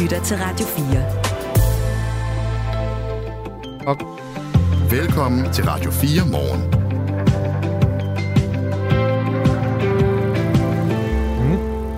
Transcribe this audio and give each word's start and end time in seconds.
lytter 0.00 0.22
til 0.22 0.36
Radio 0.36 0.66
4. 0.66 1.04
Og 3.86 3.96
velkommen 4.90 5.52
til 5.52 5.64
Radio 5.64 5.90
4 5.90 6.26
morgen. 6.30 6.84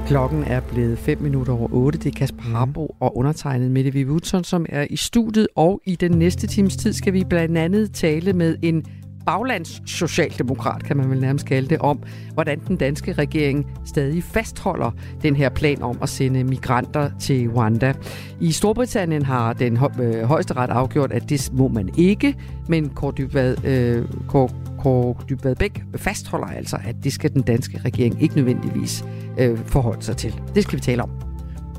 Klokken 0.06 0.44
er 0.44 0.60
blevet 0.60 0.98
5 0.98 1.22
minutter 1.22 1.52
over 1.52 1.68
8. 1.72 1.98
Det 1.98 2.06
er 2.06 2.18
Kasper 2.18 2.42
mm. 2.42 2.54
Harbo 2.54 2.96
og 3.00 3.16
undertegnet 3.16 3.70
Mette 3.70 3.92
Vivutson, 3.92 4.44
som 4.44 4.66
er 4.68 4.86
i 4.90 4.96
studiet. 4.96 5.48
Og 5.56 5.80
i 5.84 5.96
den 5.96 6.12
næste 6.12 6.46
times 6.46 6.76
tid 6.76 6.92
skal 6.92 7.12
vi 7.12 7.24
blandt 7.24 7.58
andet 7.58 7.92
tale 7.92 8.32
med 8.32 8.56
en 8.62 8.84
baglands 9.26 9.82
socialdemokrat, 9.86 10.84
kan 10.84 10.96
man 10.96 11.10
vel 11.10 11.20
nærmest 11.20 11.46
kalde 11.46 11.68
det, 11.68 11.78
om, 11.78 12.02
hvordan 12.34 12.60
den 12.68 12.76
danske 12.76 13.12
regering 13.12 13.66
stadig 13.84 14.24
fastholder 14.24 14.90
den 15.22 15.36
her 15.36 15.48
plan 15.48 15.82
om 15.82 15.98
at 16.02 16.08
sende 16.08 16.44
migranter 16.44 17.10
til 17.20 17.48
Rwanda. 17.48 17.94
I 18.40 18.52
Storbritannien 18.52 19.22
har 19.22 19.52
den 19.52 19.78
øh, 20.00 20.22
højeste 20.22 20.54
ret 20.54 20.70
afgjort, 20.70 21.12
at 21.12 21.28
det 21.28 21.50
må 21.52 21.68
man 21.68 21.90
ikke, 21.96 22.34
men 22.68 22.88
Kåre 22.88 23.12
Dybvad, 23.18 23.64
øh, 23.64 24.04
Kåre, 24.28 24.48
Kåre 24.78 25.14
Dybvad 25.28 25.56
Bæk 25.56 25.82
fastholder 25.96 26.46
altså, 26.46 26.78
at 26.84 26.96
det 27.04 27.12
skal 27.12 27.34
den 27.34 27.42
danske 27.42 27.80
regering 27.84 28.22
ikke 28.22 28.36
nødvendigvis 28.36 29.04
øh, 29.38 29.58
forholde 29.58 30.02
sig 30.02 30.16
til. 30.16 30.40
Det 30.54 30.62
skal 30.62 30.76
vi 30.76 30.80
tale 30.80 31.02
om. 31.02 31.25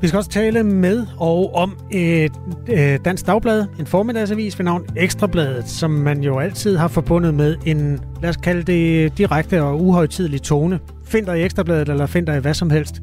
Vi 0.00 0.08
skal 0.08 0.18
også 0.18 0.30
tale 0.30 0.64
med 0.64 1.06
og 1.16 1.54
om 1.54 1.78
et 1.90 2.32
øh, 2.68 2.98
Dansk 3.04 3.26
Dagblad, 3.26 3.66
en 3.78 3.86
formiddagsavis 3.86 4.58
ved 4.58 4.64
navn 4.64 4.86
Ekstrabladet, 4.96 5.68
som 5.68 5.90
man 5.90 6.22
jo 6.22 6.38
altid 6.38 6.76
har 6.76 6.88
forbundet 6.88 7.34
med 7.34 7.56
en, 7.66 8.00
lad 8.22 8.30
os 8.30 8.36
kalde 8.36 8.62
det, 8.62 9.18
direkte 9.18 9.62
og 9.62 9.84
uhøjtidelig 9.84 10.42
tone. 10.42 10.80
Find 11.04 11.26
dig 11.26 11.40
i 11.40 11.42
Ekstrabladet, 11.42 11.88
eller 11.88 12.06
find 12.06 12.26
dig 12.26 12.36
i 12.36 12.40
hvad 12.40 12.54
som 12.54 12.70
helst. 12.70 13.02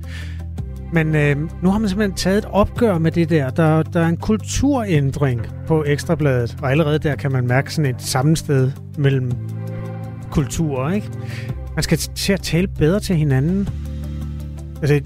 Men 0.93 1.15
øh, 1.15 1.37
nu 1.63 1.69
har 1.69 1.79
man 1.79 1.89
simpelthen 1.89 2.17
taget 2.17 2.37
et 2.37 2.45
opgør 2.45 2.97
med 2.97 3.11
det 3.11 3.29
der. 3.29 3.49
Der, 3.49 3.83
der 3.83 3.99
er 3.99 4.07
en 4.07 4.17
kulturændring 4.17 5.41
på 5.67 5.83
Ekstrabladet, 5.87 6.57
og 6.61 6.71
allerede 6.71 6.99
der 6.99 7.15
kan 7.15 7.31
man 7.31 7.47
mærke 7.47 7.73
sådan 7.73 7.95
et 7.95 8.01
sammensted 8.01 8.71
mellem 8.97 9.31
kulturer, 10.31 10.91
ikke? 10.91 11.09
Man 11.75 11.83
skal 11.83 11.97
til 11.97 12.33
at 12.33 12.41
tale 12.41 12.67
bedre 12.67 12.99
til 12.99 13.15
hinanden. 13.15 13.69
Altså, 14.81 15.01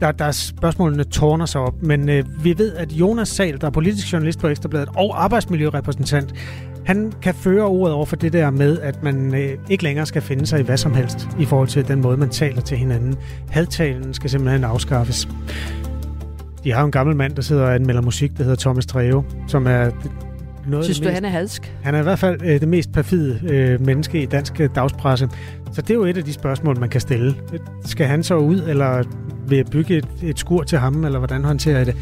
der, 0.00 0.12
der 0.12 0.24
er 0.24 0.30
spørgsmålene 0.30 1.04
tårner 1.04 1.46
sig 1.46 1.60
op, 1.60 1.82
men 1.82 2.08
øh, 2.08 2.44
vi 2.44 2.58
ved, 2.58 2.74
at 2.74 2.92
Jonas 2.92 3.28
Sal, 3.28 3.60
der 3.60 3.66
er 3.66 3.70
politisk 3.70 4.12
journalist 4.12 4.38
på 4.38 4.48
Ekstrabladet 4.48 4.88
og 4.96 5.24
arbejdsmiljørepræsentant, 5.24 6.34
han 6.86 7.12
kan 7.22 7.34
føre 7.34 7.64
ordet 7.64 7.94
over 7.94 8.06
for 8.06 8.16
det 8.16 8.32
der 8.32 8.50
med, 8.50 8.78
at 8.80 9.02
man 9.02 9.34
øh, 9.34 9.58
ikke 9.70 9.84
længere 9.84 10.06
skal 10.06 10.22
finde 10.22 10.46
sig 10.46 10.60
i 10.60 10.62
hvad 10.62 10.76
som 10.76 10.94
helst 10.94 11.28
i 11.38 11.44
forhold 11.44 11.68
til 11.68 11.88
den 11.88 12.00
måde, 12.00 12.16
man 12.16 12.28
taler 12.28 12.60
til 12.60 12.76
hinanden. 12.76 13.16
Hadtalen 13.50 14.14
skal 14.14 14.30
simpelthen 14.30 14.64
afskaffes. 14.64 15.28
De 16.64 16.72
har 16.72 16.80
jo 16.80 16.86
en 16.86 16.92
gammel 16.92 17.16
mand, 17.16 17.34
der 17.34 17.42
sidder 17.42 17.62
og 17.62 17.74
anmelder 17.74 18.02
musik, 18.02 18.38
der 18.38 18.42
hedder 18.44 18.56
Thomas 18.56 18.86
Treve, 18.86 19.24
som 19.46 19.66
er 19.66 19.90
noget 20.66 20.84
Synes 20.84 20.98
du, 20.98 21.04
mest, 21.04 21.14
han 21.14 21.24
er 21.24 21.28
hadsk? 21.28 21.74
Han 21.82 21.94
er 21.94 21.98
i 21.98 22.02
hvert 22.02 22.18
fald 22.18 22.40
øh, 22.42 22.60
det 22.60 22.68
mest 22.68 22.92
perfide 22.92 23.40
øh, 23.44 23.86
menneske 23.86 24.22
i 24.22 24.26
dansk 24.26 24.60
øh, 24.60 24.68
dagspresse. 24.74 25.28
Så 25.72 25.82
det 25.82 25.90
er 25.90 25.94
jo 25.94 26.04
et 26.04 26.16
af 26.16 26.24
de 26.24 26.32
spørgsmål, 26.32 26.80
man 26.80 26.88
kan 26.88 27.00
stille. 27.00 27.34
Skal 27.84 28.06
han 28.06 28.22
så 28.22 28.36
ud, 28.36 28.60
eller 28.60 29.02
vil 29.48 29.56
jeg 29.56 29.66
bygge 29.66 29.96
et, 29.96 30.08
et 30.22 30.38
skur 30.38 30.62
til 30.62 30.78
ham, 30.78 31.04
eller 31.04 31.18
hvordan 31.18 31.44
håndterer 31.44 31.76
jeg 31.76 31.86
det? 31.86 31.96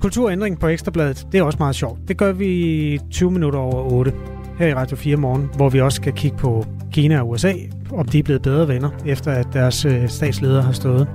Kulturændring 0.00 0.58
på 0.60 0.68
Ekstrabladet, 0.68 1.26
det 1.32 1.38
er 1.38 1.42
også 1.42 1.58
meget 1.60 1.74
sjovt. 1.74 2.08
Det 2.08 2.16
gør 2.16 2.32
vi 2.32 3.00
20 3.10 3.30
minutter 3.30 3.58
over 3.58 3.92
8 3.92 4.12
her 4.58 4.66
i 4.66 4.74
Radio 4.74 4.96
4 4.96 5.16
morgen, 5.16 5.50
hvor 5.56 5.68
vi 5.68 5.80
også 5.80 5.96
skal 5.96 6.12
kigge 6.12 6.36
på 6.36 6.66
Kina 6.92 7.20
og 7.20 7.28
USA, 7.28 7.52
om 7.90 8.08
de 8.08 8.18
er 8.18 8.22
blevet 8.22 8.42
bedre 8.42 8.68
venner, 8.68 8.90
efter 9.06 9.32
at 9.32 9.46
deres 9.52 9.84
øh, 9.84 10.08
statsledere 10.08 10.62
har 10.62 10.72
stået 10.72 11.08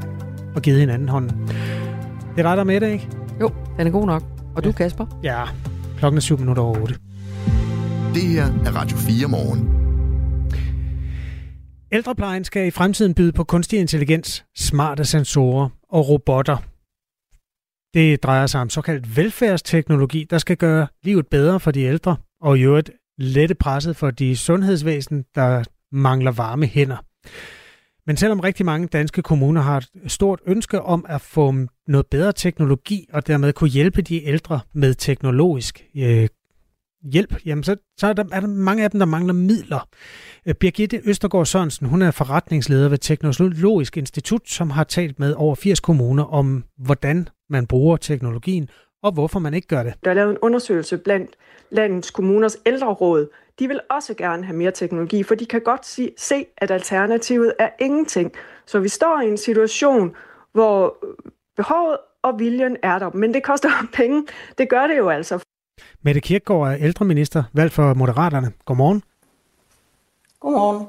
og 0.56 0.62
givet 0.62 0.80
hinanden 0.80 1.09
hånden. 1.09 1.50
Det 2.36 2.45
retter 2.45 2.64
med 2.64 2.81
det, 2.81 2.92
ikke? 2.92 3.08
Jo, 3.42 3.52
den 3.78 3.88
er 3.88 3.92
god 3.92 4.06
nok. 4.06 4.23
Og 4.56 4.64
du, 4.64 4.72
Kasper? 4.72 5.06
Ja, 5.23 5.44
klokken 6.00 6.18
er 6.18 6.22
7 6.22 6.40
minutter 6.40 6.64
over 6.64 6.81
8. 6.81 6.95
Det 8.14 8.23
her 8.23 8.45
er 8.66 8.72
Radio 8.75 8.97
4 8.97 9.28
morgen. 9.28 9.87
Ældreplejen 11.92 12.44
skal 12.44 12.68
i 12.68 12.72
fremtiden 12.72 13.14
byde 13.14 13.31
på 13.31 13.44
kunstig 13.44 13.80
intelligens, 13.80 14.46
smarte 14.56 15.06
sensorer 15.06 15.70
og 15.90 16.09
robotter. 16.09 16.58
Det 17.94 18.24
drejer 18.24 18.48
sig 18.48 18.62
om 18.62 18.70
såkaldt 18.70 19.18
velfærdsteknologi, 19.18 20.24
der 20.30 20.38
skal 20.38 20.58
gøre 20.58 20.88
livet 21.03 21.28
bedre 21.28 21.59
for 21.59 21.72
de 21.72 21.81
ældre, 21.81 22.16
og 22.42 22.58
i 22.58 22.62
øvrigt 22.62 22.92
lette 23.18 23.56
presset 23.56 23.96
for 23.96 24.12
de 24.12 24.38
sundhedsvæsen, 24.38 25.26
der 25.36 25.64
mangler 25.92 26.31
varme 26.31 26.66
hænder. 26.66 26.97
Men 28.08 28.18
selvom 28.18 28.40
rigtig 28.40 28.66
mange 28.66 28.88
danske 28.88 29.22
kommuner 29.22 29.62
har 29.62 29.78
et 29.78 30.12
stort 30.12 30.40
ønske 30.46 30.81
om 30.81 31.06
at 31.09 31.22
få 31.22 31.53
noget 31.88 32.08
bedre 32.12 32.34
teknologi 32.34 33.06
og 33.14 33.28
dermed 33.28 33.53
kunne 33.53 33.70
hjælpe 33.70 34.02
de 34.02 34.26
ældre 34.26 34.59
med 34.74 34.94
teknologisk 34.94 35.86
øh, 35.97 36.28
hjælp, 37.03 37.46
jamen 37.46 37.63
så, 37.63 37.75
så 37.97 38.08
er, 38.08 38.13
der, 38.13 38.24
er 38.31 38.40
der 38.40 38.47
mange 38.47 38.84
af 38.84 38.91
dem, 38.91 39.00
der 39.00 39.06
mangler 39.06 39.34
midler. 39.34 39.88
Øh, 40.46 40.56
Birgitte 40.56 41.02
Østergaard 41.06 41.46
Sørensen, 41.46 41.88
hun 41.88 42.02
er 42.02 42.12
forretningsleder 42.12 42.90
ved 42.90 42.97
Teknologisk 42.97 43.97
Institut, 43.97 44.50
som 44.50 44.69
har 44.69 44.84
talt 44.84 45.19
med 45.19 45.34
over 45.34 45.56
80 45.56 45.80
kommuner 45.80 46.24
om, 46.24 46.63
hvordan 46.78 47.30
man 47.50 47.68
bruger 47.68 47.97
teknologien, 47.97 48.69
og 49.03 49.12
hvorfor 49.12 49.40
man 49.40 49.53
ikke 49.53 49.68
gør 49.68 49.84
det. 49.84 49.94
Der 50.03 50.09
er 50.09 50.16
lavet 50.16 50.31
en 50.31 50.38
undersøgelse 50.41 50.97
blandt 50.97 51.31
landets 51.69 52.12
kommuners 52.12 52.58
ældreråd. 52.66 53.28
De 53.59 53.68
vil 53.68 53.79
også 53.90 54.14
gerne 54.14 54.44
have 54.46 54.58
mere 54.58 54.72
teknologi, 54.72 55.24
for 55.24 55.35
de 55.35 55.46
kan 55.46 55.62
godt 55.62 55.85
se, 56.19 56.46
at 56.58 56.72
alternativet 56.72 57.53
er 57.59 57.69
ingenting. 57.79 58.31
Så 58.66 58.79
vi 58.79 58.90
står 58.90 59.22
i 59.22 59.28
en 59.28 59.38
situation, 59.38 60.16
hvor 60.53 60.97
behovet 61.58 61.97
og 62.24 62.40
viljen 62.40 62.78
er 62.84 63.00
der, 63.00 63.09
men 63.09 63.34
det 63.34 63.44
koster 63.44 63.69
penge. 63.97 64.24
Det 64.58 64.69
gør 64.69 64.88
det 64.88 64.97
jo 64.97 65.09
altså. 65.09 65.44
Mette 66.04 66.22
Kirkegaard 66.22 66.72
er 66.72 66.78
ældreminister, 66.80 67.44
valgt 67.54 67.74
for 67.74 67.94
Moderaterne. 67.94 68.52
Godmorgen. 68.66 69.04
Godmorgen. 70.40 70.88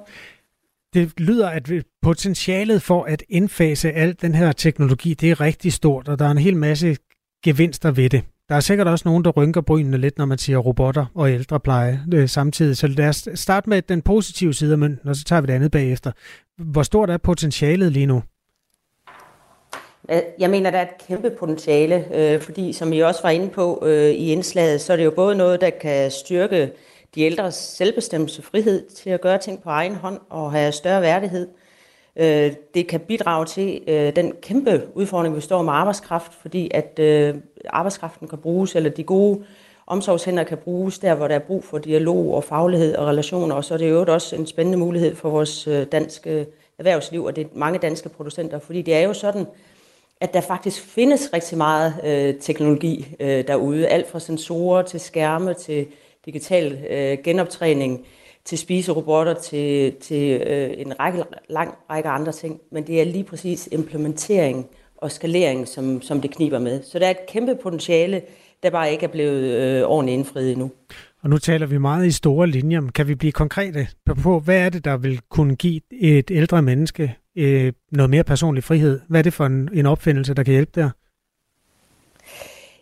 Det 0.94 1.20
lyder, 1.20 1.48
at 1.48 1.70
potentialet 2.02 2.82
for 2.82 3.04
at 3.04 3.22
indfase 3.28 3.92
al 3.92 4.16
den 4.22 4.34
her 4.34 4.52
teknologi, 4.52 5.14
det 5.14 5.30
er 5.30 5.40
rigtig 5.40 5.72
stort, 5.72 6.08
og 6.08 6.18
der 6.18 6.24
er 6.26 6.30
en 6.30 6.38
hel 6.38 6.56
masse 6.56 6.96
gevinster 7.44 7.90
ved 7.90 8.10
det. 8.10 8.22
Der 8.48 8.54
er 8.54 8.60
sikkert 8.60 8.88
også 8.88 9.08
nogen, 9.08 9.24
der 9.24 9.30
rynker 9.30 9.60
brynene 9.60 9.98
lidt, 9.98 10.18
når 10.18 10.24
man 10.24 10.38
siger 10.38 10.58
robotter 10.58 11.06
og 11.14 11.32
ældrepleje 11.32 12.00
øh, 12.14 12.28
samtidig. 12.28 12.76
Så 12.76 12.86
lad 12.86 13.08
os 13.08 13.28
starte 13.34 13.70
med 13.70 13.82
den 13.82 14.02
positive 14.02 14.54
side 14.54 14.72
af 14.72 14.78
mønten, 14.78 15.08
og 15.08 15.16
så 15.16 15.24
tager 15.24 15.40
vi 15.40 15.46
det 15.46 15.52
andet 15.52 15.70
bagefter. 15.70 16.12
Hvor 16.62 16.82
stort 16.82 17.10
er 17.10 17.16
potentialet 17.16 17.92
lige 17.92 18.06
nu? 18.06 18.22
Øh, 20.10 20.22
jeg 20.38 20.50
mener, 20.50 20.70
der 20.70 20.78
er 20.78 20.82
et 20.82 21.06
kæmpe 21.08 21.30
potentiale, 21.30 22.04
øh, 22.14 22.40
fordi 22.40 22.72
som 22.72 22.92
I 22.92 23.00
også 23.00 23.22
var 23.22 23.30
inde 23.30 23.48
på 23.48 23.82
øh, 23.86 24.10
i 24.10 24.32
indslaget, 24.32 24.80
så 24.80 24.92
er 24.92 24.96
det 24.96 25.04
jo 25.04 25.10
både 25.10 25.34
noget, 25.34 25.60
der 25.60 25.70
kan 25.70 26.10
styrke 26.10 26.72
de 27.14 27.22
ældres 27.22 27.54
selvbestemmelse 27.54 28.42
frihed 28.42 28.88
til 28.88 29.10
at 29.10 29.20
gøre 29.20 29.38
ting 29.38 29.62
på 29.62 29.68
egen 29.70 29.94
hånd 29.94 30.20
og 30.30 30.52
have 30.52 30.72
større 30.72 31.02
værdighed. 31.02 31.48
Øh, 32.16 32.52
det 32.74 32.86
kan 32.86 33.00
bidrage 33.00 33.46
til 33.46 33.80
øh, 33.88 34.16
den 34.16 34.32
kæmpe 34.42 34.82
udfordring, 34.94 35.36
vi 35.36 35.40
står 35.40 35.62
med 35.62 35.72
arbejdskraft, 35.72 36.32
fordi 36.40 36.70
at 36.74 36.98
øh, 36.98 37.34
arbejdskraften 37.68 38.28
kan 38.28 38.38
bruges, 38.38 38.76
eller 38.76 38.90
de 38.90 39.04
gode 39.04 39.44
omsorgshænder 39.86 40.44
kan 40.44 40.58
bruges 40.58 40.98
der, 40.98 41.14
hvor 41.14 41.28
der 41.28 41.34
er 41.34 41.38
brug 41.38 41.64
for 41.64 41.78
dialog 41.78 42.34
og 42.34 42.44
faglighed 42.44 42.96
og 42.96 43.06
relationer, 43.06 43.54
og 43.54 43.64
så 43.64 43.74
er 43.74 43.78
det 43.78 43.90
jo 43.90 44.04
også 44.08 44.36
en 44.36 44.46
spændende 44.46 44.78
mulighed 44.78 45.14
for 45.14 45.30
vores 45.30 45.68
øh, 45.68 45.86
danske 45.92 46.46
erhvervsliv 46.78 47.24
og 47.24 47.36
det 47.36 47.56
mange 47.56 47.78
danske 47.78 48.08
producenter, 48.08 48.58
fordi 48.58 48.82
det 48.82 48.94
er 48.94 49.00
jo 49.00 49.12
sådan, 49.12 49.46
at 50.20 50.34
der 50.34 50.40
faktisk 50.40 50.82
findes 50.82 51.30
rigtig 51.32 51.58
meget 51.58 51.94
øh, 52.04 52.40
teknologi 52.40 53.16
øh, 53.20 53.46
derude. 53.46 53.88
Alt 53.88 54.10
fra 54.10 54.20
sensorer 54.20 54.82
til 54.82 55.00
skærme 55.00 55.54
til 55.54 55.86
digital 56.24 56.78
øh, 56.90 57.18
genoptræning 57.24 58.06
til 58.44 58.58
spiserobotter 58.58 59.34
til, 59.34 59.94
til 59.94 60.40
øh, 60.40 60.70
en 60.78 61.00
række, 61.00 61.24
lang 61.48 61.74
række 61.90 62.08
andre 62.08 62.32
ting. 62.32 62.60
Men 62.70 62.86
det 62.86 63.00
er 63.00 63.04
lige 63.04 63.24
præcis 63.24 63.68
implementering 63.72 64.68
og 64.96 65.12
skalering, 65.12 65.68
som, 65.68 66.02
som 66.02 66.20
det 66.20 66.30
kniber 66.30 66.58
med. 66.58 66.82
Så 66.82 66.98
der 66.98 67.06
er 67.06 67.10
et 67.10 67.26
kæmpe 67.26 67.54
potentiale, 67.54 68.22
der 68.62 68.70
bare 68.70 68.92
ikke 68.92 69.04
er 69.04 69.10
blevet 69.10 69.42
øh, 69.42 69.82
ordentligt 69.82 70.18
indfriet 70.18 70.52
endnu. 70.52 70.70
Og 71.22 71.30
nu 71.30 71.38
taler 71.38 71.66
vi 71.66 71.78
meget 71.78 72.06
i 72.06 72.10
store 72.10 72.46
linjer. 72.46 72.82
Kan 72.94 73.08
vi 73.08 73.14
blive 73.14 73.32
konkrete 73.32 73.88
på, 74.22 74.40
hvad 74.40 74.58
er 74.58 74.68
det, 74.68 74.84
der 74.84 74.96
vil 74.96 75.20
kunne 75.28 75.56
give 75.56 75.80
et 75.90 76.30
ældre 76.30 76.62
menneske 76.62 77.16
øh, 77.36 77.72
noget 77.92 78.10
mere 78.10 78.24
personlig 78.24 78.64
frihed? 78.64 79.00
Hvad 79.08 79.20
er 79.20 79.22
det 79.22 79.32
for 79.32 79.46
en, 79.46 79.68
en 79.72 79.86
opfindelse, 79.86 80.34
der 80.34 80.42
kan 80.42 80.52
hjælpe 80.52 80.80
der? 80.80 80.90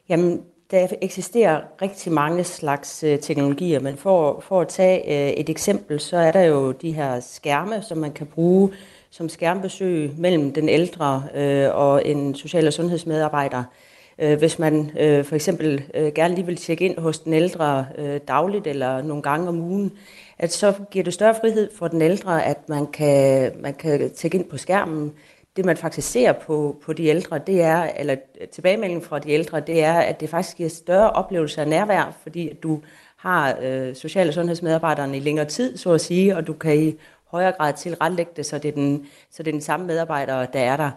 Jamen, 0.09 0.43
der 0.71 0.87
eksisterer 1.03 1.61
rigtig 1.83 2.13
mange 2.13 2.45
slags 2.45 3.05
øh, 3.05 3.19
teknologier, 3.19 3.81
men 3.81 3.97
for, 3.97 4.41
for 4.49 4.61
at 4.61 4.69
tage 4.69 5.29
øh, 5.29 5.31
et 5.31 5.49
eksempel, 5.49 6.01
så 6.01 6.17
er 6.17 6.33
der 6.33 6.43
jo 6.43 6.73
de 6.73 6.93
her 6.93 7.21
skærme, 7.21 7.83
som 7.83 7.99
man 7.99 8.13
kan 8.13 8.27
bruge 8.27 8.73
som 9.11 9.29
skærmbesøg 9.29 10.11
mellem 10.19 10.53
den 10.53 10.69
ældre 10.69 11.23
øh, 11.35 11.75
og 11.75 12.07
en 12.07 12.35
social- 12.35 12.67
og 12.67 12.73
sundhedsmedarbejder. 12.73 13.59
Øh, 13.59 13.86
Øh, 14.19 14.39
hvis 14.39 14.59
man 14.59 14.91
øh, 15.01 15.25
for 15.25 15.35
eksempel 15.35 15.85
øh, 15.95 16.13
gerne 16.13 16.35
lige 16.35 16.47
vil 16.47 16.57
tjekke 16.57 16.85
ind 16.85 16.99
hos 16.99 17.19
den 17.19 17.33
ældre 17.33 17.87
øh, 17.99 18.21
dagligt 18.29 18.67
eller 18.67 19.03
nogle 19.03 19.23
gange 19.23 19.49
om 19.49 19.61
ugen, 19.61 19.93
at 20.39 20.53
så 20.53 20.73
giver 20.91 21.05
det 21.05 21.15
større 21.15 21.35
frihed 21.41 21.71
for 21.79 21.89
den 21.89 22.03
ældre, 22.03 22.45
at 22.45 22.69
man 22.69 22.87
kan, 22.87 23.53
man 23.61 23.75
kan 23.75 24.11
tjekke 24.11 24.39
ind 24.39 24.45
på 24.45 24.57
skærmen. 24.57 25.13
det 25.57 25.65
man 25.65 25.77
faktisk 25.77 26.11
ser 26.11 26.33
på, 26.33 26.77
på 26.85 26.93
de 26.93 27.05
ældre, 27.07 27.39
det 27.39 27.63
er, 27.63 27.91
eller 27.97 28.17
tilbagemelding 28.53 29.05
fra 29.05 29.19
de 29.19 29.31
ældre, 29.31 29.61
det 29.61 29.85
er, 29.85 29.99
at 29.99 30.21
det 30.21 30.31
faktisk 30.31 30.57
giver 30.57 30.69
større 30.69 31.11
oplevelse 31.11 31.61
af 31.61 31.69
nærvær, 31.69 32.17
fordi 32.23 32.53
du 32.63 32.81
har 33.17 33.59
øh, 33.63 33.95
social- 33.95 34.29
og 34.29 34.35
sundhedsmedarbejderne 34.35 35.17
i 35.17 35.21
længere 35.21 35.47
tid, 35.47 35.77
så 35.77 35.93
at 35.93 36.01
sige, 36.01 36.37
og 36.37 36.47
du 36.47 36.53
kan 36.53 36.79
i 36.79 36.95
højere 37.31 37.53
grad 37.53 37.73
tilrettelægge 37.73 38.33
det, 38.37 38.47
så 38.47 38.59
det 38.59 38.69
er 38.69 38.73
den, 38.73 39.07
så 39.31 39.43
det 39.43 39.49
er 39.49 39.53
den 39.53 39.61
samme 39.61 39.87
medarbejder, 39.87 40.47
der 40.47 40.61
er 40.61 40.77
der. 40.77 40.91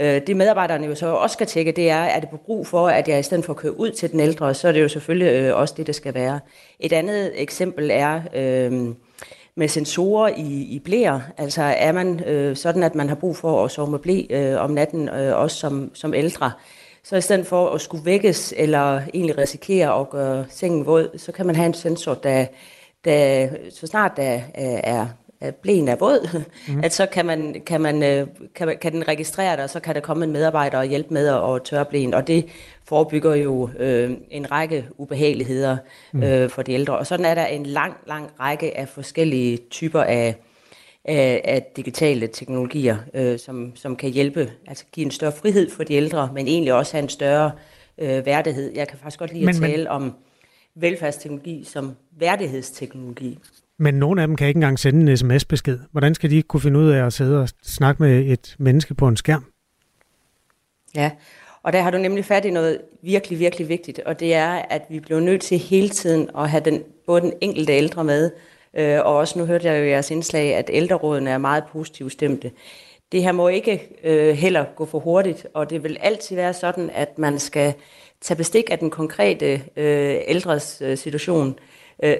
Øh, 0.00 0.22
det 0.26 0.36
medarbejderne 0.36 0.86
jo 0.86 0.94
så 0.94 1.06
også 1.06 1.34
skal 1.34 1.46
tjekke, 1.46 1.72
det 1.72 1.90
er, 1.90 2.02
er 2.02 2.20
det 2.20 2.28
på 2.30 2.36
brug 2.36 2.66
for, 2.66 2.88
at 2.88 3.08
jeg 3.08 3.18
i 3.18 3.22
stedet 3.22 3.44
for 3.44 3.52
at 3.52 3.56
køre 3.56 3.78
ud 3.78 3.90
til 3.90 4.12
den 4.12 4.20
ældre, 4.20 4.54
så 4.54 4.68
er 4.68 4.72
det 4.72 4.82
jo 4.82 4.88
selvfølgelig 4.88 5.32
øh, 5.32 5.56
også 5.56 5.74
det, 5.76 5.86
der 5.86 5.92
skal 5.92 6.14
være. 6.14 6.40
Et 6.80 6.92
andet 6.92 7.42
eksempel 7.42 7.90
er 7.92 8.20
øh, 8.34 8.94
med 9.56 9.68
sensorer 9.68 10.28
i, 10.36 10.62
i 10.62 10.78
blæer. 10.78 11.20
Altså 11.38 11.62
er 11.62 11.92
man 11.92 12.24
øh, 12.24 12.56
sådan, 12.56 12.82
at 12.82 12.94
man 12.94 13.08
har 13.08 13.16
brug 13.16 13.36
for 13.36 13.64
at 13.64 13.70
sove 13.70 13.90
med 13.90 13.98
blæ 13.98 14.22
øh, 14.30 14.60
om 14.60 14.70
natten, 14.70 15.08
øh, 15.08 15.38
også 15.38 15.56
som, 15.56 15.90
som 15.94 16.14
ældre, 16.14 16.52
så 17.04 17.16
i 17.16 17.20
stedet 17.20 17.46
for 17.46 17.68
at 17.68 17.80
skulle 17.80 18.04
vækkes 18.04 18.54
eller 18.56 19.00
egentlig 19.14 19.38
risikere 19.38 20.00
at 20.00 20.10
gøre 20.10 20.44
sengen 20.48 20.86
våd, 20.86 21.18
så 21.18 21.32
kan 21.32 21.46
man 21.46 21.56
have 21.56 21.66
en 21.66 21.74
sensor, 21.74 22.14
der, 22.14 22.46
der 23.04 23.48
så 23.70 23.86
snart 23.86 24.12
der 24.16 24.34
øh, 24.34 24.80
er 24.84 25.06
blæen 25.50 25.88
er 25.88 25.96
våd, 25.96 26.42
mm. 26.68 26.80
at 26.84 26.92
så 26.92 27.06
kan, 27.06 27.26
man, 27.26 27.62
kan, 27.66 27.80
man, 27.80 28.02
øh, 28.02 28.26
kan, 28.54 28.76
kan 28.80 28.92
den 28.92 29.08
registrere 29.08 29.56
det, 29.56 29.64
og 29.64 29.70
så 29.70 29.80
kan 29.80 29.94
der 29.94 30.00
komme 30.00 30.24
en 30.24 30.32
medarbejder 30.32 30.78
og 30.78 30.84
hjælpe 30.84 31.14
med 31.14 31.26
at, 31.26 31.54
at 31.54 31.62
tørre 31.62 31.84
blæen. 31.84 32.14
Og 32.14 32.26
det 32.26 32.46
forebygger 32.84 33.34
jo 33.34 33.70
øh, 33.78 34.10
en 34.30 34.50
række 34.50 34.86
ubehageligheder 34.98 35.76
mm. 36.12 36.22
øh, 36.22 36.50
for 36.50 36.62
de 36.62 36.72
ældre. 36.72 36.98
Og 36.98 37.06
sådan 37.06 37.26
er 37.26 37.34
der 37.34 37.46
en 37.46 37.66
lang, 37.66 37.94
lang 38.06 38.30
række 38.40 38.76
af 38.78 38.88
forskellige 38.88 39.58
typer 39.70 40.02
af, 40.02 40.34
af, 41.04 41.40
af 41.44 41.62
digitale 41.76 42.26
teknologier, 42.26 42.96
øh, 43.14 43.38
som, 43.38 43.76
som 43.76 43.96
kan 43.96 44.10
hjælpe, 44.10 44.50
altså 44.66 44.84
give 44.92 45.04
en 45.04 45.10
større 45.10 45.32
frihed 45.32 45.70
for 45.70 45.84
de 45.84 45.94
ældre, 45.94 46.30
men 46.34 46.48
egentlig 46.48 46.74
også 46.74 46.92
have 46.92 47.02
en 47.02 47.08
større 47.08 47.52
øh, 47.98 48.26
værdighed. 48.26 48.72
Jeg 48.74 48.88
kan 48.88 48.98
faktisk 48.98 49.18
godt 49.18 49.32
lide 49.32 49.46
men, 49.46 49.54
at 49.54 49.60
tale 49.60 49.82
men... 49.82 49.86
om 49.86 50.14
velfærdsteknologi 50.74 51.64
som 51.64 51.92
værdighedsteknologi. 52.18 53.38
Men 53.78 53.94
nogle 53.94 54.22
af 54.22 54.28
dem 54.28 54.36
kan 54.36 54.48
ikke 54.48 54.58
engang 54.58 54.78
sende 54.78 55.10
en 55.10 55.16
sms-besked. 55.16 55.78
Hvordan 55.92 56.14
skal 56.14 56.30
de 56.30 56.42
kunne 56.42 56.60
finde 56.60 56.80
ud 56.80 56.88
af 56.88 57.06
at 57.06 57.12
sidde 57.12 57.40
og 57.40 57.48
snakke 57.62 58.02
med 58.02 58.26
et 58.26 58.56
menneske 58.58 58.94
på 58.94 59.08
en 59.08 59.16
skærm? 59.16 59.44
Ja, 60.94 61.10
og 61.62 61.72
der 61.72 61.82
har 61.82 61.90
du 61.90 61.98
nemlig 61.98 62.24
fat 62.24 62.44
i 62.44 62.50
noget 62.50 62.80
virkelig, 63.02 63.38
virkelig 63.38 63.68
vigtigt, 63.68 63.98
og 63.98 64.20
det 64.20 64.34
er, 64.34 64.50
at 64.50 64.82
vi 64.88 65.00
bliver 65.00 65.20
nødt 65.20 65.40
til 65.40 65.58
hele 65.58 65.88
tiden 65.88 66.30
at 66.38 66.50
have 66.50 66.64
den, 66.64 66.82
både 67.06 67.20
den 67.20 67.32
enkelte 67.40 67.72
ældre 67.72 68.04
med, 68.04 68.30
øh, 68.74 68.98
og 68.98 69.16
også 69.16 69.38
nu 69.38 69.44
hørte 69.44 69.66
jeg 69.66 69.78
jo 69.78 69.84
i 69.84 69.88
jeres 69.88 70.10
indslag, 70.10 70.54
at 70.54 70.70
ældrerådene 70.72 71.30
er 71.30 71.38
meget 71.38 71.64
positivt 71.72 72.12
stemte. 72.12 72.50
Det 73.12 73.22
her 73.22 73.32
må 73.32 73.48
ikke 73.48 73.88
øh, 74.04 74.34
heller 74.34 74.64
gå 74.76 74.86
for 74.86 74.98
hurtigt, 74.98 75.46
og 75.54 75.70
det 75.70 75.82
vil 75.82 75.96
altid 76.00 76.36
være 76.36 76.54
sådan, 76.54 76.90
at 76.94 77.18
man 77.18 77.38
skal 77.38 77.74
tage 78.20 78.38
bestik 78.38 78.70
af 78.70 78.78
den 78.78 78.90
konkrete 78.90 79.62
øh, 79.76 80.16
ældres 80.26 80.82
øh, 80.84 80.98
situation. 80.98 81.58
Øh, 82.02 82.16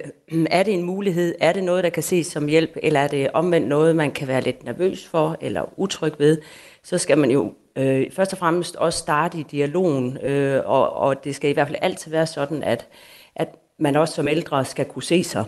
er 0.49 0.63
det 0.63 0.73
en 0.73 0.83
mulighed? 0.83 1.35
Er 1.39 1.53
det 1.53 1.63
noget, 1.63 1.83
der 1.83 1.89
kan 1.89 2.03
ses 2.03 2.27
som 2.27 2.47
hjælp? 2.47 2.77
Eller 2.83 2.99
er 2.99 3.07
det 3.07 3.31
omvendt 3.33 3.67
noget, 3.67 3.95
man 3.95 4.11
kan 4.11 4.27
være 4.27 4.41
lidt 4.41 4.63
nervøs 4.63 5.07
for 5.07 5.37
eller 5.41 5.79
utryg 5.79 6.13
ved? 6.19 6.41
Så 6.83 6.97
skal 6.97 7.17
man 7.17 7.31
jo 7.31 7.53
øh, 7.75 8.11
først 8.11 8.33
og 8.33 8.39
fremmest 8.39 8.75
også 8.75 8.99
starte 8.99 9.39
i 9.39 9.43
dialogen, 9.51 10.17
øh, 10.17 10.61
og, 10.65 10.93
og 10.93 11.23
det 11.23 11.35
skal 11.35 11.49
i 11.49 11.53
hvert 11.53 11.67
fald 11.67 11.79
altid 11.81 12.11
være 12.11 12.27
sådan, 12.27 12.63
at, 12.63 12.87
at 13.35 13.55
man 13.79 13.95
også 13.95 14.13
som 14.13 14.27
ældre 14.27 14.65
skal 14.65 14.85
kunne 14.85 15.03
se 15.03 15.23
sig 15.23 15.45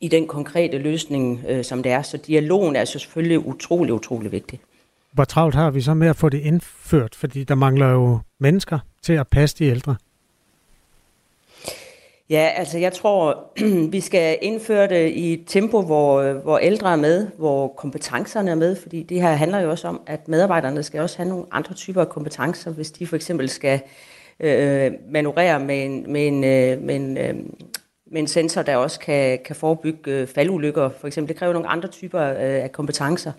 i 0.00 0.08
den 0.08 0.26
konkrete 0.26 0.78
løsning, 0.78 1.44
øh, 1.48 1.64
som 1.64 1.82
det 1.82 1.92
er. 1.92 2.02
Så 2.02 2.16
dialogen 2.16 2.76
er 2.76 2.84
selvfølgelig 2.84 3.46
utrolig, 3.46 3.94
utrolig 3.94 4.32
vigtig. 4.32 4.60
Hvor 5.12 5.24
travlt 5.24 5.54
har 5.54 5.70
vi 5.70 5.80
så 5.80 5.94
med 5.94 6.08
at 6.08 6.16
få 6.16 6.28
det 6.28 6.40
indført? 6.40 7.14
Fordi 7.14 7.44
der 7.44 7.54
mangler 7.54 7.88
jo 7.88 8.18
mennesker 8.40 8.78
til 9.02 9.12
at 9.12 9.28
passe 9.28 9.56
de 9.58 9.64
ældre. 9.64 9.96
Ja, 12.30 12.50
altså 12.56 12.78
jeg 12.78 12.92
tror, 12.92 13.52
vi 13.92 14.00
skal 14.00 14.38
indføre 14.42 14.88
det 14.88 15.10
i 15.10 15.32
et 15.32 15.42
tempo, 15.46 15.82
hvor, 15.82 16.32
hvor 16.32 16.58
ældre 16.58 16.92
er 16.92 16.96
med, 16.96 17.26
hvor 17.38 17.68
kompetencerne 17.68 18.50
er 18.50 18.54
med, 18.54 18.76
fordi 18.76 19.02
det 19.02 19.22
her 19.22 19.32
handler 19.32 19.60
jo 19.60 19.70
også 19.70 19.88
om, 19.88 20.00
at 20.06 20.28
medarbejderne 20.28 20.82
skal 20.82 21.00
også 21.00 21.16
have 21.16 21.28
nogle 21.28 21.44
andre 21.52 21.74
typer 21.74 22.00
af 22.00 22.08
kompetencer, 22.08 22.70
hvis 22.70 22.90
de 22.90 23.06
for 23.06 23.16
eksempel 23.16 23.48
skal 23.48 23.80
øh, 24.40 24.92
manøvrere 25.08 25.60
med 25.60 25.84
en, 25.84 26.12
med 26.12 26.26
en, 26.26 26.44
øh, 26.44 26.82
med 26.82 26.96
en, 26.96 27.18
øh, 27.18 27.34
med 28.06 28.20
en 28.20 28.26
sensor, 28.26 28.62
der 28.62 28.76
også 28.76 29.00
kan, 29.00 29.38
kan 29.44 29.56
forebygge 29.56 30.10
øh, 30.12 30.26
faldulykker. 30.26 30.90
For 31.00 31.06
eksempel, 31.06 31.28
det 31.28 31.36
kræver 31.38 31.52
nogle 31.52 31.68
andre 31.68 31.88
typer 31.88 32.22
øh, 32.22 32.36
af 32.38 32.72
kompetencer. 32.72 33.32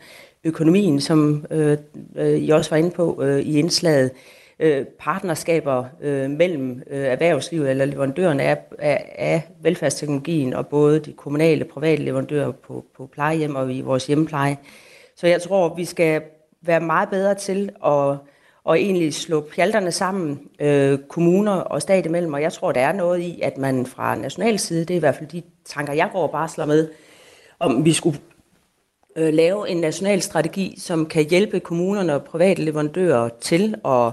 Økonomien, 0.44 1.02
som 1.02 1.46
øh, 1.52 1.78
øh, 2.16 2.38
I 2.38 2.50
også 2.50 2.70
var 2.70 2.78
inde 2.78 2.92
på 2.92 3.24
øh, 3.24 3.40
i 3.40 3.60
indslaget, 3.60 4.12
øh, 4.12 4.45
Øh, 4.60 4.86
partnerskaber 4.86 5.86
øh, 6.02 6.30
mellem 6.30 6.84
øh, 6.90 7.06
erhvervslivet 7.06 7.69
eller 7.69 7.86
leverandøren 7.86 8.40
af, 8.40 8.57
af, 8.80 9.16
af 9.18 9.42
velfærdsteknologien 9.62 10.54
og 10.54 10.68
både 10.68 11.00
de 11.00 11.13
kommunale 11.13 11.66
og 11.66 11.69
private 11.69 12.04
leverandører 12.04 12.52
på, 12.52 12.86
på 12.98 13.10
plejehjem 13.13 13.56
og 13.56 13.74
i 13.74 13.81
vores 13.81 14.07
hjemmepleje. 14.07 14.57
Så 15.16 15.28
jeg 15.28 15.42
tror, 15.42 15.75
vi 15.75 15.86
skal 15.86 16.22
være 16.62 16.80
meget 16.80 17.10
bedre 17.10 17.36
til 17.36 17.69
at, 17.86 18.12
at 18.69 18.75
egentlig 18.75 19.13
slå 19.13 19.42
pjalterne 19.42 19.92
sammen, 19.92 20.40
øh, 20.60 21.00
kommuner 21.10 21.51
og 21.51 21.81
stat 21.81 22.06
imellem. 22.06 22.34
Og 22.34 22.42
jeg 22.42 22.54
tror, 22.54 22.72
der 22.72 22.81
er 22.81 22.94
noget 22.94 23.19
i, 23.19 23.42
at 23.42 23.58
man 23.58 23.86
fra 23.86 24.16
national 24.16 24.60
side, 24.60 24.80
det 24.80 24.92
er 24.92 24.98
i 24.98 25.00
hvert 25.00 25.16
fald 25.16 25.30
de 25.30 25.42
tanker, 25.66 25.94
jeg 25.94 26.10
går 26.12 26.22
og 26.22 26.31
barsler 26.31 26.66
med, 26.66 26.90
om 27.60 27.86
vi 27.86 27.94
skulle 27.94 28.19
øh, 29.16 29.34
lave 29.34 29.69
en 29.69 29.78
national 29.78 30.22
strategi, 30.22 30.75
som 30.80 31.06
kan 31.06 31.30
hjælpe 31.30 31.60
kommunerne 31.60 32.16
og 32.16 32.24
private 32.24 32.62
leverandører 32.62 33.30
til 33.42 33.75
at 33.86 34.12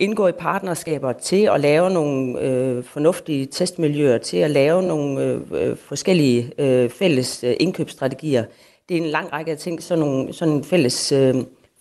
indgå 0.00 0.28
i 0.28 0.32
partnerskaber 0.32 1.12
til 1.12 1.48
at 1.54 1.60
lave 1.60 1.90
nogle 1.90 2.40
øh, 2.40 2.84
fornuftige 2.84 3.46
testmiljøer, 3.46 4.18
til 4.18 4.36
at 4.36 4.50
lave 4.50 4.82
nogle 4.82 5.24
øh, 5.24 5.40
øh, 5.52 5.76
forskellige 5.76 6.52
øh, 6.58 6.90
fælles 6.90 7.44
øh, 7.44 7.54
indkøbsstrategier. 7.60 8.44
Det 8.88 8.96
er 8.96 9.02
en 9.02 9.08
lang 9.08 9.32
række 9.32 9.50
af 9.50 9.58
ting, 9.58 9.82
sådan, 9.82 10.04
nogle, 10.04 10.32
sådan 10.32 10.54
en 10.54 10.64
fælles, 10.64 11.12
øh, 11.12 11.34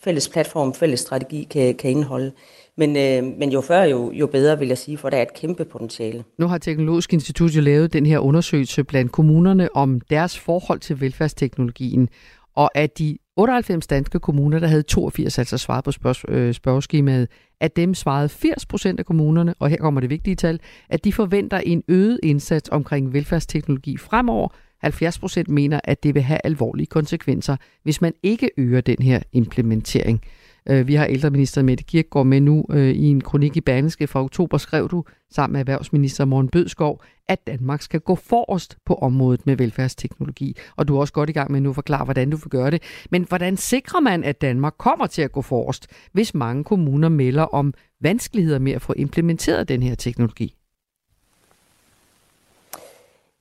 fælles 0.04 0.30
platform, 0.30 0.74
fælles 0.74 1.00
strategi 1.00 1.48
kan, 1.52 1.76
kan 1.76 1.92
indeholde. 1.92 2.32
Men, 2.78 2.98
øh, 2.98 3.38
men 3.40 3.52
jo 3.52 3.62
før, 3.62 3.84
jo, 3.84 4.12
jo 4.12 4.28
bedre, 4.28 4.60
vil 4.60 4.68
jeg 4.68 4.78
sige, 4.78 4.98
for 4.98 5.10
der 5.10 5.18
er 5.18 5.22
et 5.22 5.34
kæmpe 5.34 5.66
potentiale. 5.66 6.24
Nu 6.38 6.48
har 6.48 6.58
Teknologisk 6.58 7.14
Institut 7.14 7.52
jo 7.52 7.62
lavet 7.62 7.94
den 7.94 8.06
her 8.06 8.20
undersøgelse 8.20 8.84
blandt 8.84 9.12
kommunerne 9.12 9.76
om 9.76 10.02
deres 10.02 10.40
forhold 10.40 10.80
til 10.80 11.02
velfærdsteknologien. 11.02 12.10
Og 12.56 12.72
af 12.76 12.90
de 12.90 13.18
98 13.40 13.88
danske 13.88 14.20
kommuner, 14.20 14.60
der 14.60 14.68
havde 14.68 14.82
82 14.82 15.38
altså 15.40 15.58
svaret 15.58 15.84
på 15.84 15.92
spørg- 15.92 16.30
øh, 16.30 16.54
spørgeskemaet, 16.54 17.28
af 17.62 17.72
dem 17.72 17.94
svarede 17.94 18.30
80 18.30 18.66
procent 18.66 19.00
af 19.00 19.06
kommunerne, 19.06 19.54
og 19.60 19.70
her 19.70 19.78
kommer 19.78 20.02
det 20.02 20.10
vigtige 20.10 20.36
tal, 20.36 20.60
at 20.90 21.04
de 21.04 21.14
forventer 21.14 21.58
en 21.58 21.84
øget 21.88 22.20
indsats 22.24 22.70
omkring 22.70 23.14
velfærdsteknologi 23.14 23.98
fremover. 23.98 24.48
70 24.82 25.20
procent 25.20 25.50
mener, 25.50 25.80
at 25.84 26.04
det 26.04 26.16
vil 26.16 26.22
have 26.22 26.40
alvorlige 26.44 26.86
konsekvenser, 26.88 27.58
hvis 27.84 28.02
man 28.02 28.14
ikke 28.24 28.50
øger 28.58 28.82
den 28.82 28.98
her 29.02 29.20
implementering. 29.34 30.22
Øh, 30.70 30.88
vi 30.88 30.96
har 30.96 31.06
ældreminister 31.06 31.62
Mette 31.62 31.84
Kirkegaard 31.84 32.26
med 32.26 32.42
nu 32.42 32.66
øh, 32.70 32.90
i 32.90 33.06
en 33.06 33.22
kronik 33.22 33.58
i 33.58 33.62
Berlingske 33.62 34.08
fra 34.08 34.24
oktober, 34.24 34.58
skrev 34.58 34.90
du 34.90 35.04
sammen 35.32 35.54
med 35.54 35.60
erhvervsminister 35.60 36.26
Morten 36.26 36.50
Bødskov, 36.50 37.02
at 37.28 37.48
Danmark 37.48 37.82
skal 37.82 38.00
gå 38.00 38.16
forrest 38.16 38.78
på 38.86 38.96
området 38.96 39.46
med 39.46 39.58
velfærdsteknologi. 39.58 40.56
Og 40.76 40.88
du 40.88 40.96
er 40.96 41.00
også 41.00 41.14
godt 41.14 41.30
i 41.30 41.34
gang 41.34 41.52
med 41.52 41.62
nu 41.62 41.70
at 41.70 41.76
forklare, 41.76 42.06
hvordan 42.06 42.30
du 42.30 42.38
vil 42.38 42.50
gøre 42.50 42.72
det. 42.72 42.84
Men 43.12 43.26
hvordan 43.28 43.58
sikrer 43.58 44.00
man, 44.00 44.24
at 44.24 44.42
Danmark 44.42 44.74
kommer 44.78 45.08
til 45.08 45.22
at 45.22 45.32
gå 45.32 45.42
forrest, 45.42 45.88
hvis 46.12 46.34
mange 46.34 46.64
kommuner 46.64 47.10
melder 47.10 47.44
om 47.44 47.74
vanskeligheder 48.02 48.60
med 48.60 48.72
at 48.72 48.82
få 48.82 48.94
implementeret 48.98 49.70
den 49.70 49.84
her 49.84 49.96
teknologi? 49.96 50.59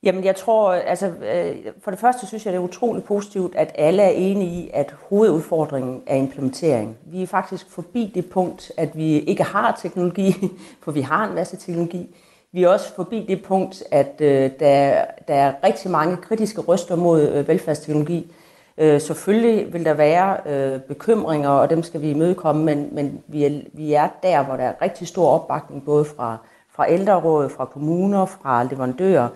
Jamen 0.02 0.25
jeg 0.25 0.37
tror, 0.37 0.73
altså 0.73 1.07
øh, 1.07 1.57
for 1.81 1.90
det 1.90 2.00
første 2.00 2.26
synes 2.26 2.45
jeg, 2.45 2.52
det 2.52 2.59
er 2.59 2.62
utroligt 2.62 3.07
positivt, 3.07 3.55
at 3.57 3.73
alle 3.75 4.02
er 4.02 4.11
enige 4.11 4.50
i, 4.50 4.71
at 4.75 4.95
hovedudfordringen 5.11 6.02
er 6.07 6.17
implementering. 6.17 6.97
Vi 7.07 7.23
er 7.23 7.26
faktisk 7.26 7.71
forbi 7.71 8.12
det 8.14 8.31
punkt, 8.31 8.73
at 8.76 8.97
vi 8.97 9.19
ikke 9.19 9.43
har 9.43 9.78
teknologi, 9.83 10.35
for 10.83 10.93
vi 10.93 11.00
har 11.00 11.28
en 11.28 11.35
masse 11.35 11.57
teknologi. 11.57 12.17
Vi 12.52 12.62
er 12.62 12.69
også 12.69 12.95
forbi 12.95 13.25
det 13.28 13.43
punkt, 13.43 13.83
at 13.90 14.21
øh, 14.21 14.50
der, 14.61 15.05
der 15.28 15.35
er 15.35 15.52
rigtig 15.64 15.90
mange 15.90 16.17
kritiske 16.17 16.61
røster 16.61 16.97
mod 16.97 17.28
øh, 17.28 17.49
velfærdsteknologi. 17.49 18.33
Øh, 18.78 19.00
selvfølgelig 19.00 19.73
vil 19.73 19.85
der 19.85 19.95
være 19.95 20.37
øh, 20.47 20.81
bekymringer, 20.81 21.50
og 21.50 21.71
dem 21.71 21.83
skal 21.83 22.02
vi 22.02 22.11
imødekomme, 22.11 22.64
men, 22.64 22.88
men 22.93 23.23
vi, 23.26 23.45
er, 23.45 23.61
vi 23.73 23.93
er 23.93 24.09
der, 24.23 24.43
hvor 24.45 24.57
der 24.57 24.64
er 24.64 24.83
rigtig 24.83 25.09
stor 25.09 25.28
opbakning, 25.28 25.85
både 25.85 26.05
fra, 26.05 26.37
fra 26.71 26.90
ældrerådet, 26.90 27.52
fra 27.52 27.64
kommuner, 27.64 28.26
fra 28.26 28.64
leverandører, 28.64 29.28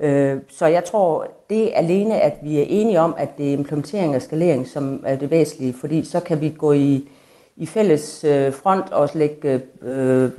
Øh, 0.00 0.36
så 0.48 0.66
jeg 0.66 0.84
tror, 0.84 1.26
det 1.50 1.70
alene, 1.74 2.20
at 2.20 2.32
vi 2.42 2.58
er 2.58 2.64
enige 2.68 3.00
om, 3.00 3.14
at 3.18 3.38
det 3.38 3.48
er 3.48 3.52
implementering 3.52 4.16
og 4.16 4.22
skalering, 4.22 4.68
som 4.68 5.02
er 5.06 5.16
det 5.16 5.30
væsentlige, 5.30 5.74
fordi 5.80 6.04
så 6.04 6.20
kan 6.20 6.40
vi 6.40 6.54
gå 6.58 6.72
i, 6.72 7.08
i 7.56 7.66
fælles 7.66 8.24
øh, 8.24 8.52
front 8.52 8.92
og 8.92 9.10
lægge 9.14 9.60
øh, 9.82 10.30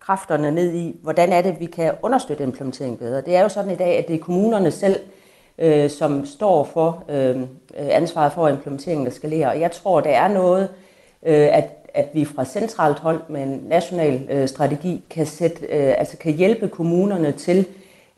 kræfterne 0.00 0.50
ned 0.50 0.72
i, 0.72 0.96
hvordan 1.02 1.32
er 1.32 1.42
det, 1.42 1.60
vi 1.60 1.66
kan 1.66 1.92
understøtte 2.02 2.44
implementering 2.44 2.98
bedre. 2.98 3.20
Det 3.20 3.36
er 3.36 3.42
jo 3.42 3.48
sådan 3.48 3.70
i 3.70 3.76
dag, 3.76 3.98
at 3.98 4.08
det 4.08 4.14
er 4.14 4.18
kommunerne 4.18 4.70
selv, 4.70 4.96
øh, 5.58 5.90
som 5.90 6.26
står 6.26 6.64
for 6.64 7.04
øh, 7.08 7.36
ansvaret 7.76 8.32
for 8.32 8.48
implementeringen 8.48 9.06
og 9.06 9.12
skalere. 9.12 9.48
Og 9.48 9.60
jeg 9.60 9.72
tror, 9.72 10.00
der 10.00 10.10
er 10.10 10.28
noget 10.28 10.68
øh, 11.26 11.48
at, 11.56 11.64
at 11.94 12.08
vi 12.12 12.24
fra 12.24 12.44
centralt 12.44 12.98
hold 12.98 13.20
med 13.28 13.42
en 13.42 13.62
national 13.68 14.26
øh, 14.30 14.48
strategi 14.48 15.04
kan, 15.10 15.26
sætte, 15.26 15.66
øh, 15.66 15.94
altså 15.98 16.16
kan 16.16 16.32
hjælpe 16.32 16.68
kommunerne 16.68 17.32
til 17.32 17.66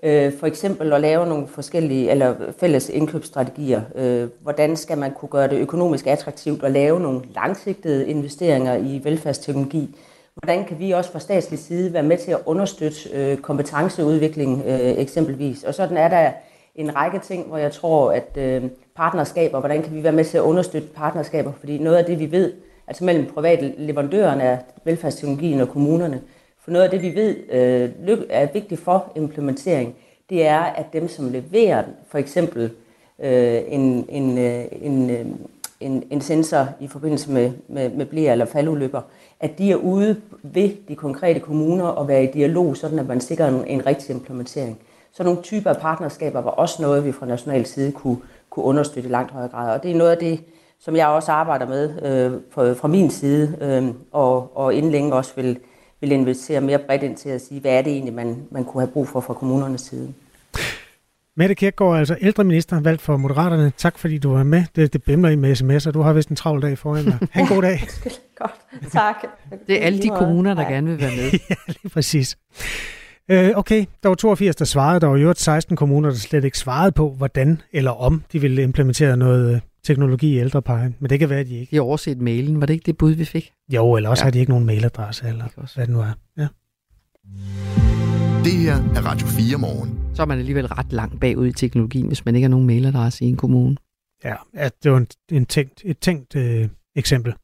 øh, 0.03 0.33
for 0.39 0.47
eksempel 0.47 0.93
at 0.93 1.01
lave 1.01 1.27
nogle 1.27 1.47
forskellige 1.49 2.11
eller 2.11 2.35
fælles 2.59 2.89
indkøbsstrategier. 2.89 3.83
Øh, 3.95 4.29
hvordan 4.43 4.77
skal 4.77 4.99
man 4.99 5.13
kunne 5.13 5.29
gøre 5.29 5.49
det 5.49 5.59
økonomisk 5.59 6.07
attraktivt 6.07 6.65
at 6.65 6.73
lave 6.73 7.01
nogle 7.01 7.21
langsigtede 7.35 8.09
investeringer 8.09 8.77
i 8.77 9.01
velfærdsteknologi? 9.05 9.97
Hvordan 10.35 10.65
kan 10.65 10.79
vi 10.79 10.91
også 10.91 11.13
fra 11.13 11.19
statslig 11.19 11.59
side 11.59 11.93
være 11.93 12.03
med 12.03 12.19
til 12.19 12.31
at 12.31 12.41
understøtte 12.47 13.11
øh, 13.13 13.39
kompetenceudvikling 13.39 14.63
øh, 14.67 14.81
eksempelvis? 14.81 15.65
Og 15.65 15.75
sådan 15.75 15.97
er 15.97 16.09
der 16.09 16.31
en 16.75 16.97
række 16.97 17.19
ting, 17.19 17.47
hvor 17.47 17.57
jeg 17.57 17.73
tror, 17.73 18.13
at 18.13 18.37
øh, 18.37 18.63
partnerskaber, 18.97 19.61
hvordan 19.61 19.83
kan 19.83 19.95
vi 19.95 20.03
være 20.03 20.13
med 20.13 20.25
til 20.25 20.39
at 20.39 20.43
understøtte 20.43 20.89
partnerskaber? 20.89 21.53
Fordi 21.61 21.79
noget 21.79 21.97
af 21.97 22.05
det, 22.05 22.19
vi 22.19 22.31
ved, 22.31 22.53
altså 22.87 23.05
mellem 23.05 23.27
private 23.27 23.75
leverandørerne 23.79 24.43
af 24.43 24.59
velfærdsteknologien 24.85 25.61
og 25.61 25.69
kommunerne, 25.69 26.21
for 26.71 26.73
noget 26.73 26.85
af 26.85 26.91
det, 26.91 27.03
vi 27.03 27.15
ved 27.15 27.37
øh, 28.09 28.19
er 28.31 28.49
vigtigt 28.53 28.81
for 28.81 29.13
implementering, 29.17 29.95
det 30.31 30.47
er, 30.47 30.61
at 30.61 30.93
dem, 30.93 31.09
som 31.09 31.33
leverer 31.33 31.83
for 32.09 32.19
eksempel 32.19 32.71
øh, 33.19 33.61
en, 33.69 34.07
en, 34.09 34.39
øh, 34.39 34.65
en, 34.83 35.11
øh, 35.11 35.27
en, 35.81 36.05
en 36.11 36.21
sensor 36.21 36.69
i 36.81 36.87
forbindelse 36.87 37.31
med, 37.31 37.53
med, 37.69 37.91
med 37.91 38.07
blære 38.07 38.33
eller 38.33 38.45
faldulykker, 38.45 39.01
at 39.41 39.59
de 39.59 39.73
er 39.73 39.77
ude 39.77 40.17
ved 40.43 40.71
de 40.89 40.95
konkrete 40.95 41.41
kommuner 41.41 41.85
og 41.85 42.09
være 42.09 42.25
i 42.25 42.27
dialog, 42.27 42.77
sådan 42.77 42.99
at 42.99 43.07
man 43.07 43.21
sikrer 43.21 43.49
en, 43.49 43.67
en 43.67 43.87
rigtig 43.87 44.15
implementering. 44.15 44.79
Så 45.13 45.23
nogle 45.23 45.43
typer 45.43 45.71
af 45.71 45.81
partnerskaber 45.81 46.41
var 46.41 46.51
også 46.51 46.83
noget, 46.83 47.05
vi 47.05 47.13
fra 47.13 47.27
national 47.27 47.67
side 47.67 47.93
kunne, 47.93 48.19
kunne 48.51 48.65
understøtte 48.65 49.09
i 49.09 49.13
langt 49.13 49.33
højere 49.33 49.49
grad. 49.49 49.75
Og 49.75 49.83
det 49.83 49.91
er 49.91 49.97
noget 49.97 50.11
af 50.11 50.19
det, 50.19 50.41
som 50.81 50.97
jeg 50.97 51.07
også 51.07 51.33
arbejder 51.33 51.67
med 51.67 52.03
øh, 52.03 52.41
fra, 52.51 52.73
fra 52.73 52.89
min 52.89 53.11
side, 53.11 53.57
øh, 53.61 53.95
og, 54.13 54.57
og 54.57 54.75
inden 54.75 54.91
længe 54.93 55.15
også 55.15 55.33
vil, 55.37 55.59
vil 56.01 56.13
invitere 56.13 56.61
mere 56.61 56.79
bredt 56.79 57.03
ind 57.03 57.17
til 57.17 57.29
at 57.29 57.41
sige, 57.41 57.61
hvad 57.61 57.73
er 57.73 57.83
det 57.83 57.93
egentlig, 57.93 58.15
man, 58.15 58.43
man 58.51 58.65
kunne 58.65 58.81
have 58.81 58.93
brug 58.93 59.09
for 59.09 59.21
fra 59.21 59.35
kommunernes 59.35 59.81
side. 59.81 60.13
Mette 61.37 61.55
Kirkegaard, 61.55 61.99
altså 61.99 62.17
ældreminister, 62.21 62.81
valgt 62.81 63.03
for 63.03 63.17
Moderaterne. 63.17 63.73
Tak 63.77 63.99
fordi 63.99 64.19
du 64.19 64.33
var 64.33 64.43
med. 64.43 64.65
Det, 64.77 64.93
det 64.93 65.03
bimler 65.03 65.29
i 65.29 65.37
med 65.37 65.61
sms'er. 65.61 65.91
Du 65.91 66.01
har 66.01 66.13
vist 66.13 66.29
en 66.29 66.37
travl 66.37 66.63
dag 66.63 66.79
foran 66.79 67.05
dig. 67.05 67.19
Ha' 67.31 67.41
en 67.41 67.47
god 67.47 67.63
dag. 67.63 67.81
Godt. 68.39 68.55
Tak. 68.91 69.15
Det 69.67 69.83
er 69.83 69.87
alle 69.87 70.03
de 70.03 70.09
kommuner, 70.09 70.55
der 70.55 70.63
gerne 70.63 70.91
vil 70.91 71.01
være 71.01 71.17
med. 71.17 71.31
ja, 71.51 71.55
lige 71.67 71.91
præcis. 71.93 72.39
Øh, 73.29 73.51
okay, 73.55 73.85
der 74.03 74.09
var 74.09 74.15
82, 74.15 74.57
der 74.57 74.65
svarede. 74.65 75.01
Der 75.01 75.07
var 75.07 75.17
jo 75.17 75.35
16 75.37 75.77
kommuner, 75.77 76.11
der 76.11 76.17
slet 76.17 76.45
ikke 76.45 76.59
svarede 76.59 76.93
på, 76.93 77.11
hvordan 77.11 77.63
eller 77.73 77.91
om 77.91 78.23
de 78.33 78.41
ville 78.41 78.63
implementere 78.63 79.17
noget 79.17 79.55
øh, 79.55 79.61
teknologi 79.85 80.35
i 80.35 80.39
ældreplejen. 80.39 80.97
Men 81.01 81.11
det 81.11 81.19
kan 81.19 81.31
være, 81.31 81.41
at 81.41 81.47
de 81.47 81.59
ikke. 81.59 81.71
De 81.71 81.77
har 81.77 81.83
overset 81.83 82.21
mailen. 82.21 82.61
Var 82.61 82.67
det 82.67 82.75
ikke 82.75 82.87
det 82.87 82.97
bud, 82.99 83.13
vi 83.13 83.25
fik? 83.25 83.53
Jo, 83.73 83.97
eller 83.97 84.09
også 84.09 84.23
ja. 84.23 84.27
har 84.27 84.31
de 84.31 84.39
ikke 84.39 84.51
nogen 84.51 84.67
mailadresse, 84.67 85.29
eller 85.29 85.45
hvad 85.75 85.87
det 85.87 85.95
nu 85.95 86.01
er. 86.01 86.13
Ja. 86.37 86.47
Det 88.45 88.53
her 88.53 88.75
er 88.75 89.07
Radio 89.07 89.27
4 89.27 89.59
morgen. 89.59 90.01
Så 90.15 90.23
er 90.23 90.27
man 90.27 90.39
alligevel 90.39 90.67
ret 90.67 90.93
langt 90.93 91.21
bagud 91.21 91.47
i 91.47 91.53
teknologien, 91.53 92.07
hvis 92.07 92.25
man 92.25 92.35
ikke 92.35 92.45
har 92.45 92.51
nogen 92.51 92.67
mailadresse 92.67 93.25
i 93.25 93.29
en 93.29 93.37
kommune. 93.37 93.77
Ja, 94.25 94.35
at 94.55 94.73
det 94.83 94.93
var 94.93 94.99
en, 94.99 95.07
en 95.33 95.47
tænkt, 95.47 95.83
et 95.85 95.99
tænkt 95.99 96.37
øh, 96.37 96.69
eksempel. 96.97 97.35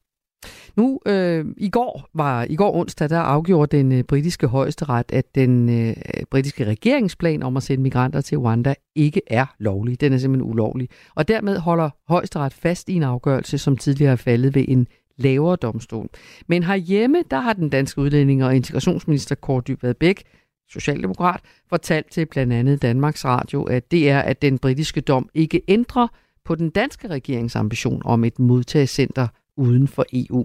Nu, 0.77 1.01
øh, 1.07 1.45
i 1.57 1.69
går 1.69 2.09
var 2.15 2.47
i 2.51 2.57
går 2.57 2.75
onsdag, 2.75 3.09
der 3.09 3.19
afgjorde 3.19 3.77
den 3.77 3.93
øh, 3.93 4.05
britiske 4.05 4.47
højesteret, 4.47 5.13
at 5.13 5.35
den 5.35 5.69
øh, 5.69 5.97
britiske 6.31 6.65
regeringsplan 6.65 7.43
om 7.43 7.57
at 7.57 7.63
sende 7.63 7.83
migranter 7.83 8.21
til 8.21 8.39
Rwanda 8.39 8.75
ikke 8.95 9.21
er 9.27 9.47
lovlig. 9.59 10.01
Den 10.01 10.13
er 10.13 10.19
simpelthen 10.19 10.51
ulovlig. 10.51 10.89
Og 11.15 11.29
dermed 11.29 11.59
holder 11.59 11.91
højesteret 12.09 12.53
fast 12.53 12.89
i 12.89 12.95
en 12.95 13.03
afgørelse, 13.03 13.59
som 13.59 13.77
tidligere 13.77 14.13
er 14.13 14.17
faldet 14.17 14.55
ved 14.55 14.65
en 14.69 14.87
lavere 15.17 15.57
domstol. 15.57 16.09
Men 16.47 16.63
herhjemme, 16.63 17.23
der 17.31 17.41
har 17.41 17.53
den 17.53 17.69
danske 17.69 18.01
udlænding 18.01 18.45
og 18.45 18.57
integrationsminister 18.57 19.35
Kåre 19.35 19.63
Dybvad 19.69 19.95
Bæk, 19.95 20.23
socialdemokrat, 20.69 21.41
fortalt 21.69 22.11
til 22.11 22.27
blandt 22.27 22.53
andet 22.53 22.83
Danmarks 22.83 23.25
Radio, 23.25 23.63
at 23.63 23.91
det 23.91 24.11
er, 24.11 24.21
at 24.21 24.43
den 24.43 24.59
britiske 24.59 25.01
dom 25.01 25.29
ikke 25.35 25.63
ændrer 25.69 26.09
på 26.45 26.55
den 26.55 26.71
danske 26.71 27.09
regerings 27.09 27.57
ambition 27.57 28.03
om 28.05 28.25
et 28.25 28.39
modtagscenter 28.39 29.29
uden 29.57 29.89
for 29.89 30.05
EU. 30.13 30.45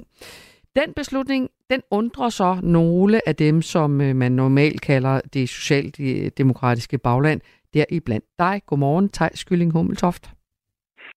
Den 0.75 0.93
beslutning, 0.95 1.49
den 1.69 1.81
undrer 1.91 2.29
så 2.29 2.59
nogle 2.63 3.27
af 3.27 3.35
dem, 3.35 3.61
som 3.61 4.01
øh, 4.01 4.15
man 4.15 4.31
normalt 4.31 4.81
kalder 4.81 5.21
det 5.33 5.49
socialdemokratiske 5.49 6.97
bagland, 6.97 7.41
der 7.73 7.85
i 7.89 7.99
blandt 7.99 8.25
dig. 8.39 8.61
Godmorgen, 8.65 9.09
Tej 9.09 9.29
Skylling 9.33 9.71
Hummeltoft. 9.71 10.31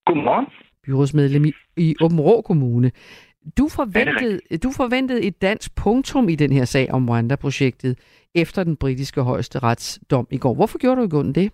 Godmorgen. 0.07 0.47
Byrådsmedlem 0.85 1.45
i, 1.45 1.53
i 1.77 1.95
Åben 2.01 2.21
Rå 2.21 2.43
Kommune. 2.43 2.91
Du 3.59 3.69
forventede, 3.69 4.59
du 4.63 4.71
forventede 4.71 5.23
et 5.23 5.43
dansk 5.43 5.75
punktum 5.75 6.29
i 6.29 6.35
den 6.35 6.53
her 6.53 6.65
sag 6.65 6.93
om 6.93 7.09
Rwanda-projektet 7.09 7.99
efter 8.35 8.65
den 8.65 8.77
britiske 8.77 9.23
højeste 9.23 9.59
retsdom 9.59 10.27
i 10.31 10.39
går. 10.39 10.55
Hvorfor 10.55 10.79
gjorde 10.79 10.97
du 10.97 11.03
ikke 11.03 11.33
det? 11.33 11.53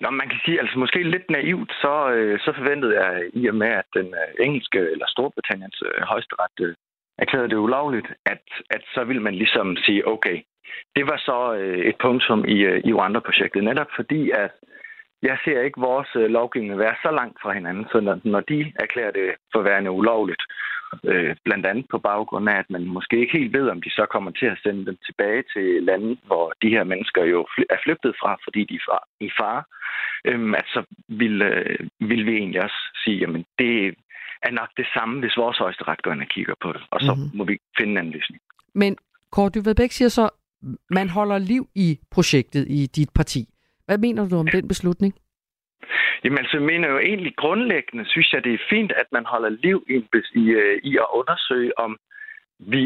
Nå, 0.00 0.10
man 0.10 0.28
kan 0.28 0.40
sige, 0.44 0.60
altså 0.60 0.78
måske 0.78 1.02
lidt 1.02 1.30
naivt, 1.30 1.70
så, 1.82 2.10
øh, 2.16 2.40
så 2.40 2.52
forventede 2.58 2.94
jeg 3.00 3.22
øh, 3.22 3.30
i 3.42 3.48
og 3.48 3.54
med, 3.54 3.68
at 3.82 3.88
den 3.94 4.06
øh, 4.06 4.46
engelske 4.46 4.78
eller 4.78 5.06
Storbritanniens 5.08 5.82
øh, 5.86 6.02
højesteret 6.02 6.56
øh, 6.60 6.74
erklærede 7.18 7.48
det 7.48 7.56
ulovligt, 7.56 8.08
at, 8.26 8.44
at 8.70 8.82
så 8.94 9.04
vil 9.04 9.20
man 9.20 9.34
ligesom 9.34 9.76
sige, 9.76 10.08
okay, 10.08 10.42
det 10.96 11.04
var 11.10 11.18
så 11.28 11.54
øh, 11.60 11.78
et 11.78 11.96
punktum 12.02 12.44
i, 12.44 12.58
øh, 12.70 12.80
i 12.84 12.92
Rwanda-projektet, 12.92 13.64
netop 13.64 13.90
fordi, 13.96 14.30
at 14.30 14.50
jeg 15.22 15.38
ser 15.44 15.60
ikke 15.60 15.80
vores 15.80 16.08
øh, 16.16 16.30
lovgivning 16.30 16.78
være 16.78 16.96
så 17.02 17.10
langt 17.10 17.38
fra 17.42 17.52
hinanden, 17.52 17.86
så 17.92 18.00
når, 18.00 18.20
når 18.24 18.40
de 18.40 18.72
erklærer 18.80 19.10
det 19.10 19.28
for 19.52 19.62
værende 19.62 19.90
ulovligt, 19.90 20.42
øh, 21.04 21.36
blandt 21.44 21.66
andet 21.66 21.86
på 21.90 21.98
baggrund 21.98 22.48
af, 22.48 22.58
at 22.58 22.70
man 22.70 22.84
måske 22.84 23.20
ikke 23.20 23.38
helt 23.38 23.52
ved, 23.52 23.68
om 23.68 23.82
de 23.82 23.90
så 23.90 24.06
kommer 24.10 24.30
til 24.30 24.46
at 24.46 24.58
sende 24.62 24.86
dem 24.86 24.96
tilbage 25.06 25.42
til 25.52 25.82
lande, 25.82 26.16
hvor 26.26 26.52
de 26.62 26.68
her 26.68 26.84
mennesker 26.84 27.24
jo 27.24 27.46
er 27.70 27.78
flygtet 27.84 28.14
fra, 28.20 28.36
fordi 28.44 28.64
de 28.64 28.74
er 28.74 29.04
i 29.20 29.30
fare, 29.40 29.62
øh, 30.24 30.52
at 30.60 30.66
så 30.74 30.82
vil, 31.08 31.42
øh, 31.42 31.78
vil 32.00 32.26
vi 32.26 32.32
egentlig 32.36 32.62
også 32.62 32.80
sige, 33.04 33.18
jamen 33.18 33.44
det 33.58 33.94
er 34.42 34.50
nok 34.50 34.70
det 34.76 34.86
samme, 34.94 35.20
hvis 35.20 35.36
vores 35.36 35.58
højesteret 35.58 36.02
går 36.02 36.12
ind 36.12 36.20
og 36.20 36.28
kigger 36.28 36.54
på 36.60 36.72
det, 36.72 36.82
og 36.90 37.00
så 37.00 37.14
mm-hmm. 37.14 37.38
må 37.38 37.44
vi 37.44 37.58
finde 37.78 37.92
en 37.92 37.98
anden 37.98 38.12
løsning. 38.12 38.40
Men 38.74 38.96
Kåre 39.32 39.50
Dyvedbæk 39.54 39.90
siger 39.90 40.08
så, 40.08 40.30
man 40.90 41.08
holder 41.08 41.38
liv 41.38 41.68
i 41.74 41.98
projektet 42.10 42.66
i 42.68 42.86
dit 42.86 43.10
parti. 43.14 43.48
Hvad 43.88 43.98
mener 43.98 44.28
du 44.28 44.36
om 44.36 44.48
den 44.56 44.68
beslutning? 44.68 45.12
Jamen 46.24 46.38
altså, 46.38 46.56
jeg 46.56 46.66
mener 46.72 46.88
jo 46.88 46.98
egentlig 46.98 47.32
grundlæggende, 47.36 48.04
synes 48.08 48.32
jeg, 48.32 48.44
det 48.44 48.54
er 48.54 48.68
fint, 48.70 48.92
at 48.92 49.08
man 49.12 49.24
holder 49.26 49.48
liv 49.48 49.78
i, 49.88 49.96
i, 50.42 50.44
øh, 50.62 50.78
i 50.82 50.92
at 50.96 51.06
undersøge, 51.18 51.78
om 51.78 51.98
vi 52.58 52.82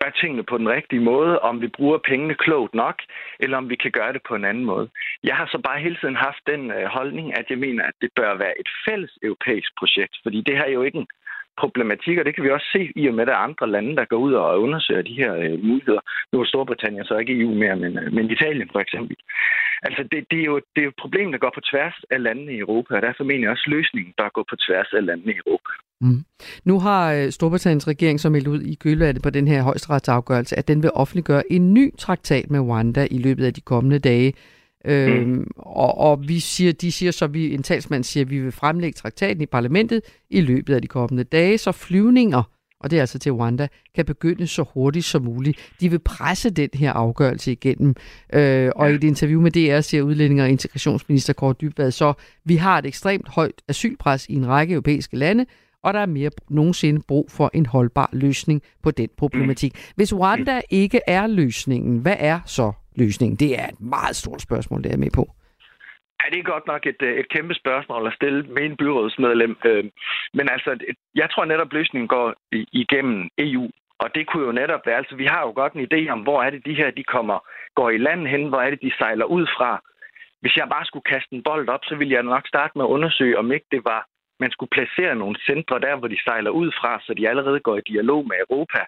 gør 0.00 0.10
tingene 0.10 0.44
på 0.50 0.58
den 0.58 0.68
rigtige 0.68 1.06
måde, 1.12 1.38
om 1.38 1.60
vi 1.60 1.68
bruger 1.68 1.98
pengene 1.98 2.34
klogt 2.34 2.74
nok, 2.74 2.96
eller 3.40 3.56
om 3.56 3.70
vi 3.70 3.76
kan 3.76 3.90
gøre 3.90 4.12
det 4.12 4.22
på 4.28 4.34
en 4.34 4.44
anden 4.44 4.64
måde. 4.64 4.88
Jeg 5.24 5.36
har 5.36 5.46
så 5.46 5.58
bare 5.64 5.80
hele 5.80 5.96
tiden 6.00 6.16
haft 6.16 6.42
den 6.46 6.70
øh, 6.70 6.84
holdning, 6.96 7.38
at 7.38 7.46
jeg 7.50 7.58
mener, 7.58 7.82
at 7.84 7.96
det 8.00 8.10
bør 8.16 8.34
være 8.44 8.60
et 8.60 8.70
fælles 8.88 9.12
europæisk 9.22 9.70
projekt, 9.78 10.14
fordi 10.22 10.38
det 10.46 10.56
her 10.56 10.64
er 10.64 10.76
jo 10.78 10.82
ikke 10.82 10.98
en 10.98 11.08
problematikker. 11.62 12.22
Det 12.22 12.34
kan 12.34 12.44
vi 12.44 12.50
også 12.50 12.68
se 12.72 12.92
i 12.96 13.06
og 13.08 13.14
med, 13.14 13.22
at 13.22 13.28
der 13.28 13.34
er 13.34 13.48
andre 13.48 13.66
lande, 13.70 13.96
der 13.96 14.04
går 14.04 14.16
ud 14.16 14.32
og 14.32 14.60
undersøger 14.60 15.02
de 15.02 15.20
her 15.22 15.34
øh, 15.34 15.64
muligheder. 15.64 16.00
Nu 16.32 16.40
er 16.40 16.44
Storbritannien 16.44 17.04
så 17.04 17.16
ikke 17.18 17.40
EU 17.40 17.54
mere, 17.54 17.76
men, 17.76 17.98
øh, 17.98 18.12
men 18.12 18.30
Italien 18.30 18.68
for 18.72 18.80
eksempel. 18.80 19.16
Altså, 19.86 20.02
det, 20.12 20.24
det, 20.30 20.38
er 20.40 20.44
jo, 20.44 20.56
det 20.74 20.80
er 20.80 20.86
jo 20.88 20.94
et 20.96 21.02
problem, 21.04 21.32
der 21.32 21.38
går 21.38 21.52
på 21.54 21.60
tværs 21.70 21.96
af 22.10 22.22
landene 22.22 22.52
i 22.52 22.58
Europa, 22.58 22.94
og 22.96 23.02
derfor 23.02 23.24
mener 23.24 23.42
jeg 23.42 23.50
også 23.50 23.66
løsningen, 23.66 24.12
der 24.18 24.28
går 24.34 24.44
på 24.50 24.56
tværs 24.66 24.90
af 24.92 25.06
landene 25.06 25.32
i 25.32 25.40
Europa. 25.46 25.70
Mm. 26.00 26.24
Nu 26.64 26.80
har 26.80 27.12
øh, 27.12 27.30
Storbritanniens 27.30 27.88
regering 27.88 28.20
så 28.20 28.30
meldt 28.30 28.48
ud 28.48 28.62
i 28.62 28.74
kølvandet 28.74 29.22
på 29.22 29.30
den 29.30 29.48
her 29.48 29.62
højesteretsafgørelse, 29.62 30.58
at 30.58 30.68
den 30.68 30.82
vil 30.82 30.90
offentliggøre 30.94 31.52
en 31.52 31.74
ny 31.74 31.96
traktat 31.98 32.50
med 32.50 32.60
Rwanda 32.60 33.06
i 33.10 33.18
løbet 33.18 33.44
af 33.44 33.54
de 33.54 33.60
kommende 33.60 33.98
dage. 33.98 34.34
Øhm, 34.84 35.28
mm. 35.28 35.46
og, 35.56 35.98
og 35.98 36.28
vi 36.28 36.38
siger, 36.40 36.72
de 36.72 36.92
siger 36.92 37.12
så, 37.12 37.26
vi, 37.26 37.54
en 37.54 37.62
talsmand 37.62 38.04
siger, 38.04 38.24
at 38.24 38.30
vi 38.30 38.38
vil 38.38 38.52
fremlægge 38.52 38.96
traktaten 38.96 39.42
i 39.42 39.46
parlamentet 39.46 40.00
i 40.30 40.40
løbet 40.40 40.74
af 40.74 40.82
de 40.82 40.88
kommende 40.88 41.24
dage, 41.24 41.58
så 41.58 41.72
flyvninger, 41.72 42.42
og 42.84 42.90
det 42.90 42.96
er 42.96 43.00
altså 43.00 43.18
til 43.18 43.32
Rwanda, 43.32 43.68
kan 43.94 44.04
begynde 44.04 44.46
så 44.46 44.64
hurtigt 44.74 45.04
som 45.04 45.22
muligt. 45.22 45.58
De 45.80 45.90
vil 45.90 45.98
presse 45.98 46.50
den 46.50 46.68
her 46.74 46.92
afgørelse 46.92 47.52
igennem. 47.52 47.94
Øh, 48.32 48.70
og 48.76 48.90
i 48.90 48.94
et 48.94 49.04
interview 49.04 49.40
med 49.40 49.50
DR 49.50 49.80
siger 49.80 50.02
udlænding 50.02 50.42
og 50.42 50.48
integrationsminister 50.48 51.32
Kåre 51.32 51.54
Dybvad 51.60 51.90
så, 51.90 52.12
vi 52.44 52.56
har 52.56 52.78
et 52.78 52.86
ekstremt 52.86 53.28
højt 53.28 53.62
asylpres 53.68 54.26
i 54.28 54.34
en 54.34 54.46
række 54.46 54.72
europæiske 54.74 55.16
lande, 55.16 55.46
og 55.82 55.94
der 55.94 56.00
er 56.00 56.06
mere 56.06 56.30
nogensinde 56.50 57.00
brug 57.08 57.30
for 57.30 57.50
en 57.54 57.66
holdbar 57.66 58.10
løsning 58.12 58.62
på 58.82 58.90
den 58.90 59.08
problematik. 59.16 59.74
Hvis 59.96 60.14
Rwanda 60.14 60.60
ikke 60.70 61.00
er 61.06 61.26
løsningen, 61.26 61.98
hvad 61.98 62.16
er 62.18 62.40
så 62.46 62.72
løsningen? 62.94 63.36
Det 63.36 63.60
er 63.60 63.66
et 63.66 63.80
meget 63.80 64.16
stort 64.16 64.42
spørgsmål, 64.42 64.84
det 64.84 64.92
er 64.92 64.96
med 64.96 65.10
på. 65.10 65.30
Ja, 66.20 66.30
det 66.30 66.38
er 66.38 66.52
godt 66.52 66.66
nok 66.66 66.86
et, 66.86 67.02
øh, 67.02 67.14
et 67.20 67.28
kæmpe 67.28 67.54
spørgsmål 67.54 68.06
at 68.06 68.14
stille 68.14 68.42
med 68.42 68.62
en 68.62 68.76
byrådsmedlem. 68.76 69.56
Øh, 69.64 69.84
men 70.34 70.46
altså, 70.54 70.70
jeg 71.14 71.30
tror 71.30 71.44
netop, 71.44 71.72
løsningen 71.72 72.08
går 72.08 72.34
igennem 72.72 73.28
EU. 73.38 73.70
Og 73.98 74.14
det 74.14 74.26
kunne 74.26 74.46
jo 74.46 74.52
netop 74.52 74.80
være, 74.86 74.96
altså 74.96 75.16
vi 75.16 75.26
har 75.26 75.40
jo 75.40 75.52
godt 75.54 75.72
en 75.72 75.86
idé 75.88 76.08
om, 76.08 76.20
hvor 76.20 76.42
er 76.42 76.50
det 76.50 76.66
de 76.66 76.74
her, 76.74 76.90
de 76.90 77.04
kommer, 77.04 77.38
går 77.74 77.90
i 77.90 77.98
land 77.98 78.26
hen, 78.26 78.48
hvor 78.48 78.60
er 78.60 78.70
det, 78.70 78.82
de 78.82 78.92
sejler 78.98 79.24
ud 79.24 79.46
fra. 79.56 79.80
Hvis 80.40 80.56
jeg 80.56 80.68
bare 80.68 80.84
skulle 80.84 81.10
kaste 81.12 81.34
en 81.34 81.42
bold 81.42 81.68
op, 81.68 81.84
så 81.84 81.94
ville 81.94 82.14
jeg 82.14 82.22
nok 82.22 82.48
starte 82.48 82.72
med 82.76 82.84
at 82.84 82.88
undersøge, 82.96 83.38
om 83.38 83.52
ikke 83.52 83.66
det 83.70 83.84
var 83.84 84.06
man 84.40 84.50
skulle 84.50 84.74
placere 84.76 85.14
nogle 85.14 85.36
centre 85.48 85.80
der, 85.80 85.96
hvor 85.96 86.08
de 86.08 86.24
sejler 86.24 86.50
ud 86.50 86.70
fra, 86.80 87.00
så 87.04 87.14
de 87.14 87.28
allerede 87.28 87.60
går 87.60 87.76
i 87.76 87.88
dialog 87.92 88.26
med 88.28 88.36
Europa, 88.44 88.80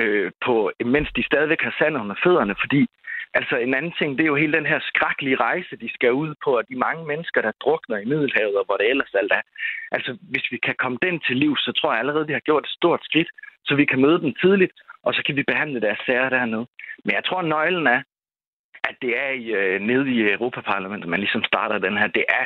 øh, 0.00 0.30
på, 0.44 0.72
mens 0.94 1.08
de 1.16 1.22
stadigvæk 1.30 1.62
har 1.62 1.74
sand 1.78 1.96
under 2.02 2.16
fødderne, 2.24 2.54
fordi 2.62 2.82
Altså 3.34 3.56
en 3.56 3.74
anden 3.74 3.94
ting, 3.98 4.10
det 4.18 4.24
er 4.24 4.32
jo 4.32 4.42
hele 4.42 4.56
den 4.58 4.66
her 4.66 4.80
skrækkelige 4.90 5.36
rejse, 5.36 5.76
de 5.76 5.88
skal 5.94 6.12
ud 6.12 6.34
på, 6.44 6.50
og 6.58 6.68
de 6.68 6.76
mange 6.76 7.06
mennesker, 7.06 7.40
der 7.42 7.52
drukner 7.64 7.98
i 7.98 8.04
Middelhavet, 8.04 8.56
og 8.56 8.64
hvor 8.64 8.76
det 8.76 8.90
ellers 8.90 9.14
alt 9.14 9.32
er. 9.32 9.42
Altså 9.92 10.18
hvis 10.20 10.46
vi 10.52 10.58
kan 10.66 10.74
komme 10.78 10.98
den 11.02 11.20
til 11.20 11.36
liv, 11.36 11.56
så 11.56 11.72
tror 11.72 11.92
jeg 11.92 12.00
allerede, 12.00 12.26
vi 12.26 12.32
har 12.32 12.46
gjort 12.48 12.64
et 12.64 12.76
stort 12.78 13.00
skridt, 13.04 13.30
så 13.64 13.74
vi 13.74 13.84
kan 13.84 14.00
møde 14.00 14.20
dem 14.20 14.34
tidligt, 14.42 14.72
og 15.02 15.14
så 15.14 15.22
kan 15.26 15.36
vi 15.36 15.42
behandle 15.42 15.80
deres 15.80 16.00
sager 16.06 16.28
dernede. 16.28 16.66
Men 17.04 17.12
jeg 17.14 17.24
tror, 17.24 17.42
nøglen 17.42 17.86
er, 17.86 18.02
at 18.88 18.96
det 19.02 19.12
er 19.18 19.30
i, 19.30 19.44
øh, 19.60 19.80
nede 19.80 20.10
i 20.14 20.32
Europaparlamentet, 20.32 21.08
man 21.10 21.20
ligesom 21.20 21.44
starter 21.44 21.78
den 21.78 21.96
her. 21.98 22.06
Det 22.06 22.24
er 22.28 22.44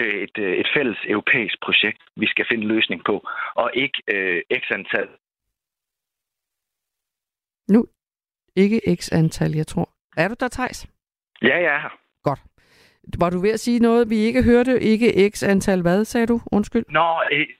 øh, 0.00 0.14
et, 0.24 0.38
øh, 0.38 0.56
et 0.56 0.68
fælles 0.76 0.98
europæisk 1.08 1.56
projekt, 1.62 2.00
vi 2.16 2.26
skal 2.26 2.46
finde 2.50 2.66
løsning 2.66 3.04
på, 3.04 3.28
og 3.54 3.70
ikke 3.74 3.98
øh, 4.14 4.42
x 4.62 4.64
antal. 4.70 5.08
Nu 7.68 7.86
ikke 8.56 8.80
x 9.00 9.12
antal, 9.12 9.52
jeg 9.52 9.66
tror. 9.66 9.88
Er 10.16 10.28
du 10.28 10.34
der, 10.40 10.48
Thijs? 10.48 10.86
Ja, 11.42 11.56
jeg 11.56 11.74
er 11.74 11.80
her. 11.80 11.94
Godt. 12.22 12.40
Var 13.18 13.30
du 13.30 13.38
ved 13.40 13.50
at 13.50 13.60
sige 13.60 13.78
noget, 13.78 14.10
vi 14.10 14.16
ikke 14.16 14.42
hørte? 14.42 14.80
Ikke 14.80 15.30
x 15.30 15.42
antal 15.42 15.82
hvad, 15.82 16.04
sagde 16.04 16.26
du? 16.26 16.40
Undskyld. 16.52 16.84
Nå, 16.88 17.08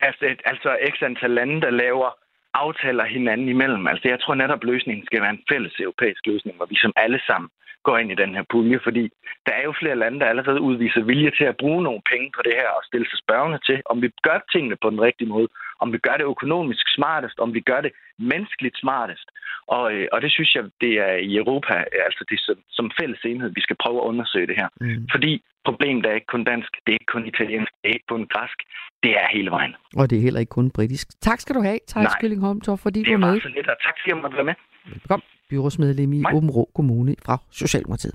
altså, 0.00 0.24
altså 0.44 0.76
x 0.92 1.02
antal 1.02 1.30
lande, 1.30 1.60
der 1.60 1.70
laver 1.70 2.10
aftaler 2.54 3.04
hinanden 3.04 3.48
imellem. 3.48 3.86
Altså, 3.86 4.08
jeg 4.08 4.20
tror 4.20 4.34
netop, 4.34 4.64
løsningen 4.64 5.06
skal 5.06 5.20
være 5.22 5.30
en 5.30 5.44
fælles 5.52 5.80
europæisk 5.80 6.26
løsning, 6.26 6.56
hvor 6.56 6.66
vi 6.66 6.76
som 6.76 6.92
alle 6.96 7.20
sammen 7.26 7.50
går 7.86 7.98
ind 7.98 8.10
i 8.12 8.20
den 8.22 8.34
her 8.34 8.44
pulje, 8.50 8.78
fordi 8.82 9.04
der 9.46 9.52
er 9.52 9.64
jo 9.68 9.74
flere 9.80 9.96
lande, 10.02 10.20
der 10.20 10.26
allerede 10.26 10.60
udviser 10.60 11.02
vilje 11.10 11.30
til 11.38 11.44
at 11.44 11.56
bruge 11.56 11.82
nogle 11.82 12.02
penge 12.12 12.30
på 12.36 12.42
det 12.44 12.54
her 12.60 12.68
og 12.78 12.82
stille 12.84 13.06
sig 13.10 13.18
spørgende 13.24 13.58
til, 13.68 13.82
om 13.90 14.02
vi 14.02 14.08
gør 14.22 14.38
tingene 14.52 14.76
på 14.82 14.90
den 14.90 15.00
rigtige 15.00 15.28
måde, 15.28 15.48
om 15.82 15.88
vi 15.94 15.98
gør 16.06 16.16
det 16.20 16.26
økonomisk 16.34 16.84
smartest, 16.96 17.36
om 17.44 17.50
vi 17.56 17.60
gør 17.70 17.80
det 17.86 17.92
menneskeligt 18.18 18.76
smartest. 18.84 19.28
Og, 19.76 19.84
øh, 19.94 20.06
og 20.12 20.18
det 20.22 20.30
synes 20.36 20.50
jeg, 20.56 20.64
det 20.84 20.92
er 21.06 21.14
i 21.30 21.32
Europa, 21.42 21.74
altså 22.06 22.22
det 22.30 22.38
som, 22.46 22.56
som 22.78 22.86
fælles 23.00 23.20
enhed, 23.30 23.50
vi 23.58 23.62
skal 23.66 23.76
prøve 23.82 23.98
at 24.02 24.08
undersøge 24.10 24.46
det 24.50 24.56
her. 24.60 24.68
Mm. 24.80 25.08
Fordi 25.14 25.32
problemet 25.68 26.06
er 26.06 26.14
ikke 26.18 26.32
kun 26.34 26.44
dansk, 26.44 26.70
det 26.84 26.90
er 26.92 26.98
ikke 27.00 27.12
kun 27.14 27.26
italiensk, 27.32 27.72
det 27.82 27.88
er 27.90 27.94
ikke 27.98 28.10
kun 28.14 28.24
græsk, 28.32 28.58
det 29.02 29.12
er 29.22 29.26
hele 29.36 29.50
vejen. 29.50 29.74
Og 29.96 30.10
det 30.10 30.16
er 30.18 30.22
heller 30.26 30.40
ikke 30.40 30.54
kun 30.58 30.70
britisk. 30.70 31.06
Tak 31.28 31.40
skal 31.40 31.54
du 31.54 31.62
have, 31.68 31.78
Thijs 31.88 32.14
Kyllingholm, 32.20 32.60
fordi 32.84 33.02
du 33.02 33.10
var 33.10 33.18
med. 33.26 33.34
Det 33.34 33.44
er 33.44 33.56
lidt, 33.58 33.68
og 33.74 33.78
tak 33.86 33.94
fordi 33.98 34.08
jeg 34.14 34.18
måtte 34.22 34.36
være 34.36 34.48
med. 34.50 34.54
Velkommen, 34.86 35.26
byrådsmedlem 35.50 36.12
i 36.12 36.22
Åben 36.34 36.50
Rå 36.50 36.64
Kommune 36.74 37.14
fra 37.24 37.34
Socialdemokratiet. 37.50 38.14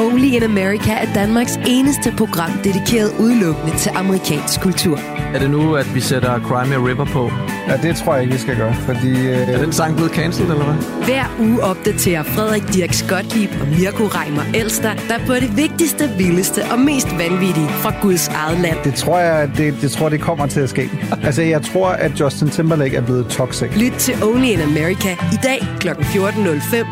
Only 0.00 0.34
in 0.36 0.42
America 0.42 0.92
er 0.92 1.12
Danmarks 1.14 1.60
eneste 1.66 2.14
program 2.18 2.50
dedikeret 2.64 3.10
udelukkende 3.18 3.76
til 3.76 3.90
amerikansk 3.94 4.60
kultur. 4.60 4.98
Er 5.34 5.38
det 5.38 5.50
nu, 5.50 5.74
at 5.74 5.94
vi 5.94 6.00
sætter 6.00 6.40
Crimea 6.40 6.78
River 6.78 7.04
på? 7.04 7.30
Ja, 7.68 7.76
det 7.88 7.96
tror 7.96 8.14
jeg 8.14 8.22
ikke, 8.22 8.32
vi 8.34 8.38
skal 8.38 8.56
gøre, 8.56 8.74
fordi... 8.74 9.10
Øh... 9.10 9.48
Er 9.48 9.58
den 9.58 9.72
sang 9.72 9.94
blevet 9.96 10.12
cancelled, 10.12 10.52
eller 10.52 10.64
hvad? 10.64 11.04
Hver 11.04 11.24
uge 11.40 11.62
opdaterer 11.62 12.22
Frederik 12.22 12.62
Dirk 12.74 12.92
Skotlib 12.92 13.50
og 13.60 13.66
Mirko 13.66 14.04
Reimer 14.04 14.42
Elster, 14.54 14.94
der 14.94 15.18
på 15.26 15.34
det 15.34 15.56
vigtigste, 15.56 16.10
vildeste 16.18 16.62
og 16.72 16.78
mest 16.78 17.08
vanvittige 17.18 17.68
fra 17.68 17.92
Guds 18.02 18.28
eget 18.28 18.60
land. 18.60 18.76
Det 18.84 18.94
tror 18.94 19.18
jeg, 19.18 19.50
det, 19.56 19.74
det 19.82 19.90
tror, 19.90 20.08
det 20.08 20.20
kommer 20.20 20.46
til 20.46 20.60
at 20.60 20.70
ske. 20.70 20.90
altså, 21.22 21.42
jeg 21.42 21.62
tror, 21.62 21.88
at 21.88 22.20
Justin 22.20 22.48
Timberlake 22.48 22.96
er 22.96 23.02
blevet 23.02 23.26
toxic. 23.26 23.76
Lyt 23.76 23.92
til 23.92 24.14
Only 24.24 24.46
in 24.46 24.60
America 24.60 25.12
i 25.32 25.38
dag 25.42 25.60
kl. 25.80 25.88
14.05. 25.88 26.86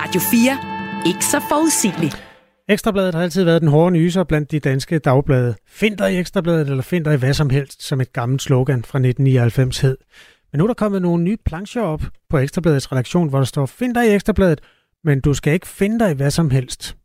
Radio 0.00 0.20
4. 0.20 0.58
Ikke 1.06 1.24
så 1.24 1.40
forudsigeligt. 1.48 2.27
Ekstrabladet 2.70 3.14
har 3.14 3.22
altid 3.22 3.44
været 3.44 3.60
den 3.60 3.68
hårde 3.68 3.90
nyser 3.90 4.24
blandt 4.24 4.50
de 4.50 4.60
danske 4.60 4.98
dagblade. 4.98 5.54
Find 5.66 5.96
dig 5.96 6.14
i 6.14 6.16
Ekstrabladet, 6.16 6.68
eller 6.68 6.82
find 6.82 7.04
dig 7.04 7.14
i 7.14 7.16
hvad 7.16 7.34
som 7.34 7.50
helst, 7.50 7.82
som 7.82 8.00
et 8.00 8.12
gammelt 8.12 8.42
slogan 8.42 8.84
fra 8.84 8.98
1999 8.98 9.80
hed. 9.80 9.96
Men 10.52 10.58
nu 10.58 10.64
er 10.64 10.66
der 10.66 10.74
kommet 10.74 11.02
nogle 11.02 11.24
nye 11.24 11.36
plancher 11.44 11.82
op 11.82 12.02
på 12.30 12.38
Ekstrabladets 12.38 12.92
redaktion, 12.92 13.28
hvor 13.28 13.38
der 13.38 13.44
står, 13.44 13.66
find 13.66 13.94
dig 13.94 14.06
i 14.06 14.14
Ekstrabladet, 14.14 14.60
men 15.04 15.20
du 15.20 15.34
skal 15.34 15.52
ikke 15.52 15.66
finde 15.66 15.98
dig 15.98 16.10
i 16.10 16.14
hvad 16.14 16.30
som 16.30 16.50
helst. 16.50 16.96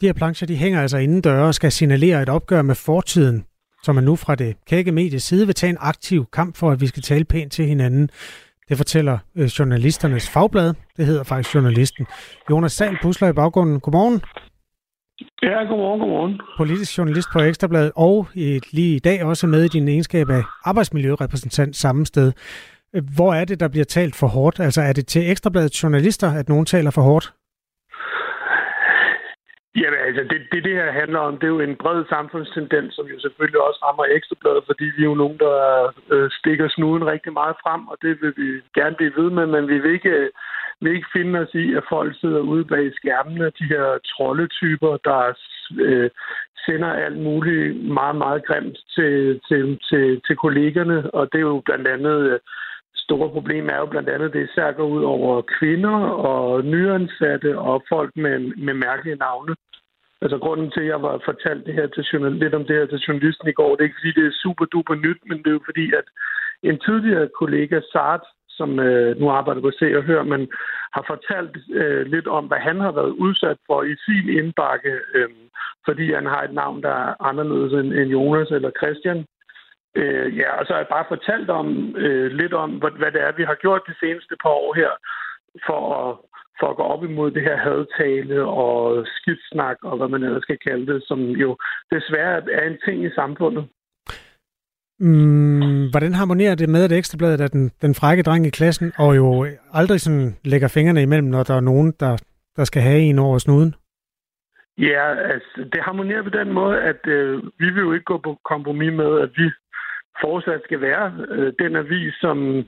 De 0.00 0.06
her 0.06 0.12
plancher, 0.12 0.46
de 0.46 0.56
hænger 0.56 0.82
altså 0.82 0.96
inden 0.96 1.20
døre 1.20 1.46
og 1.46 1.54
skal 1.54 1.72
signalere 1.72 2.22
et 2.22 2.28
opgør 2.28 2.62
med 2.62 2.74
fortiden, 2.74 3.44
så 3.82 3.92
man 3.92 4.04
nu 4.04 4.16
fra 4.16 4.34
det 4.34 4.56
kække 4.66 4.92
medies 4.92 5.22
side 5.22 5.46
vil 5.46 5.54
tage 5.54 5.70
en 5.70 5.78
aktiv 5.80 6.26
kamp 6.32 6.56
for, 6.56 6.70
at 6.70 6.80
vi 6.80 6.86
skal 6.86 7.02
tale 7.02 7.24
pænt 7.24 7.52
til 7.52 7.66
hinanden. 7.66 8.10
Det 8.68 8.76
fortæller 8.76 9.18
øh, 9.36 9.46
journalisternes 9.46 10.30
fagblad. 10.30 10.74
Det 10.96 11.06
hedder 11.06 11.22
faktisk 11.22 11.54
Journalisten. 11.54 12.06
Jonas 12.50 12.72
Sand 12.72 12.96
pusler 13.02 13.28
i 13.28 13.32
baggrunden. 13.32 13.80
Godmorgen. 13.80 14.22
Ja, 15.42 15.64
godmorgen, 15.68 16.00
godmorgen. 16.00 16.40
Politisk 16.56 16.98
journalist 16.98 17.28
på 17.32 17.38
Ekstrabladet, 17.38 17.92
og 17.96 18.28
lige 18.72 18.96
i 18.96 18.98
dag 18.98 19.24
også 19.24 19.46
med 19.46 19.64
i 19.64 19.68
din 19.68 19.88
egenskab 19.88 20.30
af 20.30 20.42
arbejdsmiljørepræsentant 20.64 21.76
samme 21.76 22.06
sted. 22.06 22.32
Hvor 23.14 23.34
er 23.34 23.44
det, 23.44 23.60
der 23.60 23.68
bliver 23.68 23.84
talt 23.84 24.16
for 24.16 24.26
hårdt? 24.26 24.60
Altså 24.60 24.82
er 24.82 24.92
det 24.92 25.06
til 25.06 25.30
Ekstrabladets 25.30 25.82
journalister, 25.82 26.30
at 26.30 26.48
nogen 26.48 26.66
taler 26.66 26.90
for 26.90 27.02
hårdt? 27.02 27.32
Jamen 29.80 30.00
altså, 30.06 30.22
det, 30.30 30.40
det, 30.52 30.64
det 30.64 30.74
her 30.80 30.90
handler 31.00 31.18
om, 31.18 31.38
det 31.38 31.46
er 31.46 31.56
jo 31.56 31.60
en 31.60 31.76
bred 31.76 32.04
samfundstendens, 32.08 32.94
som 32.94 33.06
jo 33.06 33.18
selvfølgelig 33.20 33.60
også 33.60 33.80
rammer 33.86 34.04
Ekstrabladet, 34.04 34.64
fordi 34.66 34.84
vi 34.96 35.02
er 35.02 35.10
jo 35.12 35.14
nogen, 35.22 35.38
der 35.38 35.56
øh, 36.12 36.30
stikker 36.38 36.68
snuden 36.68 37.06
rigtig 37.06 37.32
meget 37.32 37.56
frem, 37.62 37.88
og 37.88 37.96
det 38.02 38.12
vil 38.22 38.34
vi 38.36 38.48
gerne 38.74 38.96
blive 38.96 39.16
ved 39.16 39.30
med, 39.30 39.46
men 39.46 39.68
vi 39.68 39.78
vil 39.78 39.92
ikke 39.92 40.08
øh, 40.08 40.30
vil 40.80 40.94
ikke 40.94 41.14
finde 41.16 41.38
os 41.40 41.54
i, 41.54 41.74
at 41.74 41.84
folk 41.88 42.20
sidder 42.20 42.40
ude 42.40 42.64
bag 42.64 42.92
skærmene, 42.94 43.52
de 43.58 43.64
her 43.64 43.98
troldetyper, 44.12 44.96
der 44.96 45.20
øh, 45.80 46.10
sender 46.66 46.92
alt 46.92 47.18
muligt 47.18 47.84
meget, 48.00 48.16
meget 48.16 48.46
grimt 48.46 48.78
til, 48.94 49.40
til, 49.48 49.78
til, 49.88 50.20
til 50.26 50.36
kollegerne, 50.36 51.14
og 51.14 51.32
det 51.32 51.38
er 51.38 51.48
jo 51.52 51.62
blandt 51.64 51.86
andet 51.88 52.18
øh, 52.30 52.38
store 53.06 53.30
problem 53.30 53.68
er 53.68 53.78
jo 53.78 53.86
blandt 53.86 54.08
andet, 54.08 54.32
det 54.32 54.48
især 54.48 54.72
går 54.72 54.88
ud 54.96 55.02
over 55.02 55.42
kvinder 55.58 55.98
og 56.30 56.64
nyansatte 56.64 57.58
og 57.58 57.84
folk 57.88 58.10
med, 58.16 58.38
med 58.66 58.74
mærkelige 58.74 59.16
navne. 59.16 59.54
Altså 60.22 60.38
grunden 60.38 60.70
til, 60.70 60.80
at 60.80 60.86
jeg 60.86 61.02
var 61.02 61.20
fortalt 61.24 61.66
det 61.66 61.74
her 61.74 61.86
til 61.86 62.04
journal, 62.10 62.32
lidt 62.32 62.54
om 62.54 62.64
det 62.64 62.76
her 62.76 62.86
til 62.86 63.04
journalisten 63.06 63.48
i 63.48 63.58
går, 63.58 63.70
det 63.70 63.80
er 63.80 63.88
ikke 63.88 64.00
fordi, 64.00 64.20
det 64.20 64.26
er 64.26 64.42
super 64.44 64.64
duper 64.64 64.94
nyt, 64.94 65.20
men 65.28 65.38
det 65.38 65.46
er 65.46 65.58
jo 65.58 65.68
fordi, 65.70 65.86
at 66.00 66.06
en 66.62 66.78
tidligere 66.86 67.28
kollega, 67.40 67.80
Sart, 67.92 68.24
som 68.58 68.80
øh, 68.80 69.20
nu 69.20 69.30
arbejder 69.30 69.60
på 69.60 69.70
Se 69.78 69.96
og 69.98 70.02
Hør, 70.02 70.22
men 70.22 70.42
har 70.94 71.04
fortalt 71.12 71.54
øh, 71.80 72.06
lidt 72.06 72.26
om, 72.26 72.44
hvad 72.46 72.58
han 72.58 72.80
har 72.80 72.92
været 72.92 73.12
udsat 73.24 73.58
for 73.66 73.82
i 73.82 73.94
sin 74.06 74.28
indbakke, 74.38 74.92
øh, 75.14 75.28
fordi 75.86 76.12
han 76.12 76.26
har 76.26 76.42
et 76.42 76.54
navn, 76.54 76.82
der 76.82 76.94
er 77.04 77.22
anderledes 77.30 77.72
end, 77.72 77.92
end 77.92 78.10
Jonas 78.10 78.50
eller 78.50 78.70
Christian. 78.80 79.24
Øh, 79.96 80.38
ja, 80.38 80.50
og 80.58 80.66
så 80.66 80.72
har 80.72 80.80
jeg 80.80 80.94
bare 80.96 81.12
fortalt 81.14 81.50
om 81.50 81.96
øh, 81.96 82.26
lidt 82.40 82.52
om, 82.52 82.70
hvad, 82.70 82.90
hvad 82.90 83.12
det 83.12 83.22
er, 83.22 83.32
vi 83.32 83.44
har 83.44 83.54
gjort 83.54 83.82
de 83.88 83.94
seneste 84.02 84.34
par 84.42 84.54
år 84.62 84.74
her, 84.74 84.90
for 85.66 85.80
at, 86.02 86.16
for 86.60 86.66
at 86.70 86.76
gå 86.76 86.82
op 86.82 87.04
imod 87.04 87.30
det 87.30 87.42
her 87.42 87.56
hadtale 87.56 88.44
og 88.44 89.06
skidtsnak, 89.16 89.76
og 89.82 89.96
hvad 89.96 90.08
man 90.08 90.22
ellers 90.22 90.42
skal 90.42 90.58
kalde 90.58 90.86
det, 90.92 91.02
som 91.08 91.20
jo 91.20 91.56
desværre 91.94 92.42
er 92.52 92.66
en 92.66 92.78
ting 92.84 93.04
i 93.04 93.10
samfundet. 93.14 93.64
Mm, 95.00 95.90
hvordan 95.90 96.14
harmonerer 96.14 96.54
det 96.54 96.68
med, 96.68 96.84
at 96.84 96.92
Ekstrabladet 96.92 97.40
er 97.40 97.48
den, 97.48 97.70
den 97.82 97.94
frække 97.94 98.22
dreng 98.22 98.46
i 98.46 98.50
klassen, 98.50 98.92
og 98.98 99.16
jo 99.16 99.46
aldrig 99.72 100.00
sådan 100.00 100.36
lægger 100.44 100.68
fingrene 100.68 101.02
imellem, 101.02 101.28
når 101.28 101.42
der 101.42 101.54
er 101.54 101.60
nogen, 101.60 101.92
der, 102.00 102.22
der 102.56 102.64
skal 102.64 102.82
have 102.82 103.00
en 103.00 103.18
over 103.18 103.38
snuden? 103.38 103.74
Ja, 104.78 105.14
altså, 105.32 105.68
det 105.72 105.80
harmonerer 105.82 106.22
på 106.22 106.30
den 106.30 106.52
måde, 106.52 106.82
at 106.82 107.06
øh, 107.06 107.42
vi 107.58 107.70
vil 107.70 107.82
jo 107.82 107.92
ikke 107.92 108.04
gå 108.04 108.18
på 108.18 108.38
kompromis 108.44 108.92
med, 108.92 109.20
at 109.20 109.30
vi 109.36 109.50
fortsat 110.20 110.60
skal 110.64 110.80
være 110.80 111.14
øh, 111.28 111.52
den 111.58 111.76
avis, 111.76 112.14
som 112.20 112.66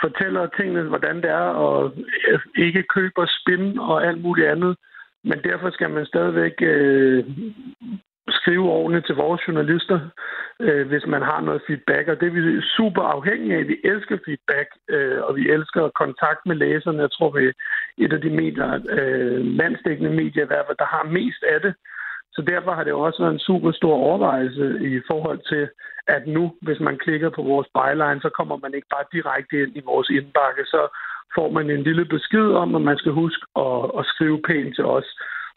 fortæller 0.00 0.46
tingene, 0.46 0.82
hvordan 0.82 1.16
det 1.16 1.30
er, 1.30 1.48
og 1.66 1.92
øh, 2.28 2.40
ikke 2.56 2.82
køber 2.82 3.26
spin 3.40 3.78
og 3.78 4.06
alt 4.06 4.20
muligt 4.22 4.48
andet. 4.48 4.76
Men 5.24 5.38
derfor 5.44 5.70
skal 5.70 5.90
man 5.90 6.06
stadigvæk 6.06 6.54
øh, 6.60 7.24
skrive 8.28 8.68
ordentligt 8.70 9.06
til 9.06 9.14
vores 9.14 9.40
journalister, 9.48 9.98
øh, 10.60 10.88
hvis 10.88 11.06
man 11.06 11.22
har 11.22 11.40
noget 11.40 11.62
feedback. 11.66 12.08
Og 12.08 12.20
det 12.20 12.26
er 12.26 12.32
vi 12.32 12.60
super 12.76 13.02
afhængige 13.02 13.56
af. 13.56 13.68
Vi 13.68 13.76
elsker 13.84 14.18
feedback, 14.24 14.68
øh, 14.88 15.22
og 15.22 15.36
vi 15.36 15.50
elsker 15.50 15.88
kontakt 16.02 16.40
med 16.46 16.56
læserne. 16.56 17.02
Jeg 17.02 17.10
tror, 17.10 17.30
vi 17.30 17.46
er 17.46 17.52
et 17.98 18.12
af 18.12 18.20
de 18.20 18.30
medier, 18.30 18.70
øh, 18.98 19.44
landstækkende 19.44 20.10
medier, 20.10 20.44
i 20.44 20.46
hvert 20.46 20.66
fald, 20.66 20.78
der 20.78 20.94
har 20.96 21.04
mest 21.18 21.42
af 21.54 21.60
det. 21.60 21.74
Så 22.34 22.42
derfor 22.42 22.72
har 22.72 22.84
det 22.84 22.92
også 22.92 23.22
været 23.22 23.34
en 23.34 23.46
super 23.48 23.72
stor 23.72 23.94
overvejelse 23.94 24.66
i 24.90 25.00
forhold 25.10 25.40
til, 25.52 25.68
at 26.06 26.26
nu, 26.26 26.54
hvis 26.62 26.80
man 26.80 26.98
klikker 26.98 27.30
på 27.30 27.42
vores 27.42 27.68
byline, 27.78 28.20
så 28.20 28.30
kommer 28.38 28.56
man 28.56 28.74
ikke 28.74 28.88
bare 28.94 29.12
direkte 29.12 29.62
ind 29.62 29.76
i 29.76 29.82
vores 29.84 30.08
indbakke. 30.08 30.64
Så 30.64 30.82
får 31.34 31.50
man 31.50 31.70
en 31.70 31.82
lille 31.82 32.04
besked 32.04 32.48
om, 32.62 32.74
at 32.74 32.82
man 32.82 32.98
skal 32.98 33.12
huske 33.12 33.44
at, 33.56 33.90
at 33.98 34.04
skrive 34.06 34.42
pænt 34.48 34.74
til 34.74 34.84
os. 34.84 35.08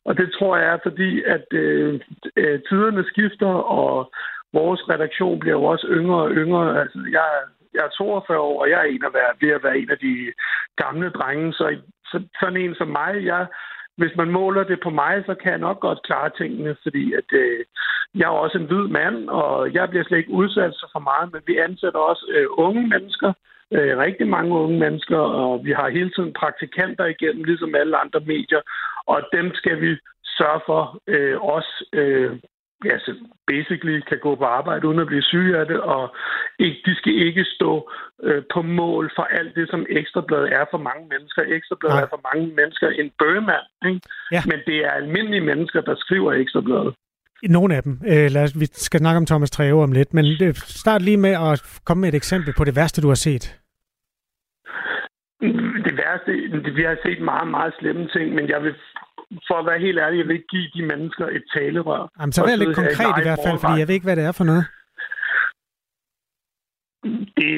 Og 0.06 0.18
det 0.18 0.30
tror 0.32 0.58
jeg 0.58 0.68
er 0.74 0.80
fordi, 0.84 1.24
at 1.24 1.46
øh, 1.52 2.00
øh 2.36 2.60
tiderne 2.70 3.04
skifter, 3.12 3.54
og 3.80 4.12
vores 4.54 4.82
redaktion 4.90 5.40
bliver 5.40 5.58
jo 5.60 5.64
også 5.64 5.88
yngre 5.90 6.22
og 6.22 6.32
yngre. 6.32 6.82
Altså, 6.82 7.00
jeg, 7.12 7.28
jeg 7.74 7.84
er 7.86 7.98
42 7.98 8.40
år, 8.40 8.62
og 8.62 8.70
jeg 8.70 8.80
er 8.80 8.90
en 8.94 9.04
af 9.04 9.14
ved 9.42 9.50
at 9.50 9.64
være 9.64 9.78
en 9.78 9.92
af 9.92 9.98
de 9.98 10.34
gamle 10.84 11.10
drenge. 11.10 11.54
Så, 11.54 11.66
så 12.06 12.18
sådan 12.40 12.58
en 12.58 12.76
som 12.76 12.88
mig, 12.88 13.26
jeg, 13.26 13.48
hvis 13.98 14.16
man 14.16 14.30
måler 14.32 14.64
det 14.64 14.80
på 14.84 14.90
mig, 14.90 15.24
så 15.26 15.36
kan 15.36 15.52
jeg 15.52 15.60
nok 15.60 15.80
godt 15.80 16.04
klare 16.04 16.30
tingene, 16.38 16.76
fordi 16.84 17.14
at, 17.14 17.30
øh, 17.34 17.66
jeg 18.16 18.26
er 18.26 18.42
også 18.44 18.58
en 18.58 18.66
hvid 18.66 18.88
mand, 18.88 19.30
og 19.30 19.74
jeg 19.74 19.90
bliver 19.90 20.04
slet 20.04 20.18
ikke 20.18 20.38
udsat 20.42 20.74
så 20.74 20.90
for 20.92 21.00
meget, 21.00 21.34
men 21.34 21.42
vi 21.48 21.58
ansætter 21.58 22.00
også 22.00 22.26
øh, 22.36 22.48
unge 22.52 22.88
mennesker, 22.88 23.34
øh, 23.72 23.98
rigtig 23.98 24.28
mange 24.28 24.56
unge 24.56 24.80
mennesker, 24.80 25.18
og 25.18 25.66
vi 25.66 25.72
har 25.72 25.90
hele 25.90 26.12
tiden 26.12 26.34
praktikanter 26.34 27.06
igennem, 27.06 27.44
ligesom 27.44 27.76
alle 27.76 27.98
andre 27.98 28.20
medier, 28.20 28.62
og 29.08 29.22
dem 29.34 29.54
skal 29.54 29.82
vi 29.82 29.92
sørge 30.38 30.62
for 30.66 30.82
øh, 31.08 31.42
også 31.42 31.86
øh, 31.94 32.32
ja, 32.84 33.00
så 33.00 33.12
basically 33.48 34.00
kan 34.10 34.20
gå 34.20 34.36
på 34.36 34.44
arbejde 34.44 34.88
uden 34.88 35.00
at 35.00 35.08
blive 35.08 35.22
syge 35.22 35.58
af 35.58 35.66
det, 35.66 35.80
og 35.80 36.16
ikke, 36.60 36.80
de 36.86 36.96
skal 36.96 37.14
ikke 37.28 37.44
stå 37.44 37.92
øh, 38.24 38.44
på 38.54 38.62
mål 38.62 39.12
for 39.16 39.24
alt 39.24 39.56
det, 39.56 39.70
som 39.70 39.86
Ekstrabladet 39.90 40.54
er 40.54 40.66
for 40.72 40.78
mange 40.78 41.08
mennesker. 41.08 41.42
Ekstrabladet 41.48 42.04
er 42.04 42.08
for 42.10 42.22
mange 42.34 42.48
mennesker 42.56 42.88
en 42.90 43.12
bøgemand, 43.20 43.68
ikke? 43.86 44.02
Ja. 44.32 44.42
men 44.46 44.60
det 44.68 44.78
er 44.86 44.92
almindelige 44.92 45.46
mennesker, 45.52 45.82
der 45.82 45.96
skriver 45.96 46.34
Ekstrabladet. 46.34 46.94
Nogle 47.44 47.76
af 47.76 47.84
dem. 47.84 47.94
Øh, 48.08 48.28
lad 48.32 48.44
os, 48.44 48.60
vi 48.60 48.66
skal 48.66 49.00
snakke 49.00 49.18
om 49.18 49.26
Thomas 49.26 49.52
Treve 49.52 49.84
om 49.84 49.92
lidt, 49.92 50.14
men 50.14 50.26
øh, 50.26 50.54
start 50.54 51.02
lige 51.02 51.18
med 51.18 51.34
at 51.52 51.82
komme 51.86 52.02
med 52.02 52.10
et 52.10 52.16
eksempel 52.16 52.54
på 52.58 52.64
det 52.64 52.76
værste, 52.76 53.02
du 53.02 53.08
har 53.08 53.22
set. 53.28 53.62
Det 55.88 55.98
værste, 56.04 56.32
vi 56.76 56.84
har 56.84 56.98
set 57.06 57.22
meget, 57.22 57.48
meget 57.48 57.74
slemme 57.80 58.08
ting, 58.08 58.36
men 58.36 58.50
jeg 58.50 58.64
vil 58.64 58.76
for 59.48 59.56
at 59.60 59.66
være 59.66 59.80
helt 59.80 60.00
ærlig, 60.00 60.18
jeg 60.18 60.28
vil 60.28 60.36
ikke 60.40 60.54
give 60.56 60.70
de 60.76 60.84
mennesker 60.92 61.26
et 61.38 61.44
talerør. 61.54 62.02
Jamen, 62.20 62.34
så 62.34 62.42
vær 62.46 62.56
lidt 62.56 62.76
konkret 62.76 63.16
i 63.22 63.26
hvert 63.28 63.44
fald, 63.46 63.58
fordi 63.62 63.80
jeg 63.80 63.88
ved 63.88 63.96
ikke, 63.96 64.10
hvad 64.10 64.16
det 64.16 64.26
er 64.26 64.32
for 64.40 64.48
noget. 64.52 64.66
Det, 67.40 67.52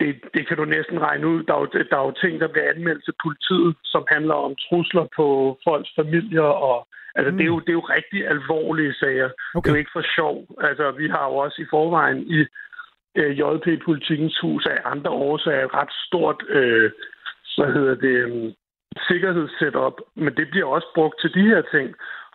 det, 0.00 0.10
det 0.34 0.42
kan 0.48 0.56
du 0.56 0.64
næsten 0.64 0.98
regne 1.08 1.26
ud. 1.28 1.42
Der 1.42 1.54
er, 1.54 1.60
jo, 1.60 1.66
der 1.90 1.96
er 1.98 2.06
jo 2.08 2.14
ting, 2.22 2.40
der 2.40 2.48
bliver 2.48 2.70
anmeldt 2.74 3.04
til 3.04 3.14
politiet, 3.24 3.76
som 3.84 4.02
handler 4.14 4.34
om 4.34 4.52
trusler 4.64 5.06
på 5.16 5.58
folks 5.64 5.90
familier. 6.00 6.48
Og, 6.68 6.88
altså, 7.14 7.30
mm. 7.30 7.36
det, 7.36 7.44
er 7.44 7.52
jo, 7.54 7.58
det 7.64 7.68
er 7.68 7.80
jo 7.80 7.92
rigtig 7.96 8.20
alvorlige 8.34 8.94
sager. 8.94 9.28
Okay. 9.54 9.62
Det 9.62 9.68
er 9.68 9.74
jo 9.74 9.82
ikke 9.82 9.96
for 9.98 10.06
sjov. 10.16 10.36
Altså, 10.68 10.90
vi 10.90 11.06
har 11.08 11.24
jo 11.28 11.34
også 11.44 11.62
i 11.62 11.70
forvejen 11.70 12.20
i 12.36 12.38
øh, 13.20 13.38
JP 13.38 13.66
Politikens 13.84 14.38
Hus 14.42 14.66
af 14.66 14.78
andre 14.84 15.10
årsager 15.10 15.74
ret 15.80 15.92
stort, 16.06 16.40
øh, 16.48 16.90
så 17.44 17.64
hedder 17.74 17.94
det, 17.94 18.16
øh, 18.26 18.52
sikkerhedssetup, 19.08 19.96
men 20.16 20.32
det 20.38 20.46
bliver 20.50 20.66
også 20.66 20.88
brugt 20.94 21.16
til 21.20 21.30
de 21.34 21.44
her 21.52 21.62
ting. 21.74 21.86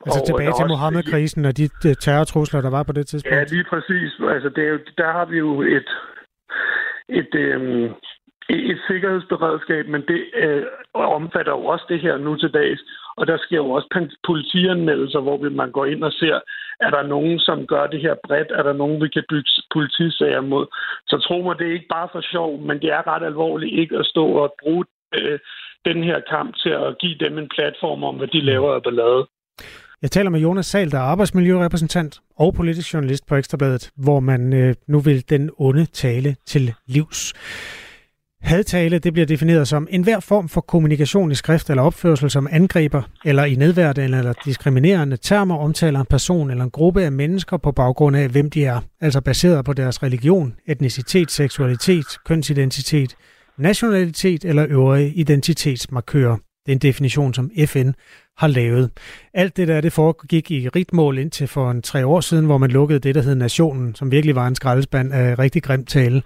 Altså 0.06 0.20
og 0.20 0.26
tilbage 0.26 0.54
til 0.60 0.68
Mohammed-krisen 0.74 1.46
og 1.46 1.58
de 1.58 1.68
terrortrusler, 2.06 2.62
der 2.62 2.70
var 2.70 2.84
på 2.84 2.92
det 2.92 3.08
tidspunkt? 3.08 3.36
Ja, 3.36 3.44
lige 3.44 3.68
præcis. 3.74 4.12
Altså, 4.36 4.50
det 4.56 4.64
er 4.64 4.72
jo, 4.76 4.80
der 4.98 5.12
har 5.12 5.26
vi 5.26 5.38
jo 5.38 5.62
et, 5.62 5.90
et, 7.10 7.36
øhm, 7.36 7.86
et 8.50 8.80
sikkerhedsberedskab, 8.88 9.88
men 9.88 10.02
det 10.08 10.22
øh, 10.44 10.64
omfatter 10.94 11.52
jo 11.52 11.66
også 11.66 11.86
det 11.90 12.00
her 12.00 12.18
nu 12.18 12.36
til 12.36 12.54
dags. 12.54 12.82
Og 13.18 13.28
der 13.28 13.38
sker 13.38 13.58
jo 13.58 13.70
også 13.72 14.08
politianmeldelser, 14.26 15.20
hvor 15.20 15.50
man 15.50 15.72
går 15.72 15.86
ind 15.86 16.04
og 16.04 16.12
ser, 16.12 16.40
er 16.80 16.90
der 16.90 17.04
nogen, 17.04 17.40
som 17.40 17.68
gør 17.68 17.88
det 17.88 18.02
her 18.02 18.16
bredt? 18.28 18.52
Er 18.52 18.64
der 18.64 18.74
nogen, 18.74 19.04
vi 19.04 19.08
kan 19.08 19.24
bygge 19.30 19.50
politisager 19.74 20.42
mod? 20.42 20.66
Så 21.08 21.18
tro 21.18 21.42
mig, 21.42 21.60
det 21.60 21.68
er 21.68 21.74
ikke 21.74 21.96
bare 21.98 22.10
for 22.12 22.22
sjov, 22.22 22.60
men 22.60 22.82
det 22.82 22.90
er 22.92 23.08
ret 23.08 23.26
alvorligt 23.26 23.80
ikke 23.80 23.98
at 23.98 24.06
stå 24.06 24.26
og 24.26 24.56
bruge 24.62 24.86
øh, 25.16 25.40
den 25.86 26.04
her 26.04 26.20
kamp 26.30 26.56
til 26.64 26.70
at 26.70 26.98
give 27.00 27.18
dem 27.26 27.38
en 27.38 27.50
platform 27.56 28.04
om, 28.04 28.16
hvad 28.16 28.28
de 28.28 28.42
laver 28.42 28.74
af 28.74 28.84
ballade. 28.84 29.28
Jeg 30.02 30.12
taler 30.12 30.30
med 30.30 30.40
Jonas 30.40 30.66
Sal, 30.66 30.92
der 30.92 30.98
er 30.98 31.12
arbejdsmiljørepræsentant 31.14 32.20
og 32.38 32.54
politisk 32.54 32.94
journalist 32.94 33.28
på 33.28 33.36
Ekstrabladet, 33.36 33.92
hvor 33.96 34.20
man 34.20 34.54
øh, 34.54 34.76
nu 34.88 35.00
vil 35.00 35.30
den 35.30 35.50
onde 35.58 35.86
tale 35.86 36.36
til 36.46 36.74
livs. 36.88 37.34
Hadtale 38.42 39.00
det 39.00 39.14
bliver 39.14 39.26
defineret 39.26 39.68
som 39.68 39.88
enhver 39.92 40.20
form 40.20 40.50
for 40.50 40.62
kommunikation 40.62 41.32
i 41.32 41.36
skrift 41.36 41.70
eller 41.70 41.84
opførsel, 41.84 42.30
som 42.30 42.48
angriber 42.52 43.02
eller 43.26 43.46
i 43.46 43.56
nedværdende 43.56 44.18
eller 44.18 44.34
diskriminerende 44.46 45.18
termer 45.18 45.58
omtaler 45.58 46.00
en 46.00 46.06
person 46.06 46.52
eller 46.52 46.64
en 46.64 46.72
gruppe 46.72 47.04
af 47.04 47.12
mennesker 47.12 47.58
på 47.58 47.72
baggrund 47.72 48.18
af, 48.18 48.30
hvem 48.30 48.50
de 48.50 48.66
er, 48.66 48.80
altså 49.02 49.22
baseret 49.22 49.66
på 49.66 49.74
deres 49.74 50.04
religion, 50.04 50.56
etnicitet, 50.68 51.32
seksualitet, 51.32 52.06
kønsidentitet, 52.26 53.16
nationalitet 53.60 54.46
eller 54.46 54.66
øvrige 54.70 55.14
identitetsmarkører. 55.14 56.38
Det 56.66 56.72
er 56.72 56.76
en 56.76 56.82
definition, 56.82 57.34
som 57.34 57.52
FN 57.66 57.92
har 58.40 58.48
lavet. 58.48 58.90
Alt 59.34 59.58
det 59.58 59.68
der, 59.68 59.82
det 59.82 59.94
foregik 59.94 60.52
i 60.52 60.70
ritmål 60.70 61.18
indtil 61.18 61.48
for 61.48 61.72
en 61.72 61.82
tre 61.82 62.06
år 62.06 62.22
siden, 62.22 62.46
hvor 62.46 62.58
man 62.58 62.72
lukkede 62.72 63.00
det, 63.00 63.16
der 63.16 63.22
hed 63.22 63.36
Nationen, 63.36 63.96
som 63.96 64.12
virkelig 64.12 64.36
var 64.36 64.48
en 64.48 64.56
skraldespand 64.56 65.14
af 65.14 65.40
rigtig 65.40 65.64
grimt 65.64 65.90
tale. 65.90 66.22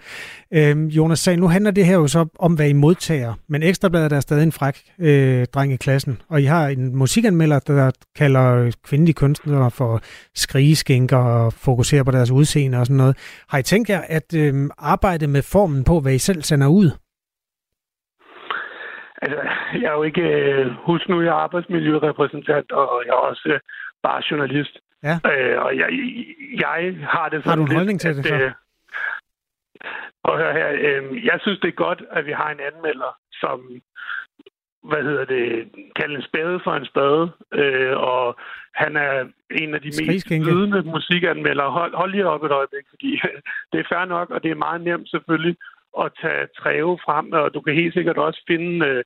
Øhm, 0.53 0.87
Jonas 0.87 1.19
sagde, 1.19 1.39
nu 1.39 1.47
handler 1.47 1.71
det 1.71 1.85
her 1.85 1.93
jo 1.93 2.07
så 2.07 2.25
om, 2.39 2.53
hvad 2.53 2.69
I 2.69 2.73
modtager, 2.73 3.33
men 3.49 3.63
Ekstrabladet 3.63 4.11
er 4.11 4.19
stadig 4.19 4.43
en 4.43 4.51
fræk 4.51 4.77
øh, 4.99 5.45
dreng 5.53 5.73
i 5.73 5.75
klassen, 5.75 6.21
og 6.29 6.41
I 6.41 6.45
har 6.45 6.67
en 6.67 6.95
musikanmelder, 6.95 7.59
der 7.59 7.91
kalder 8.15 8.71
kvindelige 8.83 9.13
kunstnere 9.13 9.71
for 9.71 10.01
skrigeskinker 10.35 11.17
og 11.17 11.53
fokuserer 11.53 12.03
på 12.03 12.11
deres 12.11 12.31
udseende 12.31 12.77
og 12.77 12.85
sådan 12.85 12.97
noget. 12.97 13.17
Har 13.49 13.57
I 13.57 13.63
tænkt 13.63 13.89
jer 13.89 14.01
at 14.07 14.33
øh, 14.35 14.69
arbejde 14.77 15.27
med 15.27 15.41
formen 15.41 15.83
på, 15.83 15.99
hvad 15.99 16.13
I 16.13 16.17
selv 16.17 16.43
sender 16.43 16.67
ud? 16.67 16.91
Altså, 19.23 19.39
jeg 19.81 19.89
er 19.91 19.97
jo 19.99 20.03
ikke... 20.03 20.21
Øh, 20.21 20.71
husk 20.89 21.09
nu, 21.09 21.21
jeg 21.21 21.29
er 21.29 21.43
arbejdsmiljørepræsentant, 21.45 22.71
og 22.71 23.03
jeg 23.05 23.11
er 23.11 23.25
også 23.31 23.49
øh, 23.53 23.59
bare 24.03 24.21
journalist. 24.31 24.77
Ja. 25.03 25.15
Øh, 25.31 25.61
og 25.65 25.77
jeg, 25.77 25.89
jeg 26.65 26.95
har 27.15 27.29
det 27.29 27.43
sådan 27.43 27.49
Har 27.49 27.55
du 27.55 27.71
en 27.71 27.77
holdning 27.77 27.99
til 27.99 28.15
det 28.17 28.25
så? 28.25 28.35
Øh, 28.35 28.51
og 30.23 30.37
hør 30.37 30.53
her, 30.53 30.69
øh, 30.87 31.25
jeg 31.25 31.37
synes, 31.41 31.59
det 31.59 31.67
er 31.67 31.83
godt, 31.85 32.01
at 32.11 32.25
vi 32.25 32.31
har 32.31 32.49
en 32.51 32.59
anmelder, 32.69 33.11
som 33.33 33.57
hvad 34.83 35.03
hedder 35.03 35.25
det, 35.25 35.69
kalde 35.95 36.15
en 36.15 36.27
spade 36.29 36.59
for 36.63 36.73
en 36.73 36.85
spade, 36.85 37.31
øh, 37.53 37.97
og 37.97 38.35
han 38.75 38.95
er 38.95 39.25
en 39.51 39.73
af 39.73 39.81
de 39.81 39.91
mest 40.07 40.29
vidende 40.29 40.81
musikanmeldere. 40.81 41.71
Hold, 41.71 41.95
hold 41.95 42.11
lige 42.11 42.27
op 42.27 42.43
et 42.43 42.51
øjeblik, 42.51 42.85
fordi 42.89 43.11
det 43.71 43.79
er 43.79 43.89
fair 43.91 44.05
nok, 44.05 44.29
og 44.29 44.43
det 44.43 44.51
er 44.51 44.65
meget 44.65 44.81
nemt 44.81 45.09
selvfølgelig 45.09 45.57
at 46.01 46.11
tage 46.21 46.47
træve 46.59 46.99
frem, 47.05 47.31
og 47.31 47.53
du 47.53 47.61
kan 47.61 47.75
helt 47.75 47.93
sikkert 47.93 48.17
også 48.17 48.43
finde 48.47 48.85
øh, 48.85 49.03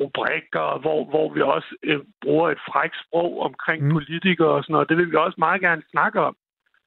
rubrikker, 0.00 0.78
hvor, 0.82 1.04
hvor 1.04 1.34
vi 1.34 1.40
også 1.40 1.70
øh, 1.82 2.00
bruger 2.22 2.50
et 2.50 2.62
fræk 2.68 2.90
sprog 3.04 3.40
omkring 3.40 3.84
mm. 3.84 3.92
politikere 3.92 4.48
og 4.48 4.62
sådan 4.62 4.72
noget. 4.72 4.88
Det 4.88 4.96
vil 4.96 5.10
vi 5.10 5.16
også 5.16 5.38
meget 5.38 5.60
gerne 5.60 5.82
snakke 5.90 6.20
om. 6.20 6.36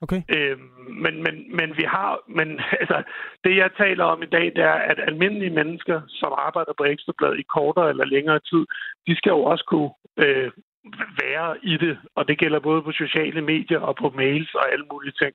Okay. 0.01 0.21
Øhm, 0.35 0.69
men, 1.03 1.23
men, 1.23 1.35
men 1.59 1.69
vi 1.77 1.83
har, 1.83 2.19
men 2.27 2.59
altså, 2.81 3.03
det 3.43 3.55
jeg 3.57 3.69
taler 3.77 4.03
om 4.03 4.23
i 4.23 4.25
dag, 4.35 4.45
det 4.55 4.63
er, 4.63 4.79
at 4.91 4.99
almindelige 5.07 5.57
mennesker, 5.59 6.01
som 6.07 6.31
arbejder 6.37 6.73
på 6.77 6.83
Ekstrabladet 6.83 7.39
i 7.39 7.49
kortere 7.55 7.89
eller 7.89 8.05
længere 8.05 8.39
tid, 8.39 8.63
de 9.07 9.15
skal 9.15 9.29
jo 9.29 9.43
også 9.43 9.65
kunne 9.67 9.91
øh, 10.23 10.51
være 11.23 11.57
i 11.63 11.77
det, 11.77 11.97
og 12.15 12.27
det 12.27 12.37
gælder 12.37 12.59
både 12.59 12.81
på 12.81 12.91
sociale 12.91 13.41
medier 13.41 13.79
og 13.79 13.95
på 13.95 14.09
mails 14.15 14.53
og 14.53 14.71
alle 14.71 14.85
mulige 14.91 15.15
ting. 15.21 15.33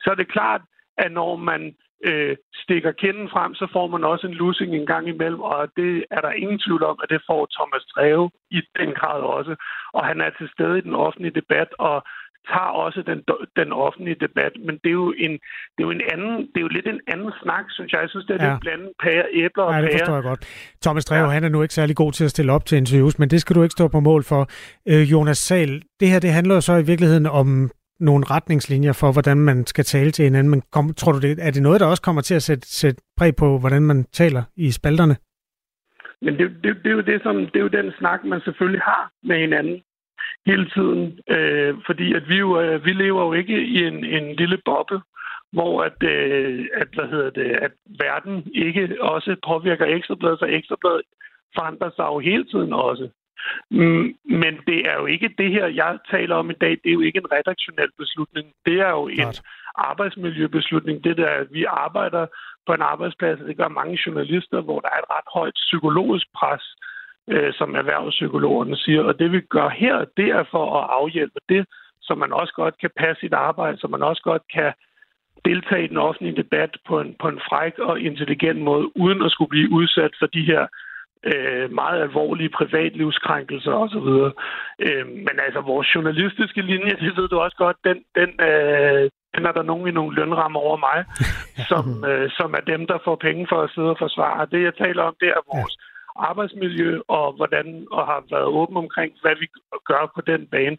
Så 0.00 0.10
er 0.10 0.14
det 0.14 0.32
klart, 0.32 0.60
at 0.98 1.12
når 1.12 1.36
man 1.36 1.74
øh, 2.04 2.36
stikker 2.54 2.92
kinden 2.92 3.28
frem, 3.34 3.54
så 3.54 3.66
får 3.72 3.86
man 3.86 4.04
også 4.04 4.26
en 4.26 4.34
lussing 4.34 4.74
en 4.74 4.86
gang 4.86 5.08
imellem, 5.08 5.40
og 5.40 5.68
det 5.76 6.04
er 6.10 6.20
der 6.20 6.30
ingen 6.30 6.58
tvivl 6.58 6.82
om, 6.84 6.98
at 7.02 7.08
det 7.10 7.26
får 7.30 7.48
Thomas 7.56 7.84
Treve 7.92 8.30
i 8.50 8.60
den 8.80 8.90
grad 8.98 9.20
også. 9.20 9.54
Og 9.92 10.06
han 10.06 10.20
er 10.20 10.30
til 10.30 10.48
stede 10.54 10.78
i 10.78 10.86
den 10.88 10.94
offentlige 10.94 11.38
debat, 11.40 11.70
og 11.78 11.96
tager 12.52 12.72
også 12.84 13.00
den, 13.10 13.18
den 13.60 13.72
offentlige 13.72 14.18
debat, 14.26 14.52
men 14.66 14.74
det 14.82 14.90
er 14.94 14.98
jo 15.04 15.12
en, 15.24 15.32
det 15.74 15.80
er 15.82 15.86
jo 15.88 15.94
en 15.98 16.04
anden, 16.12 16.34
det 16.50 16.58
er 16.60 16.66
jo 16.66 16.72
lidt 16.76 16.86
en 16.94 17.00
anden 17.12 17.32
snak, 17.42 17.64
synes 17.76 17.92
jeg. 17.92 18.00
Jeg 18.00 18.10
synes, 18.10 18.26
det 18.26 18.34
er 18.36 18.44
ja. 18.44 18.50
lidt 18.50 18.60
blandet 18.60 18.90
pære, 19.02 19.24
æbler 19.42 19.64
og 19.64 19.72
pære. 19.72 19.80
Ja, 19.80 19.86
det 19.86 19.92
forstår 19.98 20.14
jeg 20.14 20.22
godt. 20.22 20.42
Thomas 20.84 21.04
Dreve, 21.04 21.28
ja. 21.28 21.36
han 21.36 21.44
er 21.44 21.48
nu 21.48 21.62
ikke 21.62 21.74
særlig 21.74 21.96
god 21.96 22.12
til 22.12 22.24
at 22.24 22.30
stille 22.30 22.52
op 22.52 22.64
til 22.66 22.78
interviews, 22.78 23.18
men 23.18 23.30
det 23.30 23.40
skal 23.40 23.56
du 23.56 23.62
ikke 23.62 23.76
stå 23.78 23.88
på 23.88 24.00
mål 24.00 24.22
for. 24.24 24.42
Øh, 24.90 25.12
Jonas 25.12 25.38
Sal, 25.38 25.82
det 26.00 26.08
her, 26.08 26.18
det 26.18 26.30
handler 26.30 26.54
jo 26.54 26.60
så 26.60 26.74
i 26.76 26.86
virkeligheden 26.86 27.26
om 27.26 27.70
nogle 28.00 28.24
retningslinjer 28.30 28.92
for, 28.92 29.12
hvordan 29.12 29.36
man 29.36 29.66
skal 29.66 29.84
tale 29.84 30.10
til 30.10 30.24
hinanden. 30.24 30.50
Men 30.50 30.62
kom, 30.72 30.94
tror 30.94 31.12
du, 31.12 31.20
det, 31.20 31.38
er 31.46 31.50
det 31.50 31.62
noget, 31.62 31.80
der 31.80 31.86
også 31.86 32.02
kommer 32.02 32.22
til 32.22 32.34
at 32.34 32.42
sætte, 32.42 32.68
sætte 32.68 33.02
præg 33.16 33.36
på, 33.36 33.58
hvordan 33.58 33.82
man 33.82 34.04
taler 34.12 34.42
i 34.56 34.70
spalterne? 34.70 35.16
Men 36.22 36.38
det, 36.38 36.50
det, 36.62 36.76
det, 36.84 36.90
er 36.90 36.94
jo 36.94 37.00
det, 37.00 37.22
som, 37.22 37.36
det 37.36 37.56
er 37.56 37.60
jo 37.60 37.68
den 37.68 37.92
snak, 37.98 38.24
man 38.24 38.40
selvfølgelig 38.40 38.82
har 38.82 39.10
med 39.22 39.38
hinanden 39.38 39.82
hele 40.46 40.70
tiden. 40.74 41.18
Øh, 41.30 41.74
fordi 41.86 42.14
at 42.14 42.28
vi, 42.28 42.36
jo, 42.36 42.60
øh, 42.60 42.84
vi 42.84 42.92
lever 42.92 43.22
jo 43.24 43.32
ikke 43.32 43.58
i 43.66 43.84
en, 43.84 44.04
en 44.04 44.36
lille 44.36 44.58
boble, 44.64 45.00
hvor 45.52 45.82
at, 45.82 46.02
øh, 46.02 46.66
at, 46.74 46.88
hvad 46.94 47.08
hedder 47.08 47.30
det, 47.30 47.50
at 47.66 47.72
verden 47.98 48.50
ikke 48.54 48.96
også 49.00 49.36
påvirker 49.46 49.86
ekstrabladet, 49.86 50.38
så 50.38 50.46
ekstrabladet 50.46 51.02
forandrer 51.54 51.90
sig 51.96 52.06
jo 52.12 52.18
hele 52.18 52.44
tiden 52.44 52.72
også. 52.72 53.08
Mm, 53.70 54.14
men 54.24 54.52
det 54.66 54.78
er 54.90 54.94
jo 55.00 55.06
ikke 55.06 55.34
det 55.38 55.50
her, 55.50 55.66
jeg 55.66 55.98
taler 56.10 56.34
om 56.36 56.50
i 56.50 56.58
dag. 56.60 56.70
Det 56.70 56.88
er 56.88 56.92
jo 56.92 57.00
ikke 57.00 57.18
en 57.18 57.32
redaktionel 57.32 57.90
beslutning. 57.98 58.46
Det 58.66 58.80
er 58.80 58.90
jo 58.90 59.08
en 59.08 59.34
arbejdsmiljøbeslutning. 59.74 61.04
Det 61.04 61.16
der, 61.16 61.30
at 61.30 61.46
vi 61.50 61.64
arbejder 61.64 62.26
på 62.66 62.72
en 62.72 62.82
arbejdsplads, 62.82 63.38
det 63.40 63.56
gør 63.56 63.68
mange 63.68 63.98
journalister, 64.06 64.60
hvor 64.60 64.80
der 64.80 64.88
er 64.88 64.98
et 64.98 65.10
ret 65.10 65.28
højt 65.34 65.54
psykologisk 65.54 66.26
pres, 66.34 66.64
øh, 67.28 67.52
som 67.54 67.74
erhvervspsykologerne 67.74 68.76
siger. 68.76 69.02
Og 69.02 69.18
det 69.18 69.32
vi 69.32 69.40
gør 69.40 69.68
her, 69.68 70.04
det 70.16 70.28
er 70.28 70.44
for 70.50 70.80
at 70.80 70.88
afhjælpe 70.90 71.40
det, 71.48 71.66
så 72.00 72.14
man 72.14 72.32
også 72.32 72.52
godt 72.52 72.78
kan 72.78 72.90
passe 72.96 73.20
sit 73.20 73.32
arbejde, 73.32 73.78
så 73.78 73.86
man 73.88 74.02
også 74.02 74.22
godt 74.22 74.42
kan 74.54 74.72
deltage 75.44 75.84
i 75.84 75.88
den 75.92 75.96
offentlige 75.96 76.36
debat 76.42 76.76
på 76.88 77.00
en, 77.00 77.14
på 77.20 77.28
en 77.28 77.40
fræk 77.48 77.78
og 77.78 78.00
intelligent 78.00 78.60
måde, 78.60 78.96
uden 78.96 79.22
at 79.22 79.30
skulle 79.30 79.48
blive 79.48 79.70
udsat 79.70 80.12
for 80.18 80.26
de 80.26 80.44
her 80.44 80.66
øh, 81.30 81.72
meget 81.80 82.02
alvorlige 82.02 82.54
privatlivskrænkelser 82.58 83.72
osv. 83.84 84.08
Øh, 84.86 85.06
men 85.26 85.36
altså, 85.46 85.60
vores 85.60 85.88
journalistiske 85.94 86.62
linje, 86.62 86.94
det 87.04 87.12
ved 87.16 87.28
du 87.28 87.38
også 87.38 87.56
godt, 87.64 87.76
den, 87.88 87.98
den, 88.18 88.30
øh, 88.48 89.10
den 89.34 89.42
er 89.48 89.52
der 89.58 89.62
nogen 89.70 89.88
i 89.88 89.96
nogle 89.98 90.16
lønrammer 90.16 90.60
over 90.60 90.78
mig, 90.88 90.98
som, 91.70 91.84
øh, 92.10 92.30
som 92.38 92.54
er 92.58 92.64
dem, 92.72 92.86
der 92.86 92.98
får 93.04 93.16
penge 93.26 93.46
for 93.50 93.58
at 93.62 93.70
sidde 93.74 93.90
og 93.94 94.00
forsvare. 94.04 94.48
Det, 94.52 94.62
jeg 94.62 94.74
taler 94.74 95.02
om, 95.02 95.14
det 95.20 95.28
er 95.28 95.54
vores 95.54 95.74
arbejdsmiljø 96.16 97.00
og 97.08 97.26
hvordan 97.36 97.86
og 97.90 98.06
har 98.06 98.20
været 98.30 98.48
åben 98.60 98.76
omkring, 98.76 99.12
hvad 99.22 99.34
vi 99.40 99.46
gør 99.90 100.12
på 100.14 100.20
den 100.30 100.46
bane. 100.52 100.76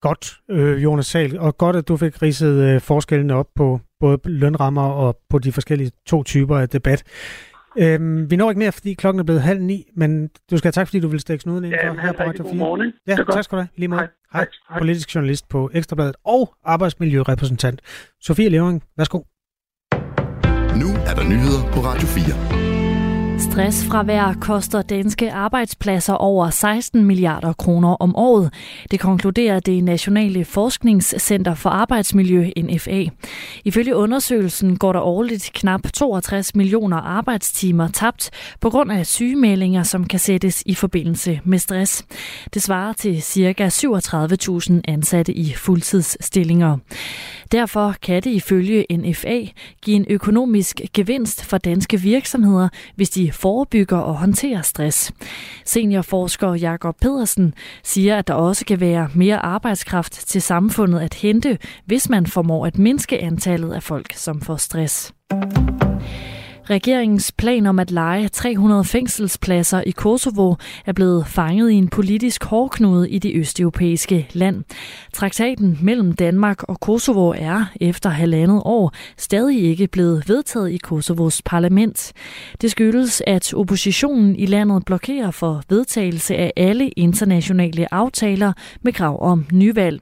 Godt, 0.00 0.24
øh, 0.50 0.84
Jonas 0.84 1.06
Sal, 1.06 1.38
og 1.40 1.58
godt, 1.58 1.76
at 1.76 1.88
du 1.88 1.96
fik 1.96 2.22
ridset 2.22 2.56
øh, 2.68 2.80
forskellen 2.80 3.30
op 3.30 3.46
på 3.56 3.80
både 4.00 4.18
lønrammer 4.24 4.88
og 4.92 5.16
på 5.30 5.38
de 5.38 5.52
forskellige 5.52 5.90
to 6.06 6.22
typer 6.22 6.56
af 6.58 6.68
debat. 6.68 7.00
Øhm, 7.78 8.30
vi 8.30 8.36
når 8.36 8.50
ikke 8.50 8.58
mere, 8.58 8.72
fordi 8.72 8.94
klokken 8.94 9.20
er 9.20 9.24
blevet 9.24 9.42
halv 9.42 9.62
ni, 9.62 9.84
men 9.96 10.28
du 10.50 10.56
skal 10.58 10.66
have 10.66 10.72
tak, 10.72 10.86
fordi 10.88 11.00
du 11.00 11.08
vil 11.08 11.20
stikke 11.20 11.42
snuden 11.42 11.64
ind 11.64 11.74
Ja, 11.74 11.90
for 11.90 12.00
her 12.00 12.12
på 12.12 12.22
Radio 12.22 12.44
4. 12.44 12.54
morgen. 12.54 12.92
Ja, 13.06 13.16
tak 13.32 13.44
skal 13.44 13.56
du 13.56 13.60
have. 13.60 13.68
Lige 13.76 13.88
måde. 13.88 13.98
Hej. 14.00 14.08
Hej. 14.32 14.46
Hej. 14.68 14.78
Politisk 14.78 15.14
journalist 15.14 15.48
på 15.48 15.70
Ekstrabladet 15.74 16.16
og 16.24 16.54
arbejdsmiljørepræsentant 16.64 17.80
Sofie 18.20 18.48
Levering. 18.48 18.82
Værsgo. 18.96 19.18
Nu 20.82 20.88
er 21.06 21.14
der 21.14 21.24
nyheder 21.28 21.72
på 21.72 21.80
Radio 21.80 22.06
4. 22.06 22.73
Stressfravær 23.54 24.36
koster 24.40 24.82
danske 24.82 25.32
arbejdspladser 25.32 26.14
over 26.14 26.50
16 26.50 27.04
milliarder 27.04 27.52
kroner 27.52 27.88
om 27.88 28.16
året. 28.16 28.52
Det 28.90 29.00
konkluderer 29.00 29.60
det 29.60 29.84
Nationale 29.84 30.44
Forskningscenter 30.44 31.54
for 31.54 31.70
Arbejdsmiljø, 31.70 32.50
NFA. 32.58 33.04
Ifølge 33.64 33.96
undersøgelsen 33.96 34.76
går 34.76 34.92
der 34.92 35.00
årligt 35.00 35.50
knap 35.54 35.80
62 35.94 36.54
millioner 36.54 36.96
arbejdstimer 36.96 37.88
tabt 37.88 38.30
på 38.60 38.70
grund 38.70 38.92
af 38.92 39.06
sygemeldinger, 39.06 39.82
som 39.82 40.04
kan 40.04 40.18
sættes 40.18 40.62
i 40.66 40.74
forbindelse 40.74 41.40
med 41.44 41.58
stress. 41.58 42.04
Det 42.54 42.62
svarer 42.62 42.92
til 42.92 43.22
ca. 43.22 43.68
37.000 43.68 44.80
ansatte 44.88 45.32
i 45.32 45.52
fuldtidsstillinger. 45.52 46.78
Derfor 47.52 47.94
kan 48.02 48.22
det 48.22 48.30
ifølge 48.30 48.86
NFA 48.90 49.40
give 49.82 49.96
en 49.96 50.06
økonomisk 50.10 50.80
gevinst 50.92 51.44
for 51.44 51.58
danske 51.58 52.00
virksomheder, 52.00 52.68
hvis 52.96 53.10
de 53.10 53.32
forebygger 53.44 53.98
og 53.98 54.14
håndterer 54.14 54.62
stress. 54.62 55.12
Seniorforsker 55.64 56.54
Jakob 56.54 56.96
Pedersen 57.00 57.54
siger, 57.82 58.16
at 58.16 58.28
der 58.28 58.34
også 58.34 58.64
kan 58.64 58.80
være 58.80 59.08
mere 59.14 59.38
arbejdskraft 59.38 60.12
til 60.12 60.42
samfundet 60.42 61.00
at 61.00 61.14
hente, 61.14 61.58
hvis 61.86 62.08
man 62.08 62.26
formår 62.26 62.66
at 62.66 62.78
mindske 62.78 63.22
antallet 63.22 63.72
af 63.72 63.82
folk, 63.82 64.12
som 64.14 64.40
får 64.40 64.56
stress. 64.56 65.14
Regeringens 66.70 67.32
plan 67.32 67.66
om 67.66 67.78
at 67.78 67.90
lege 67.90 68.28
300 68.28 68.84
fængselspladser 68.84 69.82
i 69.86 69.90
Kosovo 69.90 70.54
er 70.86 70.92
blevet 70.92 71.26
fanget 71.26 71.70
i 71.70 71.74
en 71.74 71.88
politisk 71.88 72.44
hårdknude 72.44 73.10
i 73.10 73.18
det 73.18 73.32
østeuropæiske 73.36 74.28
land. 74.32 74.64
Traktaten 75.12 75.78
mellem 75.82 76.12
Danmark 76.12 76.62
og 76.62 76.80
Kosovo 76.80 77.32
er 77.36 77.64
efter 77.80 78.10
halvandet 78.10 78.62
år 78.64 78.92
stadig 79.16 79.62
ikke 79.62 79.86
blevet 79.86 80.28
vedtaget 80.28 80.70
i 80.70 80.76
Kosovos 80.76 81.42
parlament. 81.44 82.12
Det 82.60 82.70
skyldes, 82.70 83.22
at 83.26 83.54
oppositionen 83.54 84.36
i 84.36 84.46
landet 84.46 84.84
blokerer 84.84 85.30
for 85.30 85.62
vedtagelse 85.68 86.36
af 86.36 86.52
alle 86.56 86.88
internationale 86.88 87.94
aftaler 87.94 88.52
med 88.82 88.92
krav 88.92 89.22
om 89.22 89.46
nyvalg. 89.52 90.00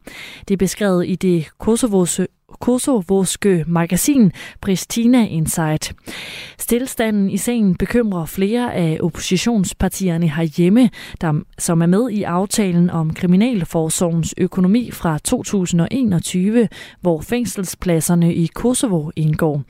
Det 0.49 0.55
er 0.55 0.59
beskrevet 0.59 1.09
i 1.09 1.15
det 1.15 1.49
Kosovos 1.59 2.21
kosovoske 2.61 3.65
magasin 3.69 4.33
Pristina 4.61 5.27
Insight. 5.29 5.93
Stilstanden 6.59 7.31
i 7.31 7.37
sagen 7.37 7.77
bekymrer 7.77 8.27
flere 8.27 8.75
af 8.75 8.99
oppositionspartierne 9.01 10.29
herhjemme, 10.29 10.91
der, 11.21 11.45
som 11.59 11.83
er 11.83 11.87
med 11.87 12.11
i 12.11 12.23
aftalen 12.23 12.91
om 12.91 13.15
Kriminalforsorgens 13.15 14.35
økonomi 14.39 14.91
fra 14.91 15.19
2021, 15.19 16.69
hvor 17.01 17.21
fængselspladserne 17.31 18.35
i 18.35 18.47
Kosovo 18.55 19.11
indgår. 19.17 19.63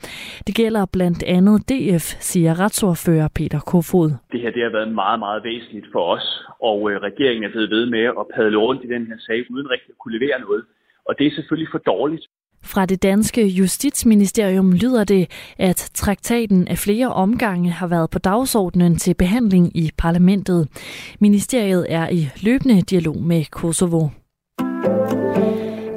Det 0.47 0.55
gælder 0.55 0.85
blandt 0.85 1.23
andet 1.23 1.69
DF, 1.69 2.05
siger 2.19 2.59
retsordfører 2.59 3.27
Peter 3.35 3.59
Kofod. 3.59 4.09
Det 4.31 4.41
her 4.41 4.51
det 4.51 4.63
har 4.63 4.69
været 4.69 4.91
meget, 4.93 5.19
meget 5.19 5.43
væsentligt 5.43 5.87
for 5.91 6.03
os, 6.15 6.27
og 6.69 6.91
øh, 6.91 6.95
regeringen 7.07 7.43
er 7.43 7.51
blevet 7.51 7.69
ved 7.69 7.85
med 7.85 8.05
at 8.21 8.25
padle 8.35 8.57
rundt 8.57 8.83
i 8.83 8.87
den 8.87 9.07
her 9.07 9.17
sag, 9.27 9.39
uden 9.53 9.67
rigtig 9.73 9.89
at 9.89 9.97
kunne 9.99 10.17
levere 10.19 10.39
noget. 10.39 10.63
Og 11.07 11.11
det 11.17 11.27
er 11.27 11.35
selvfølgelig 11.35 11.69
for 11.71 11.77
dårligt. 11.77 12.25
Fra 12.63 12.85
det 12.85 13.03
danske 13.03 13.47
justitsministerium 13.47 14.71
lyder 14.71 15.03
det, 15.03 15.31
at 15.57 15.89
traktaten 15.93 16.67
af 16.67 16.77
flere 16.77 17.13
omgange 17.13 17.71
har 17.71 17.87
været 17.87 18.09
på 18.09 18.19
dagsordenen 18.19 18.95
til 18.95 19.13
behandling 19.13 19.77
i 19.77 19.91
parlamentet. 19.97 20.67
Ministeriet 21.19 21.85
er 21.89 22.09
i 22.09 22.29
løbende 22.41 22.81
dialog 22.81 23.23
med 23.23 23.45
Kosovo. 23.45 24.07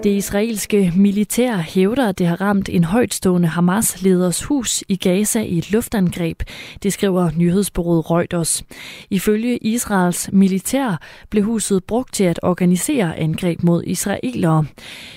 Det 0.07 0.16
israelske 0.16 0.92
militær 0.97 1.57
hævder, 1.57 2.09
at 2.09 2.19
det 2.19 2.27
har 2.27 2.40
ramt 2.40 2.69
en 2.69 2.85
højtstående 2.85 3.49
Hamas-leders 3.49 4.42
hus 4.42 4.85
i 4.88 4.97
Gaza 4.97 5.40
i 5.40 5.59
et 5.59 5.73
luftangreb. 5.73 6.42
Det 6.83 6.92
skriver 6.92 7.31
nyhedsbureauet 7.37 8.11
Reuters. 8.11 8.64
Ifølge 9.11 9.59
Israels 9.59 10.31
militær 10.33 11.01
blev 11.31 11.45
huset 11.45 11.85
brugt 11.85 12.14
til 12.14 12.25
at 12.25 12.40
organisere 12.42 13.19
angreb 13.19 13.62
mod 13.62 13.83
israelere. 13.87 14.64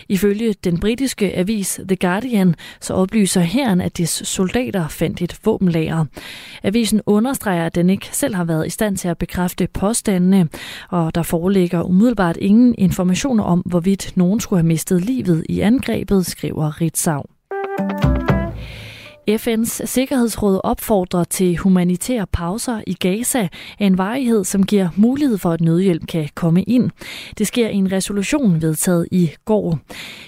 Ifølge 0.10 0.54
den 0.64 0.80
britiske 0.80 1.38
avis 1.38 1.80
The 1.88 1.96
Guardian 1.96 2.56
så 2.82 2.94
oplyser 2.94 3.42
herren, 3.42 3.82
at 3.82 3.98
dets 3.98 4.28
soldater 4.28 4.88
fandt 4.88 5.22
et 5.22 5.38
våbenlager. 5.46 6.06
Avisen 6.64 7.02
understreger, 7.06 7.66
at 7.66 7.76
den 7.76 7.90
ikke 7.90 8.10
selv 8.12 8.36
har 8.36 8.44
været 8.44 8.68
i 8.68 8.70
stand 8.70 8.98
til 8.98 9.08
at 9.08 9.18
bekræfte 9.18 9.68
påstandene, 9.74 10.50
og 10.90 11.16
der 11.16 11.24
foreligger 11.24 11.84
umiddelbart 11.84 12.38
ingen 12.38 12.76
informationer 12.78 13.44
om, 13.44 13.60
hvorvidt 13.60 14.14
nogen 14.16 14.40
skulle 14.40 14.60
have 14.60 14.68
mistet 14.80 15.06
livet 15.06 15.46
i 15.50 15.60
angrebet, 15.60 16.26
skriver 16.26 16.82
Ritzau. 16.82 17.24
FN's 19.30 19.86
Sikkerhedsråd 19.86 20.62
opfordrer 20.64 21.24
til 21.24 21.58
humanitære 21.58 22.28
pauser 22.28 22.82
i 22.88 22.94
Gaza 22.94 23.48
af 23.80 23.86
en 23.86 23.98
varighed, 23.98 24.44
som 24.44 24.66
giver 24.66 24.90
mulighed 24.96 25.38
for, 25.38 25.52
at 25.52 25.62
nødhjælp 25.62 26.08
kan 26.08 26.30
komme 26.36 26.64
ind. 26.64 26.90
Det 27.38 27.48
sker 27.48 27.70
i 27.70 27.76
en 27.76 27.92
resolution 27.92 28.62
vedtaget 28.62 29.08
i 29.12 29.32
går. 29.46 29.80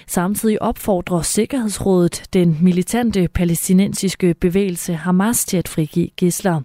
Samtidig 0.06 0.62
opfordrer 0.62 1.22
Sikkerhedsrådet 1.22 2.22
den 2.32 2.58
militante 2.60 3.28
palæstinensiske 3.28 4.34
bevægelse 4.34 4.94
Hamas 4.94 5.44
til 5.44 5.56
at 5.56 5.68
frigive 5.68 6.08
gisler. 6.16 6.60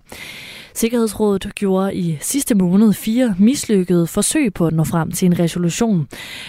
Sikkerhedsrådet 0.73 1.56
gjorde 1.56 1.95
i 1.95 2.17
sidste 2.21 2.56
måned 2.56 2.93
fire 2.93 3.36
mislykkede 3.39 4.08
forsøg 4.08 4.54
på 4.54 4.67
at 4.67 4.73
nå 4.73 4.84
frem 4.84 5.12
til 5.12 5.26
en 5.26 5.39
resolution. 5.39 6.08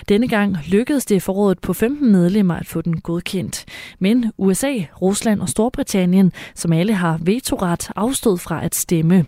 Denne 0.09 0.29
gang 0.29 0.57
lykkedes 0.67 1.05
det 1.05 1.23
for 1.23 1.33
rådet 1.33 1.59
på 1.59 1.73
15 1.73 2.13
medlemmer 2.13 2.55
at 2.55 2.67
få 2.67 2.81
den 2.81 3.01
godkendt. 3.01 3.65
Men 3.99 4.33
USA, 4.39 4.75
Rusland 5.03 5.41
og 5.41 5.49
Storbritannien, 5.49 5.78
som 6.55 6.73
alle 6.73 6.95
har 6.95 7.19
vetoret, 7.23 7.91
afstod 7.97 8.39
fra 8.39 8.65
at 8.65 8.75
stemme. 8.75 9.25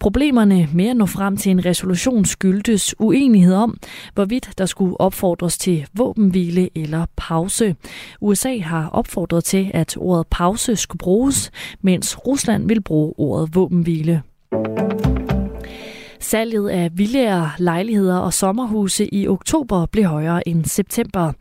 Problemerne 0.00 0.68
med 0.74 0.88
at 0.88 0.96
nå 0.96 1.06
frem 1.06 1.36
til 1.36 1.50
en 1.50 1.64
resolution 1.64 2.24
skyldtes 2.24 2.94
uenighed 2.98 3.54
om, 3.54 3.78
hvorvidt 4.14 4.50
der 4.58 4.66
skulle 4.66 5.00
opfordres 5.00 5.58
til 5.58 5.86
våbenhvile 5.92 6.68
eller 6.74 7.06
pause. 7.16 7.76
USA 8.20 8.58
har 8.58 8.88
opfordret 8.88 9.44
til, 9.44 9.70
at 9.74 9.96
ordet 9.98 10.26
pause 10.30 10.76
skulle 10.76 10.98
bruges, 10.98 11.50
mens 11.80 12.26
Rusland 12.26 12.68
vil 12.68 12.82
bruge 12.82 13.14
ordet 13.18 13.54
våbenhvile. 13.54 14.22
Salget 16.30 16.68
af 16.68 16.90
villager, 16.94 17.50
lejligheder 17.58 18.18
og 18.18 18.32
sommerhuse 18.32 19.14
i 19.14 19.28
oktober 19.28 19.86
blev 19.86 20.04
højere 20.04 20.48
end 20.48 20.64
september. 20.64 21.32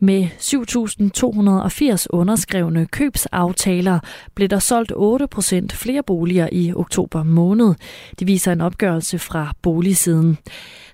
Med 0.00 0.24
7.280 0.24 2.06
underskrevne 2.10 2.86
købsaftaler 2.86 3.98
blev 4.34 4.48
der 4.48 4.58
solgt 4.58 4.92
8% 4.92 5.66
flere 5.72 6.02
boliger 6.02 6.48
i 6.52 6.72
oktober 6.72 7.22
måned. 7.22 7.74
Det 8.18 8.26
viser 8.26 8.52
en 8.52 8.60
opgørelse 8.60 9.18
fra 9.18 9.52
boligsiden. 9.62 10.38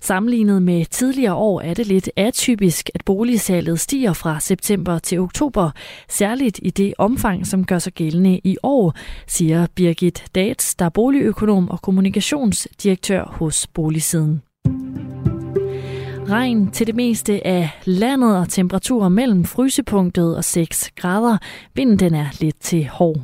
Sammenlignet 0.00 0.62
med 0.62 0.84
tidligere 0.84 1.34
år 1.34 1.60
er 1.60 1.74
det 1.74 1.86
lidt 1.86 2.10
atypisk, 2.16 2.90
at 2.94 3.04
boligsalget 3.04 3.80
stiger 3.80 4.12
fra 4.12 4.40
september 4.40 4.98
til 4.98 5.20
oktober, 5.20 5.70
særligt 6.08 6.60
i 6.62 6.70
det 6.70 6.94
omfang, 6.98 7.46
som 7.46 7.64
gør 7.64 7.78
sig 7.78 7.92
gældende 7.92 8.40
i 8.44 8.56
år, 8.62 8.94
siger 9.26 9.66
Birgit 9.74 10.24
Dats, 10.34 10.74
der 10.74 10.84
er 10.84 10.88
boligøkonom 10.88 11.70
og 11.70 11.82
kommunikationsdirektør 11.82 13.29
hos 13.30 13.66
Boligsiden. 13.66 14.42
Regn 16.30 16.70
til 16.70 16.86
det 16.86 16.94
meste 16.94 17.46
af 17.46 17.70
landet 17.84 18.38
og 18.38 18.48
temperaturer 18.48 19.08
mellem 19.08 19.44
frysepunktet 19.44 20.36
og 20.36 20.44
6 20.44 20.90
grader. 20.96 21.38
Vinden 21.74 21.98
den 21.98 22.14
er 22.14 22.26
lidt 22.40 22.60
til 22.60 22.88
hård. 22.88 23.20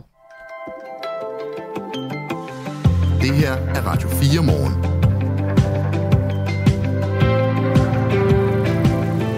Det 3.21 3.35
her 3.35 3.53
er 3.53 3.87
Radio 3.87 4.09
4 4.09 4.43
morgen. 4.43 4.97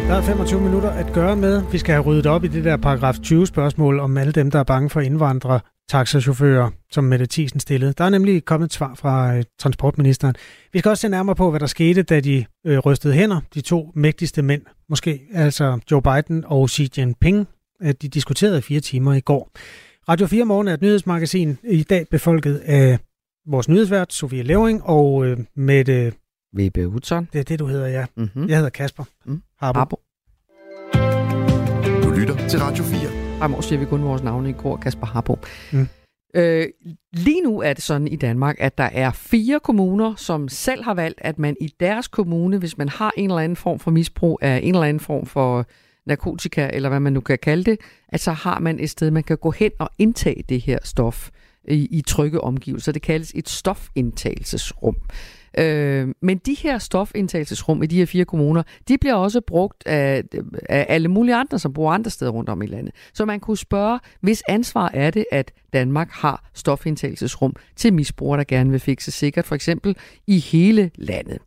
Der 0.09 0.15
er 0.15 0.23
25 0.23 0.61
minutter 0.61 0.91
at 0.91 1.13
gøre 1.13 1.37
med. 1.37 1.63
Vi 1.73 1.79
skal 1.79 1.93
have 1.93 2.05
ryddet 2.05 2.27
op 2.27 2.45
i 2.45 2.49
det 2.49 2.65
der 2.65 2.77
paragraf 2.77 3.19
20 3.19 3.47
spørgsmål 3.47 4.01
om 4.01 4.17
alle 4.17 4.33
dem, 4.33 4.51
der 4.51 4.59
er 4.59 4.65
bange 4.65 4.91
for 4.91 5.01
indvandrere, 5.01 5.61
taxachauffører, 5.89 6.71
som 6.91 7.05
Mette 7.05 7.27
Thiesen 7.31 7.61
stillede. 7.61 7.93
Der 7.93 8.05
er 8.05 8.11
nemlig 8.11 8.45
kommet 8.45 8.67
et 8.67 8.73
svar 8.73 8.95
fra 8.95 9.37
øh, 9.37 9.45
transportministeren. 9.59 10.35
Vi 10.73 10.79
skal 10.79 10.89
også 10.89 11.01
se 11.01 11.09
nærmere 11.09 11.37
på, 11.37 11.51
hvad 11.51 11.61
der 11.61 11.67
skete, 11.67 12.03
da 12.03 12.21
de 12.21 12.45
øh, 12.67 12.79
rystede 12.79 13.15
hænder, 13.15 13.41
de 13.55 13.61
to 13.61 13.93
mægtigste 13.95 14.43
mænd, 14.43 14.63
måske 14.89 15.21
altså 15.35 15.79
Joe 15.91 16.03
Biden 16.03 16.45
og 16.47 16.71
Xi 16.71 16.91
Jinping. 16.99 17.49
At 17.81 18.03
de 18.03 18.09
diskuterede 18.09 18.63
fire 18.63 18.81
timer 18.81 19.13
i 19.13 19.21
går. 19.21 19.51
Radio 20.09 20.27
4 20.27 20.45
Morgen 20.45 20.69
er 20.69 20.75
et 20.75 20.83
nyhedsmagasin, 20.83 21.59
i 21.65 21.83
dag 21.83 22.07
befolket 22.11 22.57
af 22.57 22.99
vores 23.47 23.69
nyhedsvært, 23.69 24.13
Sofie 24.13 24.43
Levering, 24.43 24.83
og 24.85 25.27
øh, 25.27 25.39
Mette... 25.57 26.13
VB 26.57 26.79
Hudson. 26.93 27.29
Det 27.33 27.39
er 27.39 27.45
det, 27.45 27.59
du 27.59 27.67
hedder, 27.67 27.87
ja. 27.87 28.07
Mm-hmm. 28.17 28.49
Jeg 28.49 28.57
hedder 28.57 28.71
Kasper. 28.71 29.05
Mm. 29.27 29.43
Harbo. 29.61 29.79
Harbo. 29.79 29.97
Du 32.03 32.11
lytter 32.11 32.49
til 32.49 32.59
Radio 32.59 32.85
4. 32.85 33.28
Fremover 33.39 33.63
siger 33.63 33.79
vi 33.79 33.85
kun 33.85 34.05
vores 34.05 34.23
navne 34.23 34.51
i 34.51 34.53
kor, 34.53 34.77
Kasper 34.77 35.07
Harbo. 35.07 35.39
Mm. 35.73 35.89
Øh, 36.35 36.67
lige 37.13 37.41
nu 37.43 37.61
er 37.61 37.73
det 37.73 37.83
sådan 37.83 38.09
i 38.09 38.17
Danmark, 38.17 38.57
at 38.59 38.79
der 38.79 38.89
er 38.93 39.11
fire 39.11 39.61
kommuner, 39.61 40.15
som 40.15 40.49
selv 40.49 40.85
har 40.85 40.95
valgt, 40.95 41.21
at 41.23 41.39
man 41.39 41.57
i 41.61 41.75
deres 41.81 42.09
kommune, 42.09 42.59
hvis 42.59 42.79
man 42.79 42.89
har 42.89 43.13
en 43.17 43.31
eller 43.31 43.43
anden 43.43 43.57
form 43.57 43.79
for 43.79 43.91
misbrug 43.91 44.39
af 44.43 44.61
en 44.63 44.75
eller 44.75 44.87
anden 44.87 45.01
form 45.01 45.27
for 45.27 45.67
narkotika, 46.07 46.71
eller 46.73 46.89
hvad 46.89 47.01
man 47.01 47.13
nu 47.13 47.21
kan 47.21 47.39
kalde 47.43 47.65
det, 47.65 47.81
at 48.09 48.21
så 48.21 48.33
har 48.33 48.59
man 48.59 48.81
et 48.81 48.91
sted, 48.91 49.11
man 49.11 49.23
kan 49.23 49.39
gå 49.39 49.51
hen 49.51 49.71
og 49.79 49.91
indtage 49.99 50.45
det 50.49 50.61
her 50.61 50.79
stof 50.85 51.31
i, 51.69 51.89
i 51.91 52.03
trygge 52.03 52.41
omgivelser. 52.41 52.93
Det 52.93 53.03
kaldes 53.03 53.33
et 53.35 53.49
stofindtagelsesrum. 53.49 54.97
Øh, 55.59 56.09
men 56.23 56.39
de 56.39 56.55
her 56.55 56.79
stofindtagelsesrum 56.79 57.83
i 57.83 57.87
de 57.87 57.97
her 57.97 58.07
fire 58.07 58.25
kommuner, 58.25 58.63
de 58.89 58.99
bliver 58.99 59.15
også 59.15 59.41
brugt 59.41 59.87
af, 59.87 60.23
af 60.69 60.87
alle 60.89 61.09
mulige 61.09 61.35
andre, 61.35 61.59
som 61.59 61.73
bor 61.73 61.93
andre 61.93 62.11
steder 62.11 62.31
rundt 62.31 62.49
om 62.49 62.63
i 62.63 62.67
landet. 62.67 62.95
Så 63.13 63.25
man 63.25 63.41
kunne 63.41 63.57
spørge, 63.57 64.01
hvis 64.21 64.43
ansvar 64.49 64.91
er 64.95 65.11
det, 65.11 65.25
at 65.33 65.53
Danmark 65.73 66.11
har 66.11 66.51
stofindtagelsesrum 66.55 67.57
til 67.77 67.93
misbrugere, 67.95 68.39
der 68.39 68.45
gerne 68.45 68.71
vil 68.71 68.81
fikse 68.81 69.11
sikkert, 69.11 69.47
for 69.47 69.55
eksempel 69.55 69.97
i 70.27 70.39
hele 70.39 70.91
landet. 70.95 71.39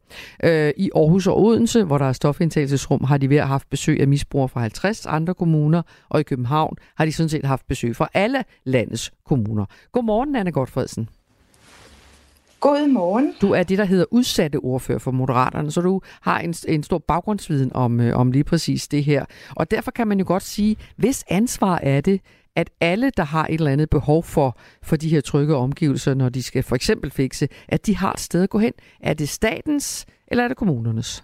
Øh, 0.43 0.73
I 0.77 0.89
Aarhus 0.95 1.27
og 1.27 1.41
Odense, 1.41 1.83
hvor 1.83 1.97
der 1.97 2.05
er 2.05 2.13
stofindtagelsesrum, 2.13 3.03
har 3.03 3.17
de 3.17 3.29
ved 3.29 3.37
at 3.37 3.43
have 3.43 3.51
haft 3.51 3.69
besøg 3.69 4.01
af 4.01 4.07
misbrugere 4.07 4.49
fra 4.49 4.61
50 4.61 5.05
andre 5.05 5.33
kommuner, 5.33 5.81
og 6.09 6.19
i 6.19 6.23
København 6.23 6.75
har 6.95 7.05
de 7.05 7.13
sådan 7.13 7.29
set 7.29 7.45
haft 7.45 7.67
besøg 7.67 7.95
fra 7.95 8.09
alle 8.13 8.43
landets 8.63 9.11
kommuner. 9.25 9.65
Godmorgen, 9.91 10.35
Anne 10.35 10.51
Godfredsen. 10.51 11.09
God 12.61 12.87
morgen. 12.87 13.35
Du 13.41 13.51
er 13.51 13.63
det, 13.63 13.77
der 13.77 13.85
hedder 13.85 14.05
udsatte 14.11 14.55
ordfører 14.55 14.99
for 14.99 15.11
Moderaterne, 15.11 15.71
så 15.71 15.81
du 15.81 16.01
har 16.21 16.39
en, 16.39 16.55
en 16.67 16.83
stor 16.83 16.97
baggrundsviden 16.97 17.71
om, 17.73 17.99
øh, 17.99 18.17
om 18.17 18.31
lige 18.31 18.43
præcis 18.43 18.87
det 18.87 19.03
her. 19.03 19.25
Og 19.55 19.71
derfor 19.71 19.91
kan 19.91 20.07
man 20.07 20.19
jo 20.19 20.25
godt 20.27 20.43
sige, 20.43 20.77
hvis 20.95 21.23
ansvar 21.27 21.79
er 21.83 22.01
det, 22.01 22.21
at 22.55 22.69
alle, 22.81 23.11
der 23.17 23.23
har 23.23 23.45
et 23.45 23.53
eller 23.53 23.71
andet 23.71 23.89
behov 23.89 24.23
for, 24.23 24.57
for 24.83 24.95
de 24.95 25.09
her 25.09 25.21
trygge 25.21 25.55
omgivelser, 25.55 26.13
når 26.13 26.29
de 26.29 26.43
skal 26.43 26.63
for 26.63 26.75
eksempel 26.75 27.11
fikse, 27.11 27.47
at 27.67 27.85
de 27.85 27.97
har 27.97 28.13
et 28.13 28.19
sted 28.19 28.43
at 28.43 28.49
gå 28.49 28.59
hen. 28.59 28.73
Er 28.99 29.13
det 29.13 29.29
statens, 29.29 30.05
eller 30.27 30.43
er 30.43 30.47
det 30.47 30.57
kommunernes? 30.57 31.23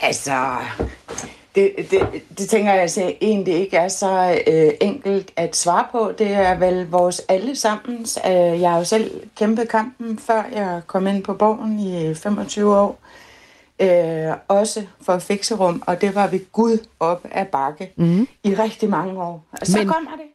Altså, 0.00 0.58
det, 1.56 1.90
det, 1.90 2.22
det 2.38 2.48
tænker 2.48 2.72
jeg 2.72 2.82
altså 2.82 3.12
egentlig 3.20 3.54
ikke 3.54 3.76
er 3.76 3.88
så 3.88 4.42
øh, 4.46 4.72
enkelt 4.80 5.32
at 5.36 5.56
svare 5.56 5.84
på. 5.92 6.12
Det 6.18 6.30
er 6.30 6.58
vel 6.58 6.90
vores 6.90 7.22
allesammens. 7.28 8.18
Øh, 8.26 8.32
jeg 8.60 8.70
har 8.70 8.78
jo 8.78 8.84
selv 8.84 9.20
kæmpet 9.36 9.68
kampen, 9.68 10.18
før 10.18 10.42
jeg 10.54 10.80
kom 10.86 11.06
ind 11.06 11.24
på 11.24 11.34
borgen 11.34 11.78
i 11.80 12.14
25 12.14 12.76
år. 12.76 12.98
Øh, 13.80 14.32
også 14.48 14.82
for 15.02 15.18
fikserum, 15.18 15.82
og 15.86 16.00
det 16.00 16.14
var 16.14 16.26
vi 16.26 16.40
Gud 16.52 16.78
op 17.00 17.26
af 17.30 17.46
bakke 17.48 17.92
mm. 17.96 18.28
i 18.44 18.54
rigtig 18.54 18.90
mange 18.90 19.22
år. 19.22 19.44
Og 19.60 19.66
så 19.66 19.78
Men- 19.78 19.86
Men... 19.86 19.94
kommer 19.94 20.10
det. 20.10 20.26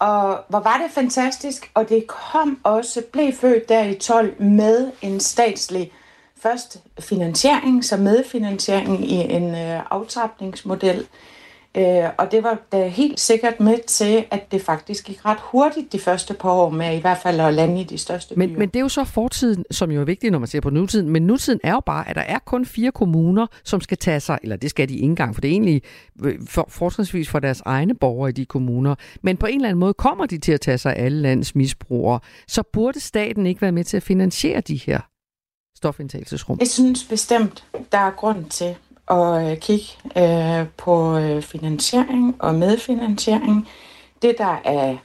Og 0.00 0.38
hvor 0.48 0.60
var 0.60 0.80
det 0.82 0.90
fantastisk, 0.94 1.70
og 1.74 1.88
det 1.88 2.06
kom 2.06 2.58
også, 2.62 3.02
blev 3.12 3.32
født 3.32 3.68
der 3.68 3.84
i 3.84 3.94
12 3.94 4.42
med 4.42 4.90
en 5.02 5.20
statslig 5.20 5.92
først 6.42 6.82
finansiering, 7.00 7.84
så 7.84 7.96
medfinansiering 7.96 9.10
i 9.10 9.14
en 9.14 9.54
øh, 9.54 9.80
aftrapningsmodel. 9.90 11.06
Øh, 11.76 12.04
og 12.18 12.32
det 12.32 12.42
var 12.42 12.58
da 12.72 12.88
helt 12.88 13.20
sikkert 13.20 13.60
med 13.60 13.78
til, 13.86 14.24
at 14.30 14.52
det 14.52 14.62
faktisk 14.62 15.04
gik 15.06 15.24
ret 15.26 15.38
hurtigt 15.40 15.92
de 15.92 15.98
første 15.98 16.34
par 16.34 16.50
år 16.50 16.70
med 16.70 16.96
i 16.96 17.00
hvert 17.00 17.18
fald 17.18 17.40
at 17.40 17.54
lande 17.54 17.80
i 17.80 17.84
de 17.84 17.98
største 17.98 18.34
Men, 18.36 18.48
byer. 18.48 18.58
men 18.58 18.68
det 18.68 18.76
er 18.76 18.80
jo 18.80 18.88
så 18.88 19.04
fortiden, 19.04 19.64
som 19.70 19.90
jo 19.90 20.00
er 20.00 20.04
vigtigt, 20.04 20.32
når 20.32 20.38
man 20.38 20.48
ser 20.48 20.60
på 20.60 20.70
nutiden. 20.70 21.08
Men 21.08 21.22
nutiden 21.22 21.60
er 21.64 21.72
jo 21.72 21.80
bare, 21.86 22.08
at 22.08 22.16
der 22.16 22.22
er 22.22 22.38
kun 22.38 22.66
fire 22.66 22.92
kommuner, 22.92 23.46
som 23.64 23.80
skal 23.80 23.98
tage 23.98 24.20
sig, 24.20 24.38
eller 24.42 24.56
det 24.56 24.70
skal 24.70 24.88
de 24.88 24.94
ikke 24.94 25.04
engang, 25.04 25.34
for 25.34 25.40
det 25.40 25.48
er 25.48 25.52
egentlig 25.52 25.82
øh, 26.24 26.38
for, 26.48 26.66
fortrinsvis 26.68 27.28
for 27.28 27.38
deres 27.38 27.62
egne 27.64 27.94
borgere 27.94 28.28
i 28.28 28.32
de 28.32 28.44
kommuner. 28.44 28.94
Men 29.22 29.36
på 29.36 29.46
en 29.46 29.54
eller 29.54 29.68
anden 29.68 29.80
måde 29.80 29.94
kommer 29.94 30.26
de 30.26 30.38
til 30.38 30.52
at 30.52 30.60
tage 30.60 30.78
sig 30.78 30.96
af 30.96 31.04
alle 31.04 31.20
landets 31.20 31.54
misbrugere. 31.54 32.20
Så 32.48 32.62
burde 32.72 33.00
staten 33.00 33.46
ikke 33.46 33.62
være 33.62 33.72
med 33.72 33.84
til 33.84 33.96
at 33.96 34.02
finansiere 34.02 34.60
de 34.60 34.76
her 34.76 35.09
stofindtagelsesrum? 35.80 36.56
Jeg 36.60 36.68
synes 36.68 37.04
bestemt, 37.04 37.64
der 37.92 37.98
er 37.98 38.10
grund 38.10 38.44
til 38.44 38.76
at 39.10 39.50
øh, 39.50 39.58
kigge 39.58 39.86
øh, 40.16 40.66
på 40.76 41.18
øh, 41.18 41.42
finansiering 41.42 42.36
og 42.38 42.54
medfinansiering. 42.54 43.68
Det, 44.22 44.34
der 44.38 44.60
er, 44.64 44.96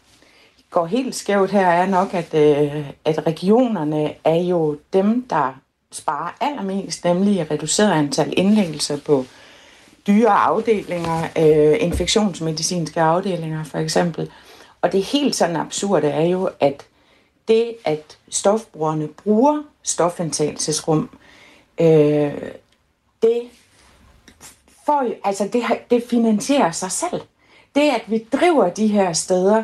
går 0.71 0.85
helt 0.85 1.15
skævt 1.15 1.51
her, 1.51 1.67
er 1.67 1.85
nok, 1.85 2.13
at, 2.13 2.33
øh, 2.33 2.89
at 3.05 3.27
regionerne 3.27 4.13
er 4.23 4.35
jo 4.35 4.77
dem, 4.93 5.27
der 5.29 5.59
sparer 5.91 6.37
allermest, 6.41 7.03
nemlig 7.03 7.51
reduceret 7.51 7.91
antal 7.91 8.33
indlæggelser 8.37 8.97
på 9.05 9.25
dyre 10.07 10.31
afdelinger, 10.31 11.23
øh, 11.23 11.77
infektionsmedicinske 11.79 13.01
afdelinger 13.01 13.63
for 13.63 13.77
eksempel. 13.77 14.31
Og 14.81 14.91
det 14.91 15.03
helt 15.03 15.35
sådan 15.35 15.55
absurde 15.55 16.07
er 16.07 16.25
jo, 16.25 16.49
at 16.59 16.85
det, 17.47 17.75
at 17.85 18.17
stofbrugerne 18.29 19.07
bruger 19.07 19.63
stofindtagelsesrum, 19.85 21.09
øh, 21.81 22.33
det, 23.21 23.41
får, 24.85 25.05
altså 25.23 25.49
det, 25.53 25.63
det 25.89 26.03
finansierer 26.09 26.71
sig 26.71 26.91
selv. 26.91 27.21
Det, 27.75 27.81
at 27.81 28.01
vi 28.07 28.25
driver 28.33 28.69
de 28.69 28.87
her 28.87 29.13
steder, 29.13 29.63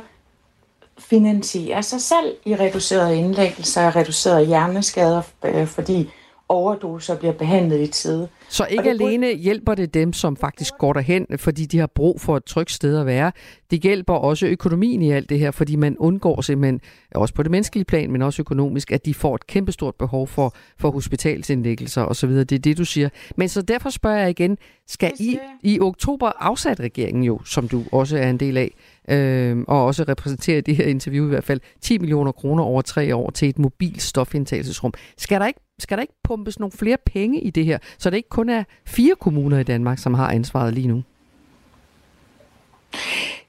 finansierer 1.00 1.82
sig 1.82 2.02
selv 2.02 2.36
i 2.46 2.56
reducerede 2.56 3.18
indlæggelser, 3.18 3.96
reducerede 3.96 4.46
hjerneskader, 4.46 5.22
øh, 5.44 5.68
fordi 5.68 6.10
overdoser 6.52 7.18
bliver 7.18 7.34
behandlet 7.34 7.82
i 7.82 7.88
tide. 7.88 8.28
Så 8.50 8.66
ikke 8.70 8.90
alene 8.90 9.34
hjælper 9.34 9.76
det 9.76 9.94
dem, 9.94 10.14
som 10.14 10.36
faktisk 10.36 10.74
går 10.78 10.94
derhen, 10.94 11.26
fordi 11.38 11.66
de 11.66 11.78
har 11.80 11.88
brug 11.88 12.22
for 12.22 12.38
et 12.38 12.46
trygt 12.46 12.72
sted 12.72 12.98
at 12.98 13.06
være. 13.06 13.32
Det 13.72 13.82
hjælper 13.82 14.14
også 14.14 14.48
økonomien 14.48 15.02
i 15.02 15.12
alt 15.12 15.30
det 15.30 15.40
her, 15.40 15.52
fordi 15.52 15.76
man 15.76 15.98
undgår 15.98 16.42
simpelthen, 16.42 16.82
også 17.16 17.34
på 17.34 17.44
det 17.44 17.52
menneskelige 17.52 17.86
plan, 17.86 18.12
men 18.12 18.22
også 18.22 18.42
økonomisk, 18.42 18.92
at 18.92 19.06
de 19.06 19.14
får 19.14 19.36
et 19.36 19.48
kæmpestort 19.48 19.96
behov 19.96 20.28
for, 20.28 20.54
for 20.80 20.92
hospitalsindlæggelser 20.92 22.02
osv. 22.02 22.30
Det 22.30 22.52
er 22.52 22.60
det, 22.60 22.78
du 22.78 22.86
siger. 22.86 23.10
Men 23.36 23.50
så 23.50 23.62
derfor 23.62 23.90
spørger 23.90 24.18
jeg 24.18 24.30
igen, 24.30 24.58
skal 24.88 25.12
I 25.20 25.38
i 25.64 25.80
oktober 25.80 26.32
afsat 26.40 26.80
regeringen 26.80 27.24
jo, 27.24 27.40
som 27.46 27.68
du 27.68 27.84
også 27.92 28.18
er 28.18 28.30
en 28.30 28.38
del 28.38 28.58
af, 28.58 28.72
øh, 29.10 29.58
og 29.68 29.86
også 29.86 30.04
repræsenterer 30.04 30.58
i 30.58 30.62
det 30.62 30.76
her 30.76 30.86
interview 30.86 31.26
i 31.26 31.30
hvert 31.30 31.44
fald, 31.44 31.60
10 31.82 31.98
millioner 31.98 32.32
kroner 32.32 32.64
over 32.64 32.82
tre 32.82 33.16
år 33.16 33.30
til 33.30 33.50
et 33.50 33.60
mobilt 33.60 34.02
stofindtagelsesrum. 34.02 34.94
Skal 35.18 35.40
der 35.40 35.48
ikke 35.48 35.60
skal 35.82 35.98
der 35.98 36.02
ikke 36.02 36.14
pumpes 36.24 36.60
nogle 36.60 36.72
flere 36.72 36.98
penge 37.06 37.42
i 37.42 37.50
det 37.50 37.66
her, 37.66 37.78
så 37.98 38.10
det 38.10 38.18
ikke 38.18 38.30
kun 38.30 38.50
er 38.50 38.64
fire 38.86 39.16
kommuner 39.16 39.60
i 39.60 39.64
Danmark, 39.64 39.98
som 39.98 40.14
har 40.14 40.32
ansvaret 40.32 40.74
lige 40.74 40.88
nu? 40.88 41.04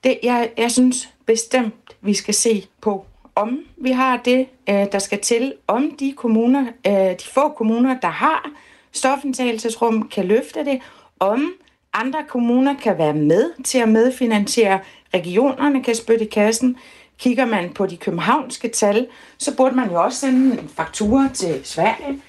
Det, 0.04 0.18
jeg, 0.22 0.50
jeg 0.56 0.70
synes 0.70 1.08
bestemt, 1.26 1.74
vi 2.00 2.14
skal 2.14 2.34
se 2.34 2.66
på, 2.80 3.06
om 3.34 3.58
vi 3.76 3.90
har 3.90 4.16
det, 4.24 4.46
øh, 4.68 4.86
der 4.92 4.98
skal 4.98 5.20
til, 5.20 5.54
om 5.66 5.96
de 6.00 6.12
kommuner, 6.16 6.66
øh, 6.86 6.92
de 6.92 7.24
få 7.34 7.48
kommuner, 7.48 8.00
der 8.00 8.08
har 8.08 8.50
stofindtagelsesrum, 8.92 10.08
kan 10.08 10.24
løfte 10.24 10.64
det, 10.64 10.80
om 11.20 11.52
andre 11.92 12.24
kommuner 12.28 12.74
kan 12.82 12.98
være 12.98 13.14
med 13.14 13.50
til 13.64 13.78
at 13.78 13.88
medfinansiere, 13.88 14.80
regionerne 15.14 15.84
kan 15.84 15.94
spytte 15.94 16.24
i 16.24 16.28
kassen. 16.28 16.76
Kigger 17.22 17.44
man 17.44 17.72
på 17.72 17.86
de 17.86 17.96
københavnske 17.96 18.68
tal, 18.68 19.06
så 19.38 19.56
burde 19.56 19.76
man 19.76 19.90
jo 19.90 20.02
også 20.02 20.18
sende 20.18 20.60
en 20.60 20.68
faktura 20.68 21.28
til 21.34 21.60
Sverige, 21.64 22.20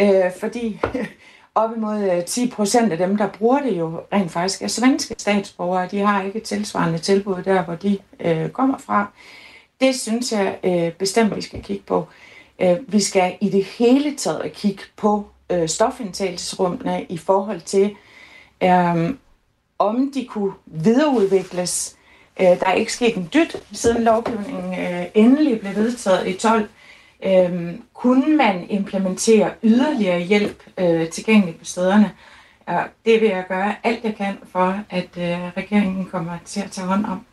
øh, 0.00 0.30
fordi 0.40 0.80
op 1.54 1.70
imod 1.76 2.10
øh, 2.10 2.24
10 2.24 2.50
procent 2.50 2.92
af 2.92 2.98
dem, 2.98 3.16
der 3.16 3.28
bruger 3.28 3.62
det 3.62 3.78
jo 3.78 4.00
rent 4.12 4.32
faktisk 4.32 4.62
er 4.62 4.66
svenske 4.66 5.14
statsborgere. 5.18 5.88
De 5.90 5.98
har 5.98 6.22
ikke 6.22 6.38
et 6.38 6.42
tilsvarende 6.44 6.98
tilbud 6.98 7.42
der, 7.42 7.64
hvor 7.64 7.74
de 7.74 7.98
øh, 8.20 8.48
kommer 8.48 8.78
fra. 8.78 9.06
Det 9.80 10.00
synes 10.00 10.32
jeg 10.32 10.58
øh, 10.64 10.92
bestemt, 10.92 11.36
vi 11.36 11.40
skal 11.40 11.62
kigge 11.62 11.84
på. 11.86 12.06
Øh, 12.58 12.76
vi 12.86 13.00
skal 13.00 13.36
i 13.40 13.48
det 13.48 13.64
hele 13.64 14.16
taget 14.16 14.52
kigge 14.52 14.82
på 14.96 15.26
øh, 15.50 15.68
stofindtagelsesrummene 15.68 17.04
i 17.08 17.18
forhold 17.18 17.60
til, 17.60 17.96
øh, 18.62 19.14
om 19.78 20.12
de 20.14 20.24
kunne 20.24 20.52
videreudvikles. 20.66 21.96
Øh, 22.40 22.46
der 22.46 22.66
er 22.66 22.72
ikke 22.72 22.92
sket 22.92 23.16
en 23.16 23.28
dyt, 23.34 23.56
siden 23.72 24.04
lovgivningen 24.04 24.72
øh, 24.80 25.06
endelig 25.14 25.60
blev 25.60 25.74
vedtaget 25.74 26.28
i 26.28 26.32
12. 26.32 26.68
Øh, 27.26 27.74
kunne 27.94 28.36
man 28.36 28.66
implementere 28.70 29.50
yderligere 29.62 30.20
hjælp 30.20 30.62
øh, 30.78 31.08
tilgængeligt 31.08 31.58
på 31.58 31.64
stederne? 31.64 32.10
Og 32.66 32.82
det 33.04 33.20
vil 33.20 33.28
jeg 33.28 33.44
gøre 33.48 33.74
alt, 33.82 34.04
jeg 34.04 34.14
kan 34.16 34.34
for, 34.52 34.80
at 34.90 35.08
øh, 35.18 35.56
regeringen 35.56 36.04
kommer 36.04 36.38
til 36.44 36.60
at 36.60 36.70
tage 36.70 36.86
hånd 36.86 37.04
om. 37.04 37.26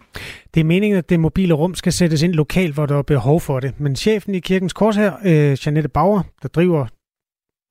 Det 0.54 0.60
er 0.60 0.64
meningen, 0.64 0.98
at 0.98 1.10
det 1.10 1.20
mobile 1.20 1.54
rum 1.54 1.76
skal 1.76 1.94
sættes 1.94 2.22
ind 2.22 2.34
lokalt, 2.34 2.74
hvor 2.74 2.86
der 2.86 2.98
er 2.98 3.02
behov 3.02 3.42
for 3.42 3.60
det. 3.60 3.80
Men 3.80 3.96
chefen 3.96 4.36
i 4.36 4.40
Kirkens 4.40 4.74
Kors 4.74 4.96
her, 4.96 5.14
øh, 5.26 5.58
Janette 5.66 5.90
Bauer, 5.90 6.22
der 6.42 6.48
driver 6.48 6.86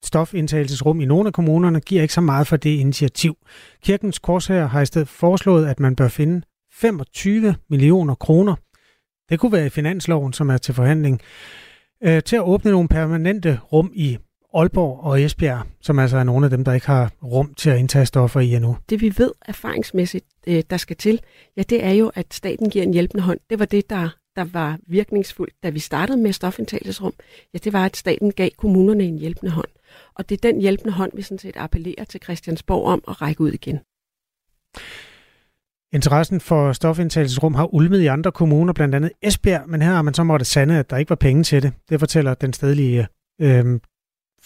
stofindtagelsesrum 0.04 1.00
i 1.00 1.04
nogle 1.04 1.26
af 1.26 1.32
kommunerne, 1.32 1.80
giver 1.80 2.02
ikke 2.02 2.14
så 2.14 2.20
meget 2.20 2.46
for 2.46 2.56
det 2.56 2.70
initiativ. 2.70 3.36
Kirkens 3.84 4.18
Kors 4.18 4.46
her 4.46 4.66
har 4.66 4.80
i 4.80 4.86
stedet 4.86 5.08
foreslået, 5.08 5.66
at 5.66 5.80
man 5.80 5.96
bør 5.96 6.08
finde 6.08 6.42
25 6.80 7.54
millioner 7.70 8.14
kroner. 8.14 8.54
Det 9.30 9.40
kunne 9.40 9.52
være 9.52 9.66
i 9.66 9.70
finansloven, 9.70 10.32
som 10.32 10.50
er 10.50 10.58
til 10.58 10.74
forhandling, 10.74 11.20
øh, 12.02 12.22
til 12.22 12.36
at 12.36 12.42
åbne 12.42 12.70
nogle 12.70 12.88
permanente 12.88 13.60
rum 13.72 13.90
i 13.94 14.18
Aalborg 14.54 15.00
og 15.00 15.22
Esbjerg, 15.22 15.66
som 15.80 15.98
altså 15.98 16.16
er 16.16 16.24
nogle 16.24 16.46
af 16.46 16.50
dem, 16.50 16.64
der 16.64 16.72
ikke 16.72 16.86
har 16.86 17.12
rum 17.22 17.54
til 17.54 17.70
at 17.70 17.78
indtage 17.78 18.06
stoffer 18.06 18.40
i 18.40 18.54
endnu. 18.54 18.76
Det 18.90 19.00
vi 19.00 19.14
ved 19.18 19.32
erfaringsmæssigt, 19.46 20.26
øh, 20.46 20.62
der 20.70 20.76
skal 20.76 20.96
til, 20.96 21.20
ja, 21.56 21.62
det 21.62 21.84
er 21.84 21.92
jo, 21.92 22.10
at 22.14 22.34
staten 22.34 22.70
giver 22.70 22.84
en 22.84 22.92
hjælpende 22.92 23.22
hånd. 23.22 23.40
Det 23.50 23.58
var 23.58 23.64
det, 23.64 23.90
der, 23.90 24.08
der 24.36 24.44
var 24.44 24.78
virkningsfuldt, 24.86 25.54
da 25.62 25.70
vi 25.70 25.78
startede 25.78 26.18
med 26.18 26.32
stofindtagelsesrum. 26.32 27.12
Ja, 27.54 27.58
det 27.58 27.72
var, 27.72 27.84
at 27.84 27.96
staten 27.96 28.32
gav 28.32 28.50
kommunerne 28.56 29.04
en 29.04 29.18
hjælpende 29.18 29.52
hånd. 29.52 29.68
Og 30.14 30.28
det 30.28 30.44
er 30.44 30.52
den 30.52 30.60
hjælpende 30.60 30.92
hånd, 30.92 31.12
vi 31.14 31.22
sådan 31.22 31.38
set 31.38 31.56
appellerer 31.56 32.04
til 32.04 32.20
Christiansborg 32.22 32.84
om 32.84 33.02
at 33.08 33.22
række 33.22 33.40
ud 33.40 33.52
igen. 33.52 33.80
Interessen 35.92 36.40
for 36.40 36.72
stofindtagelsesrum 36.72 37.54
har 37.54 37.74
ulmet 37.74 38.00
i 38.00 38.06
andre 38.06 38.32
kommuner, 38.32 38.72
blandt 38.72 38.94
andet 38.94 39.12
Esbjerg, 39.22 39.68
men 39.68 39.82
her 39.82 39.92
har 39.92 40.02
man 40.02 40.14
så 40.14 40.24
måttet 40.24 40.46
sande, 40.46 40.78
at 40.78 40.90
der 40.90 40.96
ikke 40.96 41.10
var 41.10 41.24
penge 41.26 41.42
til 41.42 41.62
det. 41.62 41.72
Det 41.90 42.00
fortæller 42.00 42.34
den 42.34 42.52
stedlige 42.52 43.06
øh, 43.40 43.64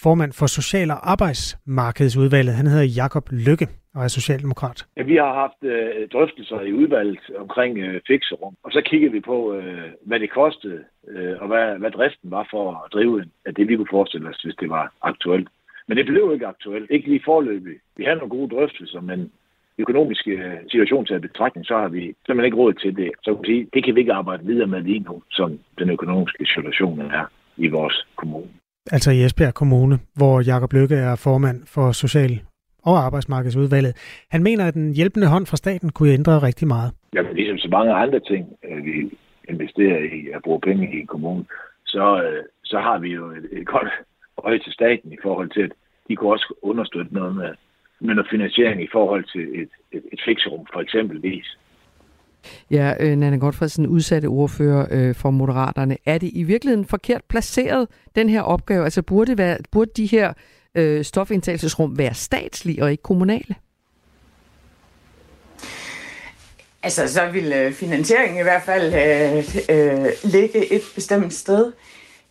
formand 0.05 0.33
for 0.33 0.47
Social- 0.47 0.91
og 0.91 1.11
Arbejdsmarkedsudvalget. 1.11 2.55
Han 2.55 2.67
hedder 2.67 2.85
Jakob 2.85 3.25
Lykke 3.47 3.67
og 3.95 4.05
er 4.05 4.09
socialdemokrat. 4.09 4.87
Ja, 4.97 5.03
vi 5.03 5.17
har 5.17 5.35
haft 5.35 5.61
øh, 5.63 6.09
drøftelser 6.13 6.61
i 6.61 6.73
udvalget 6.73 7.19
omkring 7.39 7.79
øh, 7.79 8.01
fikserum, 8.07 8.55
og 8.65 8.71
så 8.73 8.83
kiggede 8.91 9.13
vi 9.13 9.21
på, 9.21 9.55
øh, 9.55 9.89
hvad 10.07 10.21
det 10.21 10.31
kostede, 10.31 10.81
øh, 11.09 11.35
og 11.41 11.47
hvad, 11.47 11.79
hvad 11.79 11.91
driften 11.91 12.31
var 12.31 12.49
for 12.51 12.65
at 12.85 12.93
drive 12.93 13.25
af 13.47 13.55
det, 13.55 13.69
vi 13.69 13.77
kunne 13.77 13.97
forestille 13.97 14.29
os, 14.29 14.43
hvis 14.45 14.57
det 14.61 14.69
var 14.69 14.93
aktuelt. 15.03 15.49
Men 15.89 15.97
det 15.97 16.07
blev 16.07 16.31
ikke 16.35 16.47
aktuelt. 16.47 16.91
Ikke 16.91 17.09
lige 17.09 17.23
forløbig. 17.25 17.77
Vi 17.97 18.05
havde 18.05 18.19
nogle 18.19 18.37
gode 18.37 18.55
drøftelser, 18.55 19.01
men 19.01 19.33
økonomiske 19.79 20.31
øh, 20.31 20.57
situation 20.71 21.07
til 21.07 21.15
at 21.15 21.21
betragtning, 21.21 21.67
så 21.67 21.75
har 21.75 21.89
vi 21.89 22.03
simpelthen 22.27 22.45
ikke 22.45 22.57
råd 22.57 22.73
til 22.73 22.97
det. 22.97 23.11
Så 23.23 23.35
kan 23.35 23.45
sige, 23.45 23.67
det 23.75 23.85
kan 23.85 23.95
vi 23.95 24.01
ikke 24.01 24.13
arbejde 24.13 24.47
videre 24.47 24.67
med 24.67 24.83
lige 24.83 25.01
nu, 25.01 25.23
som 25.31 25.59
den 25.79 25.91
økonomiske 25.91 26.47
situation 26.47 27.01
er 27.01 27.25
i 27.57 27.69
vores 27.69 28.07
kommune. 28.17 28.49
Altså 28.91 29.11
i 29.11 29.25
Esbjerg 29.25 29.55
Kommune, 29.55 29.99
hvor 30.17 30.41
Jakob 30.41 30.73
Lykke 30.73 30.95
er 30.95 31.17
formand 31.17 31.67
for 31.67 31.93
Social- 31.93 32.43
og 32.85 32.99
Arbejdsmarkedsudvalget. 33.07 34.25
Han 34.31 34.43
mener, 34.43 34.65
at 34.69 34.75
den 34.75 34.95
hjælpende 34.95 35.27
hånd 35.27 35.47
fra 35.47 35.57
staten 35.57 35.91
kunne 35.93 36.13
ændre 36.13 36.43
rigtig 36.43 36.69
meget. 36.69 36.93
Jamen, 37.15 37.35
ligesom 37.35 37.59
så 37.59 37.69
mange 37.69 37.93
andre 37.93 38.21
ting, 38.21 38.57
øh, 38.65 38.85
vi 38.85 39.19
investerer 39.49 39.99
i 39.99 40.29
at 40.35 40.43
bruge 40.43 40.61
penge 40.61 40.95
i 40.95 41.01
en 41.01 41.07
kommune, 41.07 41.45
så, 41.87 42.23
øh, 42.23 42.45
så 42.65 42.79
har 42.79 42.99
vi 42.99 43.09
jo 43.09 43.31
et, 43.31 43.47
et 43.53 43.67
godt 43.67 43.89
øje 44.45 44.59
til 44.59 44.73
staten 44.73 45.13
i 45.13 45.17
forhold 45.23 45.51
til, 45.51 45.61
at 45.61 45.73
de 46.09 46.17
kunne 46.17 46.33
også 46.33 46.55
understøtte 46.63 47.15
noget 47.15 47.37
med, 47.37 47.51
med 48.07 48.15
noget 48.15 48.31
finansiering 48.31 48.83
i 48.83 48.89
forhold 48.93 49.25
til 49.25 49.63
et, 49.63 49.69
et, 49.93 50.03
et 50.13 50.21
fixerum, 50.27 50.67
for 50.73 50.81
eksempelvis. 50.81 51.59
Ja, 52.71 52.95
øh, 53.01 53.17
Nanne 53.17 53.41
Godfredsen, 53.41 53.87
udsatte 53.87 54.27
ordfører 54.27 54.87
øh, 54.91 55.15
for 55.15 55.31
Moderaterne. 55.31 55.97
Er 56.07 56.19
det 56.19 56.31
i 56.35 56.43
virkeligheden 56.43 56.85
forkert 56.85 57.25
placeret, 57.29 57.89
den 58.15 58.29
her 58.29 58.43
opgave? 58.43 58.85
Altså 58.85 59.03
burde, 59.03 59.39
være, 59.39 59.59
burde 59.71 59.91
de 59.97 60.07
her 60.07 60.33
øh, 60.75 61.05
stofindtagelsesrum 61.05 61.99
være 61.99 62.15
statslige 62.15 62.83
og 62.83 62.91
ikke 62.91 63.03
kommunale? 63.03 63.55
Altså, 66.83 67.09
så 67.09 67.31
vil 67.33 67.53
øh, 67.53 67.73
finansieringen 67.73 68.41
i 68.41 68.43
hvert 68.43 68.63
fald 68.63 68.95
øh, 68.95 69.39
øh, 69.77 70.07
ligge 70.25 70.73
et 70.73 70.83
bestemt 70.95 71.33
sted. 71.33 71.73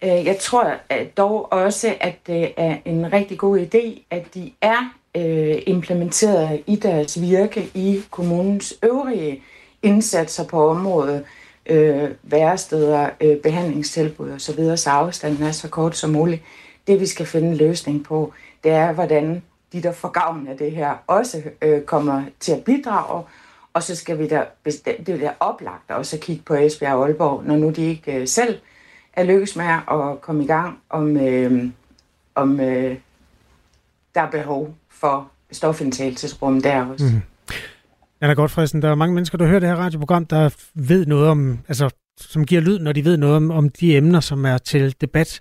Øh, 0.03 0.25
jeg 0.25 0.37
tror 0.39 0.73
at 0.89 1.17
dog 1.17 1.53
også, 1.53 1.95
at 1.99 2.15
det 2.27 2.53
er 2.57 2.77
en 2.85 3.13
rigtig 3.13 3.37
god 3.37 3.59
idé, 3.59 4.01
at 4.09 4.35
de 4.35 4.51
er 4.61 5.00
øh, 5.17 5.61
implementeret 5.65 6.63
i 6.67 6.75
deres 6.75 7.21
virke 7.21 7.71
i 7.73 8.01
kommunens 8.11 8.73
øvrige 8.83 9.43
indsatser 9.81 10.43
på 10.47 10.69
området, 10.69 11.23
øh, 11.65 12.09
væresteder, 12.23 13.09
øh, 13.21 13.37
behandlingstilbud 13.37 14.31
osv., 14.31 14.77
så 14.77 14.89
afstanden 14.89 15.43
er 15.43 15.51
så 15.51 15.69
kort 15.69 15.97
som 15.97 16.09
muligt. 16.09 16.41
Det 16.87 16.99
vi 16.99 17.05
skal 17.05 17.25
finde 17.25 17.47
en 17.47 17.55
løsning 17.55 18.03
på, 18.03 18.33
det 18.63 18.71
er, 18.71 18.91
hvordan 18.91 19.43
de, 19.73 19.83
der 19.83 19.91
får 19.91 20.09
gavn 20.09 20.47
af 20.47 20.57
det 20.57 20.71
her, 20.71 21.03
også 21.07 21.41
øh, 21.61 21.81
kommer 21.81 22.23
til 22.39 22.51
at 22.51 22.63
bidrage, 22.63 23.23
og 23.73 23.83
så 23.83 23.95
skal 23.95 24.19
vi 24.19 24.27
da, 24.27 24.45
det 24.65 25.23
er 25.23 25.33
oplagt 25.39 25.91
også 25.91 26.15
at 26.15 26.21
kigge 26.21 26.43
på 26.45 26.53
Esbjerg 26.53 26.95
og 26.95 27.05
Aalborg, 27.05 27.43
når 27.45 27.55
nu 27.55 27.69
de 27.69 27.85
ikke 27.85 28.13
øh, 28.13 28.27
selv 28.27 28.59
er 29.13 29.23
lykkes 29.23 29.55
med 29.55 29.65
at 29.65 30.21
komme 30.21 30.43
i 30.43 30.47
gang, 30.47 30.79
om, 30.89 31.17
øh, 31.17 31.69
om 32.35 32.59
øh, 32.59 32.97
der 34.15 34.21
er 34.21 34.31
behov 34.31 34.75
for 35.01 35.31
stofindtagelsesrum 35.51 36.61
der 36.61 36.85
også. 36.85 37.05
Mm. 37.05 37.21
Anna 38.21 38.33
Godfredsen, 38.33 38.81
der 38.81 38.89
er 38.89 38.95
mange 38.95 39.15
mennesker, 39.15 39.37
der 39.37 39.47
hører 39.47 39.59
det 39.59 39.69
her 39.69 39.75
radioprogram, 39.75 40.25
der 40.25 40.49
ved 40.75 41.05
noget 41.05 41.27
om, 41.27 41.59
altså, 41.67 41.89
som 42.19 42.45
giver 42.45 42.61
lyd, 42.61 42.79
når 42.79 42.91
de 42.91 43.05
ved 43.05 43.17
noget 43.17 43.35
om, 43.35 43.51
om 43.51 43.69
de 43.69 43.97
emner, 43.97 44.19
som 44.19 44.45
er 44.45 44.57
til 44.57 44.95
debat. 45.01 45.39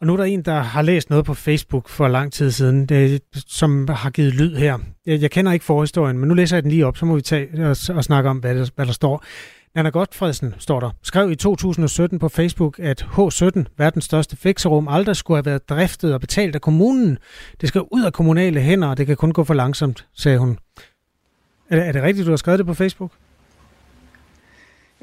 Og 0.00 0.06
nu 0.06 0.12
er 0.12 0.16
der 0.16 0.24
en, 0.24 0.42
der 0.42 0.60
har 0.60 0.82
læst 0.82 1.10
noget 1.10 1.24
på 1.24 1.34
Facebook 1.34 1.88
for 1.88 2.08
lang 2.08 2.32
tid 2.32 2.50
siden, 2.50 2.86
det, 2.86 3.22
som 3.46 3.88
har 3.88 4.10
givet 4.10 4.34
lyd 4.34 4.56
her. 4.56 4.78
Jeg, 5.06 5.20
jeg 5.20 5.30
kender 5.30 5.52
ikke 5.52 5.64
forhistorien, 5.64 6.18
men 6.18 6.28
nu 6.28 6.34
læser 6.34 6.56
jeg 6.56 6.62
den 6.62 6.70
lige 6.70 6.86
op, 6.86 6.96
så 6.96 7.06
må 7.06 7.14
vi 7.14 7.20
tage 7.20 7.48
og, 7.64 7.76
og 7.96 8.04
snakke 8.04 8.30
om, 8.30 8.38
hvad 8.38 8.54
der, 8.54 8.70
hvad 8.74 8.86
der 8.86 8.92
står. 8.92 9.24
Nana 9.74 9.88
Godfredsen, 9.88 10.54
står 10.58 10.80
der, 10.80 10.90
skrev 11.02 11.30
i 11.30 11.34
2017 11.34 12.18
på 12.18 12.28
Facebook, 12.28 12.78
at 12.78 13.02
H17, 13.02 13.62
verdens 13.76 14.04
største 14.04 14.36
fikserum, 14.36 14.88
aldrig 14.88 15.16
skulle 15.16 15.38
have 15.38 15.46
været 15.46 15.68
driftet 15.68 16.14
og 16.14 16.20
betalt 16.20 16.54
af 16.54 16.60
kommunen. 16.60 17.18
Det 17.60 17.68
skal 17.68 17.82
ud 17.90 18.02
af 18.04 18.12
kommunale 18.12 18.60
hænder, 18.60 18.88
og 18.88 18.96
det 18.96 19.06
kan 19.06 19.16
kun 19.16 19.32
gå 19.32 19.44
for 19.44 19.54
langsomt, 19.54 20.06
sagde 20.16 20.38
hun. 20.38 20.58
Er 21.70 21.76
det, 21.76 21.86
er 21.88 21.92
det 21.92 22.02
rigtigt, 22.02 22.26
du 22.26 22.32
har 22.32 22.36
skrevet 22.36 22.58
det 22.58 22.66
på 22.66 22.74
Facebook? 22.74 23.12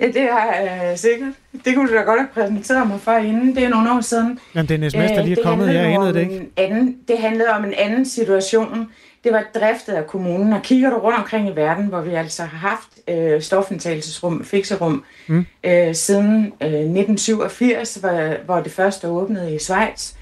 Ja, 0.02 0.08
det 0.08 0.22
er 0.22 0.92
øh, 0.92 0.98
sikkert. 0.98 1.34
Det 1.66 1.76
kunne 1.76 1.90
du 1.90 1.94
da 1.94 2.02
godt 2.02 2.20
have 2.20 2.30
præsenteret 2.34 2.88
mig 2.88 3.00
for 3.00 3.12
inden. 3.12 3.56
Det 3.56 3.64
er 3.64 3.70
nogle 3.70 3.92
år 3.92 4.02
siden. 4.02 4.40
Jamen, 4.56 4.70
det 4.70 4.76
er 4.76 4.86
en 4.86 4.92
sms, 4.92 5.12
der 5.12 5.24
lige 5.24 5.40
er 5.40 5.44
kommet. 5.44 5.74
Jeg 5.74 5.86
anede 5.86 6.14
det 6.14 6.22
ikke. 6.22 6.50
Anden, 6.58 6.98
det 7.08 7.18
handlede 7.18 7.50
om 7.50 7.64
en 7.64 7.74
anden 7.78 8.06
situation. 8.06 8.92
Det 9.24 9.34
var 9.34 9.44
driftet 9.54 9.94
af 9.94 10.08
kommunen. 10.08 10.54
Og 10.54 10.62
kigger 10.62 10.90
du 10.90 10.96
rundt 10.96 11.20
omkring 11.20 11.50
i 11.50 11.56
verden, 11.56 11.86
hvor 11.86 12.02
vi 12.02 12.14
altså 12.14 12.44
har 12.44 12.70
haft 12.70 12.90
øh, 13.08 13.42
stofindtagelsesrum, 13.42 14.44
fikserum, 14.44 15.04
mm. 15.28 15.46
øh, 15.64 15.96
siden 15.96 16.54
øh, 16.62 16.70
1987, 16.70 17.96
hvor, 17.96 18.44
hvor 18.46 18.60
det 18.60 18.72
første 18.72 19.08
åbnede 19.08 19.56
i 19.56 19.60
Schweiz, 19.60 20.14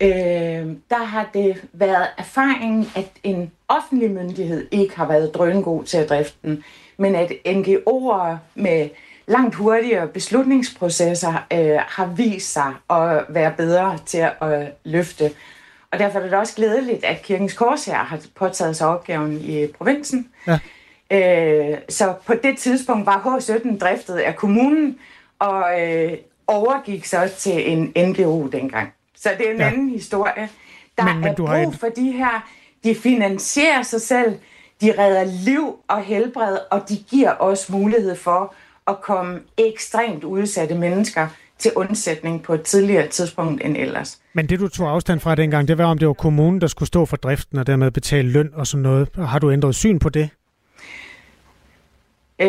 øh, 0.00 0.08
der 0.90 1.04
har 1.04 1.30
det 1.34 1.64
været 1.72 2.06
erfaringen, 2.18 2.90
at 2.96 3.10
en 3.22 3.50
offentlig 3.68 4.10
myndighed 4.10 4.68
ikke 4.70 4.96
har 4.96 5.08
været 5.08 5.34
drøngod 5.34 5.84
til 5.84 5.98
at 5.98 6.08
drifte 6.08 6.36
den, 6.42 6.64
men 6.96 7.14
at 7.14 7.32
NGO'er 7.46 8.36
med 8.54 8.88
langt 9.26 9.54
hurtigere 9.54 10.08
beslutningsprocesser 10.08 11.46
øh, 11.52 11.78
har 11.78 12.06
vist 12.06 12.52
sig 12.52 12.74
at 12.90 13.24
være 13.28 13.52
bedre 13.56 13.98
til 14.06 14.26
at 14.40 14.72
løfte. 14.84 15.30
Og 15.92 15.98
derfor 15.98 16.18
er 16.18 16.22
det 16.22 16.34
også 16.34 16.54
glædeligt, 16.54 17.04
at 17.04 17.22
Kirkens 17.22 17.52
Korshær 17.52 17.94
har 17.94 18.20
påtaget 18.34 18.76
sig 18.76 18.86
opgaven 18.86 19.40
i 19.40 19.66
provinsen. 19.66 20.28
Ja. 20.46 20.58
Øh, 21.10 21.78
så 21.88 22.14
på 22.26 22.34
det 22.34 22.58
tidspunkt 22.58 23.06
var 23.06 23.38
H17 23.38 23.78
driftet 23.78 24.16
af 24.16 24.36
kommunen, 24.36 24.98
og 25.38 25.80
øh, 25.80 26.12
overgik 26.46 27.04
så 27.04 27.30
til 27.38 27.72
en 27.72 27.92
NGO 27.96 28.46
dengang. 28.46 28.92
Så 29.16 29.30
det 29.38 29.48
er 29.48 29.52
en 29.52 29.58
ja. 29.58 29.66
anden 29.66 29.90
historie. 29.90 30.48
Der 30.98 31.04
men, 31.04 31.20
men 31.20 31.28
er 31.28 31.34
brug 31.34 31.48
en... 31.48 31.72
for 31.72 31.88
de 31.88 32.12
her, 32.12 32.48
de 32.84 32.94
finansierer 32.94 33.82
sig 33.82 34.00
selv, 34.00 34.38
de 34.80 34.94
redder 34.98 35.24
liv 35.24 35.78
og 35.88 36.02
helbred, 36.02 36.58
og 36.70 36.88
de 36.88 36.96
giver 36.96 37.34
os 37.40 37.70
mulighed 37.70 38.16
for 38.16 38.54
at 38.86 39.00
komme 39.00 39.40
ekstremt 39.58 40.24
udsatte 40.24 40.74
mennesker 40.74 41.28
til 41.62 41.72
undsætning 41.76 42.42
på 42.42 42.54
et 42.54 42.62
tidligere 42.62 43.08
tidspunkt 43.08 43.64
end 43.64 43.76
ellers. 43.76 44.20
Men 44.32 44.48
det, 44.48 44.60
du 44.60 44.68
tog 44.68 44.90
afstand 44.90 45.20
fra 45.20 45.34
dengang, 45.34 45.68
det 45.68 45.78
var, 45.78 45.84
om 45.84 45.98
det 45.98 46.08
var 46.08 46.14
kommunen, 46.14 46.60
der 46.60 46.66
skulle 46.66 46.86
stå 46.86 47.04
for 47.04 47.16
driften 47.16 47.58
og 47.58 47.66
dermed 47.66 47.90
betale 47.90 48.28
løn 48.28 48.50
og 48.54 48.66
sådan 48.66 48.82
noget. 48.82 49.08
Har 49.14 49.38
du 49.38 49.50
ændret 49.50 49.74
syn 49.74 49.98
på 49.98 50.08
det? 50.08 50.30
Øh, 52.38 52.48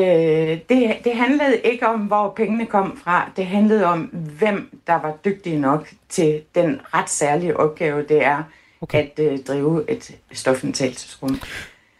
det, 0.69 0.95
det 1.03 1.15
handlede 1.15 1.57
ikke 1.63 1.87
om, 1.87 1.99
hvor 1.99 2.33
pengene 2.35 2.65
kom 2.65 3.01
fra. 3.03 3.31
Det 3.37 3.45
handlede 3.45 3.85
om, 3.85 4.01
hvem 4.39 4.79
der 4.87 4.93
var 4.93 5.17
dygtig 5.25 5.59
nok 5.59 5.89
til 6.09 6.41
den 6.55 6.79
ret 6.93 7.09
særlige 7.09 7.57
opgave, 7.57 8.05
det 8.09 8.25
er 8.25 8.43
okay. 8.81 9.07
at 9.17 9.19
øh, 9.19 9.39
drive 9.47 9.91
et 9.91 10.15
stofindtagelsesrum. 10.31 11.39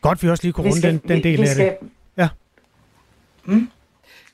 Godt, 0.02 0.24
vi 0.24 0.30
også 0.30 0.44
lige 0.44 0.54
kunne 0.54 0.70
runde 0.70 0.88
den, 0.88 0.98
den 0.98 1.24
del 1.24 1.38
vi, 1.38 1.42
vi 1.42 1.48
skal... 1.48 1.66
af 1.66 1.78
det. 1.82 1.90
Ja. 2.18 2.30
Mm? 3.46 3.70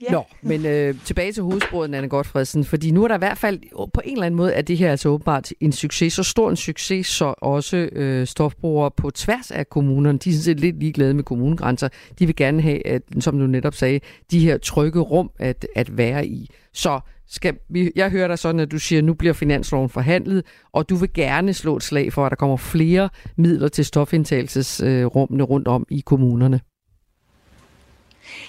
Ja. 0.01 0.11
Nå, 0.11 0.23
men 0.41 0.65
øh, 0.65 0.95
tilbage 1.05 1.31
til 1.31 1.43
hovedsporet, 1.43 1.95
Anne 1.95 2.09
Godfredsen, 2.09 2.63
fordi 2.63 2.91
nu 2.91 3.03
er 3.03 3.07
der 3.07 3.15
i 3.15 3.17
hvert 3.17 3.37
fald 3.37 3.59
på 3.93 4.01
en 4.05 4.13
eller 4.13 4.25
anden 4.25 4.37
måde, 4.37 4.53
at 4.53 4.67
det 4.67 4.77
her 4.77 4.91
altså 4.91 5.09
åbenbart 5.09 5.51
en 5.59 5.71
succes, 5.71 6.13
så 6.13 6.23
stor 6.23 6.49
en 6.49 6.55
succes, 6.55 7.07
så 7.07 7.33
også 7.37 7.77
øh, 7.91 8.27
stofbrugere 8.27 8.91
på 8.91 9.11
tværs 9.11 9.51
af 9.51 9.69
kommunerne, 9.69 10.17
de 10.17 10.29
er 10.29 10.33
sådan 10.33 10.43
set 10.43 10.59
lidt 10.59 10.79
ligeglade 10.79 11.13
med 11.13 11.23
kommunegrænser. 11.23 11.89
De 12.19 12.25
vil 12.25 12.35
gerne 12.35 12.61
have, 12.61 12.87
at, 12.87 13.01
som 13.19 13.39
du 13.39 13.47
netop 13.47 13.75
sagde, 13.75 13.99
de 14.31 14.39
her 14.39 14.57
trygge 14.57 14.99
rum 14.99 15.29
at, 15.39 15.67
at 15.75 15.97
være 15.97 16.27
i. 16.27 16.49
Så 16.73 16.99
skal 17.27 17.55
vi, 17.69 17.91
jeg 17.95 18.09
hører 18.09 18.27
dig 18.27 18.39
sådan, 18.39 18.59
at 18.59 18.71
du 18.71 18.79
siger, 18.79 18.99
at 18.99 19.05
nu 19.05 19.13
bliver 19.13 19.33
finansloven 19.33 19.89
forhandlet, 19.89 20.43
og 20.73 20.89
du 20.89 20.95
vil 20.95 21.13
gerne 21.13 21.53
slå 21.53 21.75
et 21.75 21.83
slag 21.83 22.13
for, 22.13 22.25
at 22.25 22.29
der 22.29 22.35
kommer 22.35 22.57
flere 22.57 23.09
midler 23.37 23.67
til 23.67 23.85
stofindtagelsesrummene 23.85 25.43
rundt 25.43 25.67
om 25.67 25.85
i 25.89 25.99
kommunerne. 26.05 26.59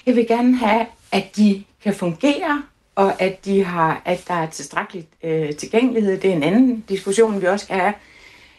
Jeg 0.07 0.17
vil 0.17 0.27
gerne 0.27 0.57
have, 0.57 0.87
at 1.13 1.37
de 1.37 1.65
kan 1.83 1.95
fungere, 1.95 2.63
og 2.95 3.23
at, 3.23 3.45
de 3.45 3.65
har, 3.65 4.03
at 4.05 4.25
der 4.29 4.35
er 4.35 4.47
tilstrækkelig 4.47 5.09
øh, 5.23 5.55
tilgængelighed. 5.57 6.21
Det 6.21 6.31
er 6.31 6.35
en 6.35 6.43
anden 6.43 6.85
diskussion, 6.89 7.41
vi 7.41 7.47
også 7.47 7.65
skal 7.65 7.77
have. 7.77 7.95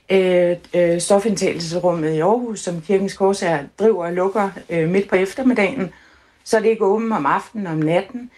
Øh, 0.09 0.57
øh, 0.73 1.01
stofindtagelsesrummet 1.01 2.13
i 2.13 2.19
Aarhus, 2.19 2.59
som 2.59 2.81
Kirkens 2.81 3.13
Korsager 3.13 3.63
driver 3.79 4.05
og 4.05 4.13
lukker 4.13 4.49
øh, 4.69 4.89
midt 4.89 5.09
på 5.09 5.15
eftermiddagen, 5.15 5.89
så 6.43 6.57
er 6.57 6.61
det 6.61 6.69
ikke 6.69 6.85
åbent 6.85 7.13
om 7.13 7.25
aftenen 7.25 7.67
og 7.67 7.73
om 7.73 7.79
natten. 7.79 8.29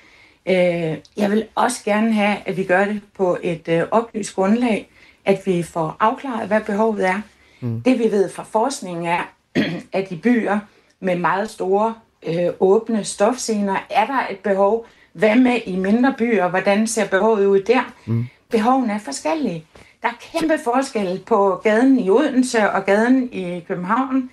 Øh, 0.46 0.98
jeg 1.18 1.32
vil 1.32 1.46
også 1.56 1.84
gerne 1.86 2.14
have, 2.14 2.38
at 2.46 2.58
vi 2.58 2.64
gør 2.64 2.86
det 2.86 3.02
på 3.18 3.38
et 3.44 3.68
øh, 3.68 3.84
oplyst 3.92 4.36
grundlag, 4.36 4.90
at 5.26 5.42
vi 5.46 5.64
får 5.64 5.98
afklaret, 6.00 6.48
hvad 6.48 6.62
behovet 6.62 7.08
er. 7.08 7.22
Mm. 7.62 7.82
Det 7.82 8.00
vi 8.00 8.04
ved 8.04 8.30
fra 8.30 8.44
forskningen 8.44 9.06
er, 9.06 9.34
at 10.00 10.12
i 10.12 10.16
byer 10.16 10.60
med 11.00 11.16
meget 11.16 11.50
store 11.50 11.96
øh, 12.26 12.54
åbne 12.60 13.04
stofscener, 13.04 13.78
er 13.90 14.06
der 14.06 14.28
et 14.32 14.40
behov. 14.40 14.86
Hvad 15.14 15.36
med 15.36 15.60
i 15.66 15.76
mindre 15.76 16.16
byer? 16.18 16.48
Hvordan 16.48 16.88
ser 16.88 17.08
behovet 17.08 17.46
ud 17.46 17.62
der? 17.62 17.94
Mm. 18.06 18.26
Behovene 18.50 18.94
er 18.94 19.00
forskellige. 19.00 19.66
Der 20.02 20.08
er 20.08 20.40
kæmpe 20.40 20.58
forskel 20.64 21.24
på 21.26 21.62
gaden 21.64 22.00
i 22.00 22.10
Odense 22.10 22.72
og 22.72 22.86
gaden 22.86 23.34
i 23.34 23.60
København. 23.68 24.30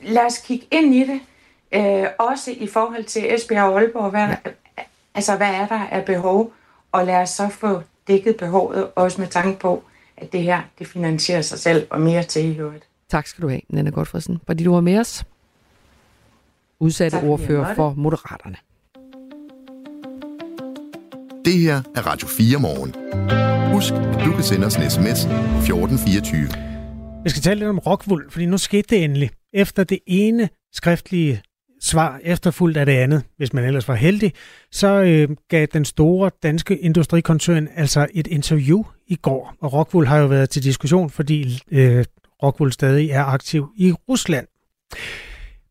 Lad 0.00 0.26
os 0.26 0.38
kigge 0.38 0.66
ind 0.70 0.94
i 0.94 1.00
det. 1.00 1.20
Øh, 1.72 2.06
også 2.18 2.50
i 2.56 2.66
forhold 2.66 3.04
til 3.04 3.34
Esbjerg 3.34 3.64
og 3.64 3.80
Aalborg. 3.80 4.10
Hvad, 4.10 4.20
ja. 4.20 4.36
Altså, 5.14 5.36
hvad 5.36 5.50
er 5.50 5.66
der 5.66 5.80
af 5.90 6.04
behov? 6.04 6.52
Og 6.92 7.06
lad 7.06 7.16
os 7.16 7.30
så 7.30 7.48
få 7.48 7.80
dækket 8.08 8.36
behovet, 8.36 8.90
også 8.96 9.20
med 9.20 9.28
tanke 9.28 9.58
på, 9.58 9.82
at 10.16 10.32
det 10.32 10.42
her, 10.42 10.60
det 10.78 10.86
finansierer 10.86 11.42
sig 11.42 11.58
selv 11.58 11.86
og 11.90 12.00
mere 12.00 12.22
til 12.22 12.56
i 12.56 12.58
øvrigt. 12.58 12.84
Tak 13.08 13.26
skal 13.26 13.42
du 13.42 13.48
have, 13.48 13.60
Nana 13.68 13.90
Godfredsen, 13.90 14.40
fordi 14.46 14.64
du 14.64 14.72
var 14.72 14.80
med 14.80 14.98
os 14.98 15.24
udsatte 16.84 17.16
tak, 17.16 17.24
ordfører 17.24 17.74
for 17.74 17.94
Moderaterne. 17.96 18.56
Det 21.44 21.58
her 21.58 21.82
er 21.96 22.06
Radio 22.06 22.28
4 22.28 22.58
morgen. 22.58 22.94
Husk, 23.72 23.92
at 23.92 24.24
du 24.24 24.32
kan 24.32 24.42
sende 24.42 24.66
os 24.66 24.76
en 24.76 24.90
sms 24.90 25.20
1424. 25.24 26.48
Vi 27.24 27.30
skal 27.30 27.42
tale 27.42 27.58
lidt 27.58 27.68
om 27.68 27.78
Rockwool, 27.78 28.30
fordi 28.30 28.46
nu 28.46 28.58
skete 28.58 28.86
det 28.90 29.04
endelig. 29.04 29.30
Efter 29.52 29.84
det 29.84 29.98
ene 30.06 30.48
skriftlige 30.72 31.42
svar 31.80 32.20
efterfulgt 32.22 32.76
af 32.76 32.86
det 32.86 32.92
andet, 32.92 33.22
hvis 33.36 33.52
man 33.52 33.64
ellers 33.64 33.88
var 33.88 33.94
heldig, 33.94 34.32
så 34.72 34.88
øh, 34.88 35.28
gav 35.48 35.66
den 35.72 35.84
store 35.84 36.30
danske 36.42 36.78
industrikoncern 36.78 37.68
altså 37.76 38.06
et 38.14 38.26
interview 38.26 38.82
i 39.06 39.16
går. 39.16 39.54
Og 39.60 39.72
Rockwool 39.72 40.06
har 40.06 40.18
jo 40.18 40.26
været 40.26 40.50
til 40.50 40.62
diskussion, 40.62 41.10
fordi 41.10 41.60
øh, 41.70 42.04
Rockwool 42.42 42.72
stadig 42.72 43.10
er 43.10 43.24
aktiv 43.24 43.68
i 43.76 43.92
Rusland. 44.08 44.46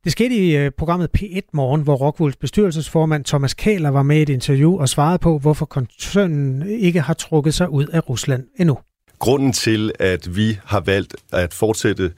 Det 0.03 0.11
skete 0.11 0.35
i 0.35 0.55
øh, 0.55 0.71
programmet 0.71 1.09
P1 1.17 1.41
Morgen, 1.53 1.81
hvor 1.81 1.95
Rockwools 1.95 2.35
bestyrelsesformand 2.35 3.25
Thomas 3.25 3.53
Kæler 3.53 3.89
var 3.89 4.03
med 4.03 4.17
i 4.17 4.21
et 4.21 4.29
interview 4.29 4.79
og 4.79 4.89
svarede 4.89 5.19
på, 5.19 5.37
hvorfor 5.37 5.65
koncernen 5.65 6.69
ikke 6.69 7.01
har 7.01 7.13
trukket 7.13 7.53
sig 7.53 7.69
ud 7.69 7.87
af 7.87 8.09
Rusland 8.09 8.43
endnu. 8.59 8.77
Grunden 9.19 9.53
til, 9.53 9.91
at 9.99 10.35
vi 10.35 10.59
har 10.65 10.79
valgt 10.79 11.15
at 11.33 11.53
fortsætte 11.53 12.11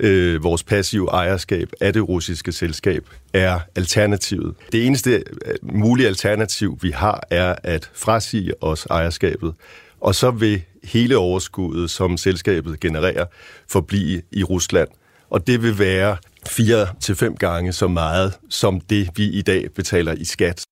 øh, 0.00 0.42
vores 0.42 0.62
passive 0.62 1.08
ejerskab 1.08 1.68
af 1.80 1.92
det 1.92 2.08
russiske 2.08 2.52
selskab, 2.52 3.04
er 3.32 3.60
alternativet. 3.76 4.54
Det 4.72 4.86
eneste 4.86 5.10
øh, 5.46 5.54
mulige 5.62 6.08
alternativ, 6.08 6.78
vi 6.82 6.90
har, 6.90 7.26
er 7.30 7.54
at 7.62 7.90
frasige 7.94 8.62
os 8.62 8.86
ejerskabet, 8.90 9.54
og 10.00 10.14
så 10.14 10.30
vil 10.30 10.62
hele 10.84 11.16
overskuddet, 11.16 11.90
som 11.90 12.16
selskabet 12.16 12.80
genererer, 12.80 13.24
forblive 13.68 14.22
i 14.32 14.44
Rusland. 14.44 14.88
Og 15.34 15.46
det 15.46 15.62
vil 15.62 15.78
være 15.78 16.16
fire 16.46 16.86
til 17.00 17.14
fem 17.16 17.36
gange 17.36 17.72
så 17.72 17.88
meget 17.88 18.32
som 18.50 18.80
det, 18.80 19.08
vi 19.16 19.30
i 19.30 19.42
dag 19.42 19.68
betaler 19.76 20.12
i 20.12 20.24
skat. 20.24 20.64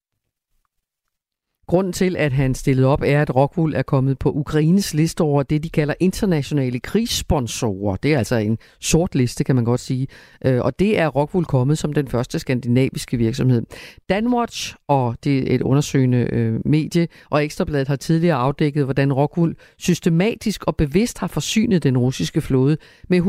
Grunden 1.72 1.92
til, 1.92 2.16
at 2.16 2.32
han 2.32 2.54
stillede 2.54 2.86
op, 2.88 3.02
er, 3.04 3.22
at 3.22 3.36
Rockwool 3.36 3.74
er 3.74 3.82
kommet 3.82 4.18
på 4.18 4.30
Ukraines 4.30 4.94
liste 4.94 5.20
over 5.20 5.42
det, 5.42 5.62
de 5.62 5.68
kalder 5.68 5.94
internationale 6.00 6.80
krigssponsorer. 6.80 7.96
Det 7.96 8.14
er 8.14 8.18
altså 8.18 8.36
en 8.36 8.58
sort 8.80 9.14
liste, 9.14 9.44
kan 9.44 9.54
man 9.54 9.64
godt 9.64 9.80
sige. 9.80 10.06
Øh, 10.44 10.60
og 10.60 10.78
det 10.78 10.98
er 10.98 11.08
Rockwool 11.08 11.44
kommet 11.44 11.78
som 11.78 11.92
den 11.92 12.08
første 12.08 12.38
skandinaviske 12.38 13.16
virksomhed. 13.16 13.62
Danwatch, 14.08 14.74
og 14.88 15.16
det 15.24 15.50
er 15.50 15.54
et 15.54 15.62
undersøgende 15.62 16.18
øh, 16.18 16.60
medie, 16.64 17.08
og 17.30 17.44
Ekstrabladet 17.44 17.88
har 17.88 17.96
tidligere 17.96 18.36
afdækket, 18.36 18.84
hvordan 18.84 19.12
Rockwool 19.12 19.54
systematisk 19.78 20.64
og 20.64 20.76
bevidst 20.76 21.18
har 21.18 21.26
forsynet 21.26 21.82
den 21.82 21.98
russiske 21.98 22.40
flåde 22.40 22.76
med 23.08 23.20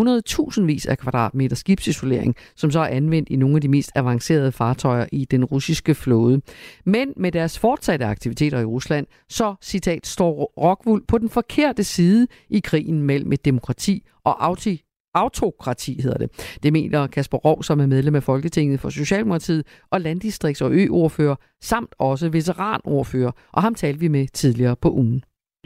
100.000 0.57 0.61
vis 0.61 0.85
af 0.85 0.97
kvadratmeter 0.97 1.55
skibsisolering, 1.55 2.35
som 2.55 2.71
så 2.71 2.79
er 2.79 2.87
anvendt 2.87 3.29
i 3.29 3.35
nogle 3.35 3.55
af 3.55 3.61
de 3.61 3.67
mest 3.67 3.91
avancerede 3.95 4.51
fartøjer 4.51 5.05
i 5.11 5.25
den 5.25 5.45
russiske 5.45 5.95
flåde. 5.95 6.41
Men 6.85 7.13
med 7.17 7.31
deres 7.31 7.59
fortsatte 7.59 8.05
aktiviteter 8.33 8.59
i 8.59 8.65
Rusland, 8.75 9.05
så, 9.29 9.55
citat, 9.61 10.05
står 10.07 10.53
Rockwool 10.57 11.01
på 11.11 11.17
den 11.17 11.29
forkerte 11.29 11.83
side 11.83 12.27
i 12.49 12.59
krigen 12.59 13.01
mellem 13.01 13.31
et 13.31 13.45
demokrati 13.45 13.95
og 14.25 14.45
auti 14.45 14.81
autokrati 15.15 15.93
hedder 16.03 16.17
det. 16.17 16.29
Det 16.63 16.73
mener 16.73 17.07
Kasper 17.07 17.37
Rov, 17.37 17.63
som 17.63 17.79
er 17.79 17.87
medlem 17.95 18.15
af 18.15 18.23
Folketinget 18.23 18.79
for 18.79 18.89
Socialdemokratiet 18.89 19.63
og 19.91 19.97
landdistrikts- 20.07 20.65
og 20.65 20.71
øordfører, 20.81 21.35
samt 21.61 21.91
også 21.99 22.29
veteranordfører, 22.29 23.31
og 23.55 23.61
ham 23.61 23.75
talte 23.75 23.99
vi 23.99 24.07
med 24.07 24.27
tidligere 24.27 24.75
på 24.83 24.89
ugen. 24.89 25.23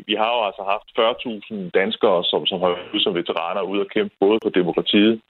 Vi 0.10 0.16
har 0.22 0.32
jo 0.36 0.42
altså 0.50 0.64
haft 0.74 0.88
40.000 1.00 1.70
danskere, 1.80 2.24
som, 2.24 2.46
som 2.46 2.58
har 2.62 2.70
været 2.70 3.04
som 3.04 3.14
veteraner 3.14 3.62
ude 3.62 3.82
og 3.86 3.90
kæmpe 3.96 4.14
både 4.20 4.40
for 4.44 4.50
demokratiet, 4.50 5.22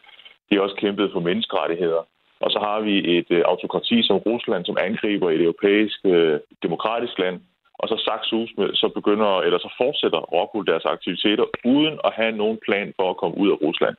de 0.50 0.56
har 0.56 0.62
også 0.62 0.78
kæmpet 0.84 1.10
for 1.14 1.20
menneskerettigheder, 1.20 2.02
og 2.40 2.52
så 2.52 2.60
har 2.60 2.80
vi 2.80 3.18
et 3.18 3.30
øh, 3.30 3.44
autokrati 3.46 4.04
som 4.04 4.18
Rusland, 4.18 4.66
som 4.66 4.78
angriber 4.88 5.30
et 5.30 5.42
europæisk 5.42 6.00
øh, 6.06 6.40
demokratisk 6.64 7.20
land. 7.20 7.42
Og 7.80 7.88
så 7.88 7.98
saksus 8.08 8.52
med, 8.58 8.70
så 8.74 8.88
begynder, 8.88 9.42
eller 9.46 9.60
så 9.60 9.74
fortsætter 9.78 10.20
Rockwool 10.20 10.66
deres 10.66 10.86
aktiviteter 10.86 11.46
uden 11.66 12.00
at 12.08 12.12
have 12.14 12.32
nogen 12.32 12.58
plan 12.66 12.94
for 12.96 13.10
at 13.10 13.18
komme 13.18 13.38
ud 13.38 13.50
af 13.52 13.62
Rusland. 13.62 13.96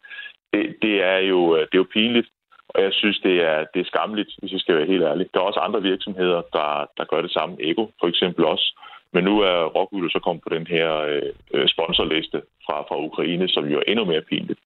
Det, 0.52 0.76
det, 0.82 0.94
er, 1.02 1.18
jo, 1.18 1.56
øh, 1.56 1.60
det 1.60 1.74
er 1.74 1.84
jo 1.84 1.94
pinligt, 1.96 2.28
og 2.68 2.82
jeg 2.82 2.92
synes, 2.92 3.18
det 3.18 3.36
er, 3.50 3.64
det 3.74 3.80
er 3.80 3.90
skamligt, 3.92 4.30
hvis 4.38 4.52
jeg 4.52 4.60
skal 4.60 4.76
være 4.76 4.92
helt 4.92 5.02
ærlig. 5.02 5.26
Der 5.34 5.40
er 5.40 5.44
også 5.44 5.60
andre 5.60 5.82
virksomheder, 5.82 6.40
der, 6.52 6.90
der 6.96 7.04
gør 7.04 7.20
det 7.22 7.30
samme. 7.30 7.56
Ego 7.60 7.86
for 8.00 8.06
eksempel 8.08 8.44
også. 8.44 8.66
Men 9.12 9.24
nu 9.24 9.40
er 9.40 9.64
Rockwool 9.64 10.10
så 10.10 10.20
kommet 10.24 10.42
på 10.42 10.48
den 10.56 10.66
her 10.66 10.98
øh, 10.98 11.32
øh, 11.54 11.68
sponsorliste 11.68 12.42
fra, 12.66 12.76
fra 12.88 13.00
Ukraine, 13.08 13.48
som 13.48 13.64
jo 13.64 13.78
er 13.78 13.86
endnu 13.86 14.04
mere 14.04 14.22
pinligt. 14.22 14.60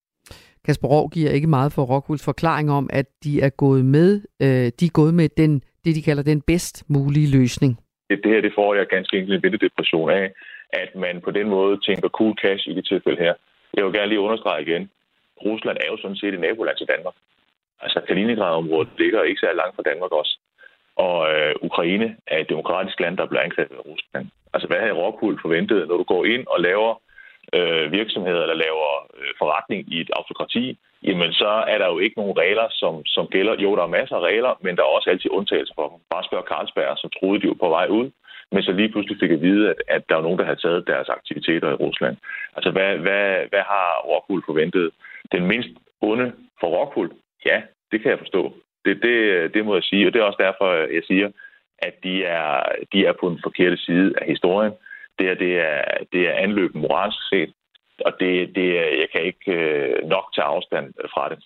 Kasper 0.66 0.88
Rov 0.88 1.10
giver 1.10 1.30
ikke 1.30 1.46
meget 1.46 1.72
for 1.72 1.82
Rockwools 1.82 2.24
forklaring 2.24 2.70
om, 2.70 2.90
at 2.92 3.06
de 3.24 3.40
er 3.40 3.50
gået 3.64 3.84
med, 3.84 4.10
øh, 4.42 4.66
de 4.80 4.84
er 4.86 4.94
gået 5.00 5.14
med 5.14 5.28
den, 5.28 5.62
det, 5.84 5.96
de 5.96 6.02
kalder 6.02 6.22
den 6.22 6.42
bedst 6.42 6.76
mulige 6.88 7.30
løsning. 7.38 7.78
Det, 8.10 8.20
her 8.24 8.40
det 8.40 8.52
får 8.54 8.74
jeg 8.74 8.86
ganske 8.86 9.18
enkelt 9.18 9.44
en 9.46 9.52
depression 9.68 10.10
af, 10.10 10.32
at 10.72 10.90
man 10.96 11.20
på 11.20 11.30
den 11.30 11.48
måde 11.48 11.80
tænker 11.86 12.08
cool 12.08 12.34
cash 12.42 12.68
i 12.68 12.74
det 12.74 12.84
tilfælde 12.86 13.18
her. 13.24 13.34
Jeg 13.74 13.84
vil 13.84 13.92
gerne 13.92 14.08
lige 14.08 14.26
understrege 14.26 14.62
igen. 14.62 14.90
Rusland 15.44 15.76
er 15.80 15.88
jo 15.90 15.96
sådan 15.96 16.16
set 16.16 16.34
et 16.34 16.40
naboland 16.40 16.76
til 16.76 16.90
Danmark. 16.94 17.14
Altså 17.80 18.00
Kaliningrad-området 18.08 18.88
ligger 18.98 19.22
ikke 19.22 19.40
så 19.40 19.52
langt 19.60 19.76
fra 19.76 19.88
Danmark 19.90 20.12
også. 20.12 20.38
Og 20.96 21.16
øh, 21.32 21.54
Ukraine 21.62 22.16
er 22.26 22.38
et 22.38 22.48
demokratisk 22.48 23.00
land, 23.00 23.16
der 23.16 23.26
bliver 23.26 23.42
angrebet 23.42 23.76
af 23.76 23.86
Rusland. 23.92 24.26
Altså 24.54 24.66
hvad 24.68 24.80
havde 24.80 25.00
Rockwool 25.02 25.40
forventet, 25.42 25.88
når 25.88 25.96
du 25.96 26.02
går 26.02 26.24
ind 26.24 26.44
og 26.46 26.60
laver 26.60 26.92
øh, 27.56 27.92
virksomheder 27.92 28.42
eller 28.42 28.54
laver 28.66 28.90
øh, 29.18 29.32
forretning 29.38 29.80
i 29.94 30.00
et 30.00 30.10
autokrati, 30.18 30.78
jamen 31.02 31.32
så 31.32 31.52
er 31.72 31.78
der 31.78 31.88
jo 31.92 31.98
ikke 31.98 32.18
nogen 32.18 32.38
regler, 32.38 32.66
som, 32.70 33.04
som 33.06 33.26
gælder. 33.26 33.54
Jo, 33.64 33.76
der 33.76 33.82
er 33.82 33.96
masser 33.98 34.16
af 34.16 34.26
regler, 34.30 34.52
men 34.60 34.76
der 34.76 34.82
er 34.82 34.94
også 34.96 35.10
altid 35.10 35.30
undtagelser 35.30 35.74
for 35.76 35.88
dem. 35.88 35.98
Bare 36.10 36.24
spørg 36.24 36.48
Carlsberg, 36.50 36.98
så 36.98 37.08
troede 37.18 37.40
de 37.40 37.46
jo 37.46 37.54
på 37.60 37.68
vej 37.68 37.86
ud, 37.98 38.10
men 38.52 38.62
så 38.62 38.72
lige 38.72 38.88
pludselig 38.92 39.18
fik 39.20 39.30
at 39.30 39.40
vide, 39.40 39.70
at, 39.70 39.76
at 39.88 40.02
der 40.08 40.16
er 40.16 40.22
nogen, 40.22 40.38
der 40.38 40.44
har 40.44 40.54
taget 40.54 40.86
deres 40.86 41.08
aktiviteter 41.08 41.68
i 41.70 41.80
Rusland. 41.84 42.16
Altså, 42.56 42.70
hvad, 42.70 42.90
hvad, 43.04 43.24
hvad 43.52 43.64
har 43.72 44.02
Rockwool 44.10 44.42
forventet? 44.46 44.90
Den 45.32 45.46
mindst 45.46 45.70
onde 46.00 46.32
for 46.60 46.66
Rockwool? 46.66 47.10
Ja, 47.46 47.62
det 47.92 48.02
kan 48.02 48.10
jeg 48.10 48.18
forstå. 48.18 48.52
Det, 48.84 49.02
det, 49.02 49.54
det 49.54 49.64
må 49.64 49.74
jeg 49.74 49.82
sige, 49.82 50.06
og 50.06 50.12
det 50.12 50.20
er 50.20 50.24
også 50.24 50.42
derfor, 50.46 50.74
jeg 50.74 51.02
siger, 51.06 51.28
at 51.78 51.94
de 52.04 52.24
er, 52.24 52.62
de 52.92 53.06
er 53.06 53.12
på 53.20 53.28
den 53.28 53.40
forkerte 53.42 53.76
side 53.76 54.14
af 54.20 54.26
historien. 54.26 54.72
Det 55.18 55.26
her, 55.26 55.34
det 55.34 55.52
er, 55.58 55.82
det 56.12 56.28
er 56.28 56.32
anløb 56.32 56.74
moralsk 56.74 57.18
set, 57.30 57.52
og 58.06 58.12
det, 58.20 58.54
det, 58.54 58.74
jeg 58.74 59.08
kan 59.12 59.22
ikke 59.22 59.52
øh, 59.52 60.08
nok 60.08 60.24
tage 60.34 60.44
afstand 60.44 60.86
fra 61.14 61.28
det. 61.28 61.38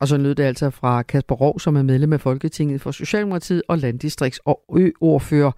Og 0.00 0.08
så 0.08 0.16
lød 0.16 0.34
det 0.34 0.42
altså 0.42 0.70
fra 0.70 1.02
Kasper 1.02 1.34
Rov, 1.34 1.58
som 1.58 1.76
er 1.76 1.82
medlem 1.82 2.12
af 2.12 2.20
Folketinget 2.20 2.80
for 2.80 2.90
Socialdemokratiet 2.90 3.62
og 3.68 3.76
landdistrikts- 3.76 4.42
og 4.44 4.62
øordfører, 5.02 5.52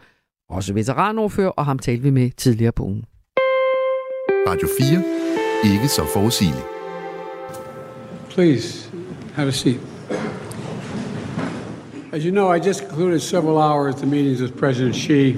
også 0.48 0.74
veteranordfører, 0.74 1.50
og 1.50 1.64
ham 1.66 1.78
talte 1.78 2.02
vi 2.02 2.10
med 2.10 2.30
tidligere 2.30 2.72
på 2.72 2.82
ugen. 2.82 3.04
Radio 4.48 4.68
4. 4.80 5.72
Ikke 5.72 5.88
så 5.88 6.02
forudsigeligt. 6.14 6.66
Please, 8.30 8.90
have 9.34 9.48
a 9.48 9.50
seat. 9.50 9.80
As 12.12 12.24
you 12.24 12.30
know, 12.30 12.54
I 12.54 12.58
just 12.68 12.88
concluded 12.88 13.20
several 13.20 13.58
hours 13.58 13.94
the 13.94 14.06
meetings 14.06 14.40
with 14.40 14.54
President 14.56 14.94
Xi, 14.96 15.36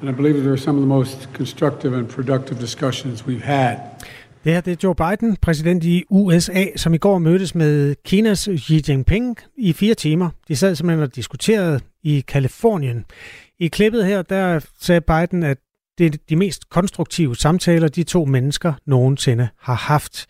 and 0.00 0.10
I 0.10 0.12
believe 0.12 0.34
that 0.34 0.46
are 0.46 0.56
some 0.56 0.78
of 0.78 0.82
the 0.82 0.88
most 0.88 1.28
constructive 1.34 1.98
and 1.98 2.08
productive 2.08 2.60
discussions 2.60 3.26
we've 3.26 3.44
had. 3.44 3.76
Det 4.44 4.52
her 4.52 4.60
det 4.60 4.72
er 4.72 4.76
Joe 4.84 4.94
Biden, 4.94 5.36
præsident 5.36 5.84
i 5.84 6.04
USA, 6.10 6.64
som 6.76 6.94
i 6.94 6.98
går 6.98 7.18
mødtes 7.18 7.54
med 7.54 7.94
Kinas 8.04 8.48
Xi 8.58 8.82
Jinping 8.88 9.38
i 9.56 9.72
fire 9.72 9.94
timer. 9.94 10.30
De 10.48 10.56
sad 10.56 10.74
simpelthen 10.74 11.02
og 11.02 11.16
diskuterede 11.16 11.80
i 12.02 12.24
Kalifornien. 12.28 13.04
I 13.58 13.68
klippet 13.68 14.06
her, 14.06 14.22
der 14.22 14.66
sagde 14.80 15.00
Biden, 15.00 15.42
at 15.42 15.58
det 15.98 16.14
er 16.14 16.18
de 16.28 16.36
mest 16.36 16.68
konstruktive 16.70 17.36
samtaler, 17.36 17.88
de 17.88 18.02
to 18.02 18.24
mennesker 18.24 18.72
nogensinde 18.86 19.48
har 19.60 19.74
haft. 19.74 20.26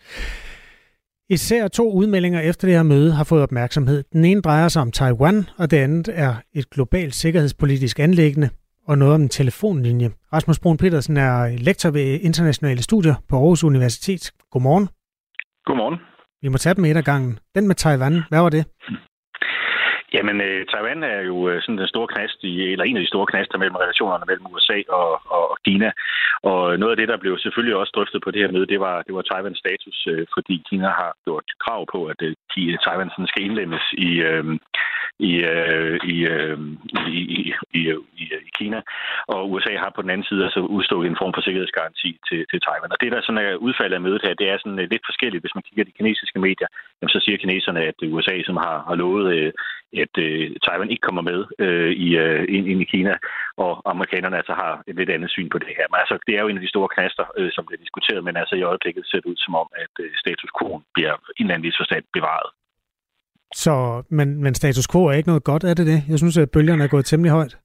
Især 1.29 1.67
to 1.67 1.91
udmeldinger 1.91 2.39
efter 2.39 2.67
det 2.67 2.75
her 2.75 2.83
møde 2.83 3.11
har 3.11 3.23
fået 3.23 3.43
opmærksomhed. 3.43 4.03
Den 4.13 4.25
ene 4.25 4.41
drejer 4.41 4.67
sig 4.67 4.81
om 4.81 4.91
Taiwan, 4.91 5.45
og 5.57 5.71
det 5.71 5.77
andet 5.77 6.09
er 6.13 6.35
et 6.53 6.69
globalt 6.69 7.15
sikkerhedspolitisk 7.15 7.99
anlæggende 7.99 8.49
og 8.89 8.97
noget 8.97 9.15
om 9.15 9.21
en 9.21 9.29
telefonlinje. 9.39 10.09
Rasmus 10.33 10.59
Brun 10.59 10.77
Petersen 10.77 11.17
er 11.17 11.35
lektor 11.67 11.89
ved 11.97 12.07
internationale 12.29 12.81
studier 12.83 13.15
på 13.29 13.35
Aarhus 13.35 13.63
Universitet. 13.63 14.23
Godmorgen. 14.51 14.87
Godmorgen. 15.65 15.97
Vi 16.41 16.47
må 16.47 16.57
tage 16.57 16.75
dem 16.75 16.85
et 16.85 16.97
af 16.97 17.03
gangen. 17.11 17.39
Den 17.55 17.67
med 17.67 17.75
Taiwan, 17.75 18.15
hvad 18.29 18.41
var 18.45 18.49
det? 18.57 18.63
Jamen, 20.15 20.37
øh, 20.47 20.59
Taiwan 20.71 21.03
er 21.03 21.21
jo 21.31 21.37
øh, 21.49 21.61
sådan 21.61 21.77
den 21.77 21.93
store 21.93 22.07
knast, 22.13 22.37
i, 22.43 22.53
eller 22.73 22.85
en 22.85 22.97
af 22.97 23.03
de 23.03 23.13
store 23.13 23.27
knaster 23.31 23.57
mellem 23.57 23.75
relationerne 23.83 24.25
mellem 24.27 24.45
USA 24.53 24.77
og, 24.99 25.09
og, 25.35 25.43
og 25.51 25.57
Kina. 25.65 25.89
Og 26.51 26.79
noget 26.79 26.93
af 26.93 26.99
det, 26.99 27.07
der 27.11 27.17
blev 27.23 27.33
selvfølgelig 27.37 27.75
også 27.75 27.93
drøftet 27.95 28.19
på 28.23 28.31
det 28.31 28.41
her 28.41 28.51
møde, 28.55 28.71
det 28.73 28.79
var, 28.79 28.95
det 29.07 29.13
var 29.15 29.21
Taiwans 29.21 29.59
status, 29.63 29.97
øh, 30.11 30.25
fordi 30.35 30.55
Kina 30.69 30.89
har 31.01 31.11
gjort 31.25 31.47
krav 31.63 31.81
på, 31.93 31.99
at 32.11 32.19
øh, 32.27 32.35
Taiwan 32.85 33.09
sådan 33.11 33.31
skal 33.31 33.45
indlemmes 33.45 33.85
i, 34.07 34.09
øh, 34.29 34.45
i, 35.19 35.31
øh, 35.53 35.99
i, 36.13 36.15
øh, 36.33 36.57
i, 37.07 37.19
i, 37.33 37.53
i, 37.73 37.81
i, 38.21 38.25
Kina. 38.59 38.79
Og 39.27 39.51
USA 39.51 39.73
har 39.83 39.91
på 39.95 40.01
den 40.01 40.09
anden 40.09 40.27
side 40.29 40.43
altså 40.43 40.59
udstået 40.59 41.07
en 41.07 41.19
form 41.21 41.33
for 41.33 41.41
sikkerhedsgaranti 41.41 42.09
til, 42.27 42.41
til 42.51 42.59
Taiwan. 42.61 42.93
Og 42.93 42.99
det, 43.01 43.11
der 43.11 43.21
sådan 43.21 43.45
er 43.45 43.55
udfaldet 43.67 43.95
af 43.95 44.01
mødet 44.01 44.21
her, 44.25 44.33
det 44.33 44.47
er 44.49 44.57
sådan 44.57 44.79
øh, 44.79 44.89
lidt 44.91 45.07
forskelligt. 45.09 45.43
Hvis 45.43 45.55
man 45.55 45.65
kigger 45.67 45.83
de 45.85 45.97
kinesiske 45.97 46.39
medier, 46.47 46.69
jamen, 46.97 47.13
så 47.15 47.19
siger 47.25 47.37
kineserne, 47.37 47.81
at 47.91 47.97
USA 48.15 48.35
som 48.43 48.57
har, 48.65 48.77
har 48.87 48.95
lovet 48.95 49.25
øh, 49.35 49.51
at 50.03 50.15
øh, 50.25 50.51
Taiwan 50.65 50.91
ikke 50.93 51.07
kommer 51.07 51.23
med 51.31 51.39
øh, 51.59 51.91
i, 52.05 52.07
øh, 52.23 52.45
ind, 52.55 52.65
ind 52.71 52.81
i 52.81 52.91
Kina, 52.93 53.13
og 53.57 53.71
amerikanerne 53.93 54.37
altså 54.37 54.53
har 54.53 54.83
et 54.87 54.95
lidt 54.95 55.09
andet 55.09 55.31
syn 55.31 55.49
på 55.49 55.59
det 55.59 55.71
her. 55.77 55.85
Men 55.91 55.99
altså, 56.03 56.15
det 56.27 56.33
er 56.35 56.41
jo 56.41 56.47
en 56.47 56.59
af 56.59 56.65
de 56.65 56.73
store 56.73 56.89
knaster, 56.95 57.25
øh, 57.37 57.51
som 57.55 57.65
bliver 57.65 57.83
diskuteret, 57.85 58.23
men 58.23 58.37
altså 58.37 58.55
i 58.55 58.67
øjeblikket 58.71 59.03
ser 59.05 59.19
det 59.21 59.31
ud 59.31 59.39
som 59.45 59.55
om, 59.55 59.67
at 59.83 59.93
øh, 60.03 60.11
status 60.23 60.51
quo 60.57 60.81
bliver 60.95 61.15
i 61.37 61.41
en 61.41 61.45
eller 61.45 61.55
anden 61.55 61.79
forstand 61.81 62.05
bevaret. 62.13 62.49
Så, 63.53 64.03
men, 64.09 64.43
men 64.43 64.53
status 64.55 64.87
quo 64.91 65.05
er 65.05 65.11
ikke 65.11 65.29
noget 65.29 65.43
godt, 65.43 65.63
er 65.63 65.73
det 65.73 65.87
det? 65.87 65.99
Jeg 66.09 66.17
synes, 66.19 66.37
at 66.37 66.51
bølgerne 66.51 66.83
er 66.83 66.87
gået 66.87 67.05
temmelig 67.05 67.31
højt. 67.31 67.57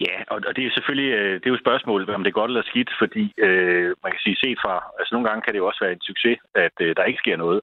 Ja, 0.00 0.16
og, 0.32 0.38
og 0.46 0.56
det 0.56 0.62
er 0.62 0.68
jo 0.68 0.76
selvfølgelig 0.76 1.12
øh, 1.18 1.34
det 1.40 1.46
er 1.46 1.54
jo 1.54 1.64
spørgsmålet, 1.64 2.08
om 2.08 2.24
det 2.24 2.30
er 2.30 2.40
godt 2.40 2.50
eller 2.50 2.70
skidt, 2.70 2.90
fordi 2.98 3.24
øh, 3.46 3.88
man 4.04 4.12
kan 4.12 4.22
sige 4.24 4.36
set 4.44 4.58
fra, 4.64 4.74
altså 4.98 5.10
nogle 5.14 5.28
gange 5.28 5.42
kan 5.42 5.52
det 5.52 5.58
jo 5.58 5.66
også 5.66 5.84
være 5.84 5.92
en 5.92 6.08
succes, 6.10 6.38
at 6.54 6.76
øh, 6.80 6.96
der 6.96 7.04
ikke 7.04 7.22
sker 7.24 7.36
noget. 7.36 7.60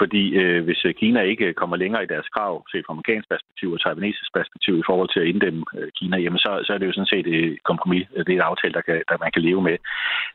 Fordi 0.00 0.24
øh, 0.40 0.64
hvis 0.64 0.84
øh, 0.84 0.94
Kina 0.94 1.20
ikke 1.20 1.46
øh, 1.46 1.54
kommer 1.54 1.76
længere 1.76 2.04
i 2.04 2.12
deres 2.12 2.28
krav, 2.34 2.54
set 2.72 2.84
fra 2.86 2.92
amerikansk 2.92 3.28
perspektiv 3.28 3.68
og 3.72 3.80
taiwanesisk 3.80 4.30
perspektiv 4.38 4.74
i 4.78 4.86
forhold 4.88 5.08
til 5.12 5.20
at 5.20 5.26
inddæmme 5.32 5.62
øh, 5.78 5.88
Kina, 5.98 6.16
jamen 6.24 6.38
så, 6.38 6.50
så 6.66 6.70
er 6.72 6.78
det 6.78 6.86
jo 6.86 6.96
sådan 6.96 7.12
set 7.14 7.26
et 7.26 7.62
kompromis. 7.70 8.06
Det 8.26 8.32
er 8.32 8.40
en 8.40 8.50
aftale, 8.52 8.74
der, 8.74 8.84
kan, 8.88 9.02
der 9.08 9.16
man 9.24 9.32
kan 9.32 9.42
leve 9.48 9.62
med. 9.68 9.76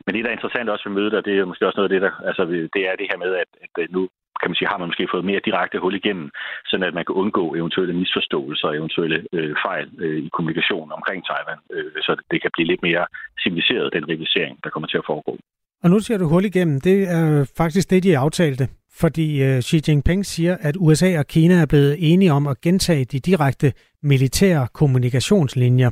Men 0.04 0.14
det, 0.14 0.24
der 0.24 0.30
er 0.30 0.38
interessant 0.38 0.70
også 0.70 0.88
ved 0.88 0.96
mødet, 0.96 1.14
og 1.14 1.24
det 1.24 1.32
er 1.38 1.50
måske 1.50 1.66
også 1.66 1.78
noget 1.78 1.90
af 1.90 1.94
det, 1.94 2.02
der, 2.06 2.12
altså, 2.28 2.42
det 2.74 2.82
er 2.88 2.94
det 3.00 3.10
her 3.10 3.18
med, 3.24 3.32
at, 3.42 3.50
at 3.82 3.90
nu 3.96 4.02
kan 4.40 4.50
man 4.50 4.58
sige, 4.58 4.72
har 4.72 4.78
man 4.80 4.90
måske 4.90 5.12
fået 5.14 5.28
mere 5.30 5.46
direkte 5.48 5.78
hul 5.84 5.94
igennem, 6.00 6.28
sådan 6.70 6.86
at 6.88 6.94
man 6.98 7.04
kan 7.06 7.14
undgå 7.22 7.44
eventuelle 7.60 7.94
misforståelser 8.00 8.68
og 8.68 8.76
eventuelle 8.80 9.18
øh, 9.36 9.54
fejl 9.66 9.88
øh, 10.04 10.18
i 10.26 10.28
kommunikationen 10.36 10.92
omkring 10.98 11.20
Taiwan, 11.28 11.60
øh, 11.76 11.92
så 12.06 12.12
det 12.30 12.38
kan 12.42 12.50
blive 12.54 12.70
lidt 12.72 12.82
mere 12.88 13.04
civiliseret, 13.42 13.92
den 13.96 14.08
rivalisering, 14.10 14.54
der 14.64 14.70
kommer 14.70 14.88
til 14.88 14.98
at 15.02 15.08
foregå. 15.10 15.34
Og 15.82 15.90
nu 15.90 15.98
siger 16.00 16.18
du 16.18 16.26
hul 16.28 16.44
igennem. 16.44 16.80
Det 16.80 16.98
er 17.16 17.52
faktisk 17.56 17.90
det, 17.90 18.02
de 18.02 18.18
aftalte. 18.18 18.68
Fordi 19.02 19.42
øh, 19.42 19.60
Xi 19.62 19.80
Jinping 19.88 20.26
siger, 20.26 20.56
at 20.60 20.76
USA 20.78 21.18
og 21.18 21.26
Kina 21.26 21.54
er 21.54 21.66
blevet 21.66 21.96
enige 22.12 22.32
om 22.32 22.46
at 22.46 22.60
gentage 22.60 23.04
de 23.04 23.18
direkte 23.20 23.72
militære 24.02 24.68
kommunikationslinjer. 24.74 25.90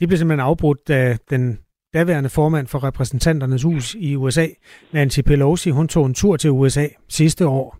De 0.00 0.06
blev 0.06 0.18
simpelthen 0.18 0.46
afbrudt, 0.46 0.88
da 0.88 1.16
den 1.30 1.58
daværende 1.94 2.30
formand 2.30 2.66
for 2.66 2.84
repræsentanternes 2.84 3.62
hus 3.62 3.94
i 3.94 4.16
USA, 4.16 4.46
Nancy 4.92 5.20
Pelosi, 5.20 5.70
hun 5.70 5.88
tog 5.88 6.06
en 6.06 6.14
tur 6.14 6.36
til 6.36 6.50
USA 6.50 6.86
sidste 7.08 7.46
år. 7.46 7.78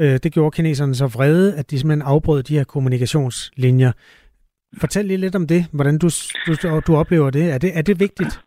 Øh, 0.00 0.18
det 0.22 0.32
gjorde 0.32 0.56
kineserne 0.56 0.94
så 0.94 1.06
vrede, 1.06 1.56
at 1.56 1.70
de 1.70 1.78
simpelthen 1.78 2.02
afbrød 2.02 2.42
de 2.42 2.56
her 2.56 2.64
kommunikationslinjer. 2.64 3.92
Fortæl 4.80 5.04
lige 5.04 5.16
lidt 5.16 5.34
om 5.34 5.46
det, 5.46 5.66
hvordan 5.72 5.98
du, 5.98 6.08
du, 6.46 6.80
du 6.86 6.96
oplever 6.96 7.30
det. 7.30 7.52
Er, 7.52 7.58
det. 7.58 7.78
er 7.78 7.82
det 7.82 8.00
vigtigt? 8.00 8.40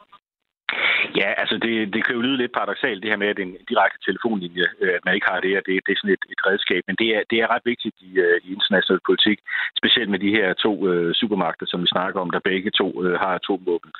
Ja, 1.15 1.44
altså 1.45 1.57
det, 1.65 1.73
det 1.95 2.01
kan 2.05 2.15
jo 2.15 2.21
lyde 2.25 2.37
lidt 2.41 2.57
paradoxalt, 2.59 3.01
det 3.03 3.11
her 3.11 3.21
med, 3.23 3.33
at 3.33 3.39
en 3.39 3.53
direkte 3.71 3.99
telefonlinje, 4.07 4.65
øh, 4.81 4.93
at 4.97 5.03
man 5.05 5.15
ikke 5.15 5.29
har 5.31 5.39
det, 5.45 5.53
og 5.59 5.63
det, 5.67 5.73
det 5.85 5.91
er 5.91 5.99
sådan 6.01 6.17
et, 6.17 6.25
et 6.33 6.41
redskab. 6.49 6.81
Men 6.87 6.95
det 7.01 7.09
er, 7.15 7.21
det 7.31 7.37
er 7.39 7.51
ret 7.53 7.65
vigtigt 7.71 7.95
i, 8.07 8.11
øh, 8.25 8.37
i 8.45 8.47
international 8.57 9.01
politik, 9.09 9.37
specielt 9.79 10.09
med 10.13 10.19
de 10.25 10.35
her 10.37 10.47
to 10.65 10.73
øh, 10.89 11.13
supermagter, 11.21 11.65
som 11.69 11.81
vi 11.83 11.87
snakker 11.95 12.19
om, 12.23 12.29
der 12.35 12.47
begge 12.51 12.71
to 12.79 12.87
øh, 13.03 13.15
har 13.23 13.33
atomvåben. 13.39 13.91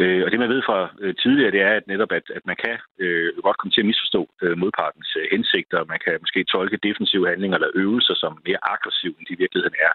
Øh, 0.00 0.22
og 0.24 0.28
det 0.30 0.38
man 0.40 0.52
ved 0.54 0.62
fra 0.68 0.78
øh, 1.02 1.14
tidligere, 1.22 1.54
det 1.56 1.62
er 1.68 1.72
at 1.78 1.86
netop, 1.92 2.12
at, 2.18 2.26
at 2.38 2.44
man 2.50 2.56
kan 2.64 2.76
øh, 3.04 3.28
godt 3.46 3.58
komme 3.58 3.72
til 3.72 3.84
at 3.84 3.90
misforstå 3.90 4.22
øh, 4.42 4.54
modpartens 4.62 5.10
øh, 5.20 5.26
hensigter. 5.34 5.90
Man 5.92 6.00
kan 6.04 6.14
måske 6.24 6.40
tolke 6.44 6.84
defensive 6.88 7.28
handlinger 7.30 7.56
eller 7.56 7.76
øvelser 7.82 8.14
som 8.22 8.32
mere 8.48 8.60
aggressive, 8.74 9.14
end 9.18 9.26
de 9.26 9.36
i 9.36 9.42
virkeligheden 9.42 9.76
er. 9.86 9.92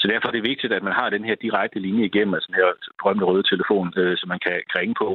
Så 0.00 0.04
derfor 0.12 0.28
er 0.28 0.36
det 0.36 0.50
vigtigt, 0.52 0.72
at 0.72 0.82
man 0.88 0.98
har 1.00 1.08
den 1.10 1.24
her 1.28 1.36
direkte 1.46 1.78
linje 1.86 2.04
igennem, 2.10 2.34
altså 2.34 2.48
den 2.50 2.60
her 2.60 2.70
berømte 3.00 3.24
røde 3.24 3.46
telefon, 3.52 3.86
øh, 4.00 4.16
som 4.20 4.28
man 4.28 4.40
kan 4.46 4.56
ringe 4.78 4.94
på. 5.02 5.10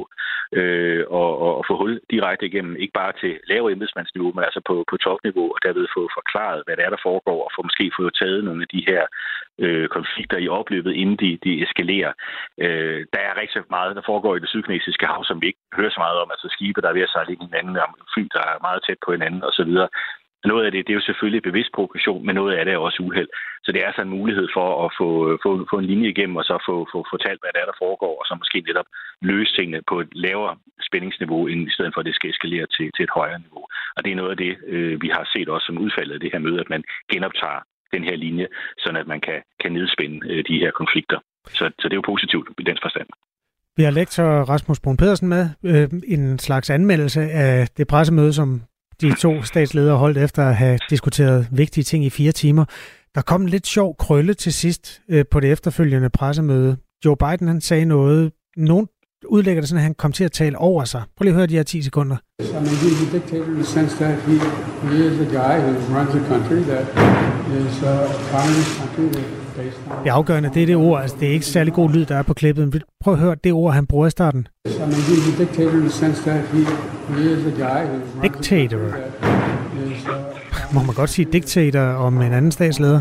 Øh, 0.58 1.04
og, 1.18 1.19
og, 1.40 1.56
og 1.58 1.64
få 1.68 1.74
hul 1.76 2.00
direkte 2.10 2.46
igennem, 2.46 2.76
ikke 2.76 2.98
bare 3.00 3.12
til 3.20 3.32
lave 3.52 3.72
embedsmandsniveau, 3.72 4.32
men 4.34 4.44
altså 4.44 4.60
på, 4.68 4.74
på 4.90 4.96
topniveau, 4.96 5.46
og 5.54 5.58
derved 5.64 5.86
få 5.96 6.02
forklaret, 6.18 6.62
hvad 6.64 6.76
det 6.76 6.84
er, 6.84 6.90
der 6.90 7.06
foregår, 7.08 7.38
og 7.44 7.50
få 7.56 7.60
måske 7.68 7.84
få 7.98 8.10
taget 8.20 8.44
nogle 8.44 8.62
af 8.64 8.68
de 8.74 8.82
her 8.90 9.02
øh, 9.64 9.88
konflikter 9.96 10.38
i 10.38 10.48
opløbet, 10.58 10.92
inden 11.02 11.16
de, 11.22 11.30
de 11.44 11.62
eskalerer. 11.64 12.12
Øh, 12.64 13.00
der 13.14 13.22
er 13.28 13.40
rigtig 13.40 13.62
meget, 13.70 13.96
der 13.96 14.08
foregår 14.10 14.36
i 14.36 14.42
det 14.42 14.48
sydkinesiske 14.48 15.06
hav, 15.06 15.24
som 15.24 15.40
vi 15.40 15.46
ikke 15.46 15.62
hører 15.78 15.92
så 15.94 16.00
meget 16.04 16.18
om, 16.22 16.30
altså 16.34 16.48
skibe, 16.56 16.80
der 16.80 16.88
er 16.88 16.96
ved 16.98 17.06
at 17.08 17.12
sejle 17.14 17.32
ind 17.32 17.42
i 17.42 17.48
hinanden, 17.50 17.76
om 17.86 17.94
fly, 18.14 18.22
der 18.36 18.42
er 18.50 18.64
meget 18.66 18.80
tæt 18.86 19.00
på 19.04 19.12
hinanden 19.12 19.42
osv. 19.48 19.72
Noget 20.44 20.64
af 20.66 20.72
det, 20.72 20.86
det 20.86 20.92
er 20.92 21.00
jo 21.00 21.08
selvfølgelig 21.08 21.42
bevidst 21.42 21.72
provokation, 21.74 22.26
men 22.26 22.34
noget 22.34 22.52
af 22.54 22.64
det 22.64 22.74
er 22.74 22.86
også 22.88 23.02
uheld. 23.06 23.30
Så 23.64 23.72
det 23.72 23.80
er 23.80 23.86
altså 23.86 24.02
en 24.02 24.16
mulighed 24.18 24.48
for 24.56 24.68
at 24.84 24.90
få, 24.98 25.08
få, 25.44 25.50
få 25.70 25.76
en 25.78 25.90
linje 25.92 26.08
igennem, 26.08 26.36
og 26.40 26.44
så 26.44 26.54
få, 26.68 26.74
få 26.92 26.98
fortalt, 27.12 27.40
hvad 27.40 27.52
der 27.52 27.60
er, 27.62 27.68
der 27.70 27.80
foregår, 27.84 28.14
og 28.20 28.24
så 28.26 28.34
måske 28.42 28.58
netop 28.68 28.88
løse 29.30 29.52
tingene 29.56 29.80
på 29.90 30.00
et 30.00 30.10
lavere 30.24 30.56
spændingsniveau, 30.88 31.40
end 31.46 31.60
i 31.68 31.74
stedet 31.76 31.92
for, 31.94 32.00
at 32.00 32.08
det 32.08 32.14
skal 32.14 32.30
eskalere 32.30 32.66
til, 32.76 32.86
til 32.96 33.02
et 33.02 33.16
højere 33.18 33.40
niveau. 33.46 33.64
Og 33.96 34.00
det 34.04 34.10
er 34.10 34.20
noget 34.20 34.34
af 34.34 34.40
det, 34.44 34.52
øh, 34.74 35.02
vi 35.04 35.08
har 35.16 35.24
set 35.34 35.48
også 35.48 35.66
som 35.66 35.82
udfaldet 35.84 36.14
af 36.14 36.20
det 36.20 36.32
her 36.32 36.44
møde, 36.46 36.60
at 36.60 36.70
man 36.74 36.82
genoptager 37.12 37.60
den 37.94 38.02
her 38.08 38.16
linje, 38.16 38.46
sådan 38.78 39.00
at 39.02 39.06
man 39.06 39.20
kan, 39.20 39.38
kan 39.62 39.72
nedspænde 39.72 40.18
øh, 40.30 40.44
de 40.48 40.58
her 40.62 40.70
konflikter. 40.70 41.18
Så, 41.58 41.64
så 41.80 41.84
det 41.88 41.94
er 41.94 42.02
jo 42.02 42.10
positivt 42.12 42.48
i 42.58 42.62
den 42.62 42.78
forstand. 42.82 43.08
Vi 43.76 43.82
har 43.82 43.90
lektor 43.90 44.24
Rasmus 44.52 44.80
Brun 44.80 44.96
Pedersen 44.96 45.28
med. 45.28 45.44
Øh, 45.64 45.88
en 46.16 46.38
slags 46.38 46.70
anmeldelse 46.70 47.20
af 47.20 47.68
det 47.76 47.88
pressemøde, 47.88 48.32
som 48.32 48.62
de 49.00 49.14
to 49.14 49.42
statsledere 49.42 49.96
holdt 49.96 50.18
efter 50.18 50.46
at 50.46 50.56
have 50.56 50.78
diskuteret 50.90 51.48
vigtige 51.50 51.84
ting 51.84 52.04
i 52.04 52.10
fire 52.10 52.32
timer. 52.32 52.64
Der 53.14 53.22
kom 53.22 53.42
en 53.42 53.48
lidt 53.48 53.66
sjov 53.66 53.96
krølle 53.98 54.34
til 54.34 54.52
sidst 54.52 55.02
øh, 55.08 55.24
på 55.30 55.40
det 55.40 55.52
efterfølgende 55.52 56.10
pressemøde. 56.10 56.76
Joe 57.04 57.16
Biden 57.16 57.48
han 57.48 57.60
sagde 57.60 57.84
noget, 57.84 58.32
nogen 58.56 58.86
udlægger 59.28 59.62
det 59.62 59.68
sådan, 59.68 59.78
at 59.78 59.82
han 59.82 59.94
kom 59.94 60.12
til 60.12 60.24
at 60.24 60.32
tale 60.32 60.58
over 60.58 60.84
sig. 60.84 61.02
Prøv 61.16 61.24
lige 61.24 61.32
at 61.32 61.36
høre 61.36 61.46
de 61.46 61.54
her 61.54 61.62
10 61.62 61.82
sekunder. 61.82 62.16
I 62.40 62.42
mean, 62.52 62.64
he's 62.64 63.08
a 63.08 63.18
dictator 63.18 63.44
in 63.44 63.54
the 63.54 63.64
sense 63.64 63.96
that 64.04 64.22
he, 64.22 64.34
he 64.92 65.06
is 65.06 65.20
a 65.26 65.28
guy 65.40 65.54
who 65.64 65.72
runs 65.96 66.14
a 66.14 66.22
country 66.32 66.60
that 66.72 66.84
is 67.60 67.82
uh, 67.82 67.88
a 67.88 68.22
communist 68.32 68.72
country 68.78 69.06
that 69.16 69.49
det 70.04 70.10
afgørende, 70.10 70.50
det 70.54 70.62
er 70.62 70.66
det 70.66 70.76
ord. 70.76 71.00
Altså, 71.02 71.16
det 71.20 71.28
er 71.28 71.32
ikke 71.32 71.46
særlig 71.46 71.72
god 71.72 71.90
lyd, 71.90 72.04
der 72.04 72.16
er 72.16 72.22
på 72.22 72.34
klippet. 72.34 72.72
Men 72.72 72.82
prøv 73.00 73.14
at 73.14 73.20
høre 73.20 73.36
det 73.44 73.52
ord, 73.52 73.72
han 73.74 73.86
bruger 73.86 74.06
i 74.06 74.10
starten. 74.10 74.48
Dictator 78.22 78.78
Må 80.74 80.82
man 80.82 80.94
godt 80.94 81.10
sige 81.10 81.28
diktator 81.32 81.80
om 81.80 82.22
en 82.22 82.32
anden 82.32 82.52
statsleder? 82.52 83.00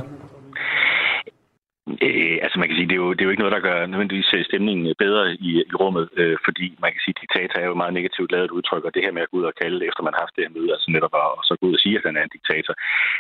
Øh, 2.02 2.38
altså 2.44 2.60
man 2.60 2.68
kan 2.68 2.69
sige, 2.80 2.90
det 2.92 2.98
er, 2.98 3.04
jo, 3.06 3.10
det 3.14 3.22
er 3.22 3.28
jo 3.28 3.34
ikke 3.34 3.44
noget, 3.44 3.58
der 3.58 3.68
gør 3.68 3.78
nødvendigvis 3.92 4.32
øh, 4.38 4.44
stemningen 4.50 4.86
øh, 4.90 4.96
bedre 5.04 5.24
i, 5.48 5.52
i 5.72 5.76
rummet, 5.82 6.06
øh, 6.22 6.38
fordi 6.46 6.66
man 6.84 6.92
kan 6.92 7.02
sige, 7.04 7.16
at 7.16 7.22
diktator 7.24 7.58
er 7.60 7.68
jo 7.70 7.82
meget 7.82 7.98
negativt 8.00 8.32
lavet 8.36 8.56
udtryk, 8.58 8.84
og 8.86 8.94
det 8.94 9.04
her 9.06 9.16
med 9.16 9.24
at 9.26 9.32
gå 9.32 9.38
ud 9.42 9.50
og 9.52 9.56
kalde, 9.62 9.86
efter 9.90 10.02
man 10.04 10.14
har 10.16 10.24
haft 10.26 10.36
det 10.36 10.46
her 10.46 10.56
møde, 10.58 10.72
altså 10.76 10.88
netop 10.96 11.14
at 11.20 11.30
og 11.40 11.44
så 11.48 11.54
gå 11.60 11.66
ud 11.70 11.78
og 11.78 11.84
sige, 11.84 11.96
at 11.98 12.08
han 12.10 12.18
er 12.20 12.24
en 12.26 12.36
diktator, 12.38 12.74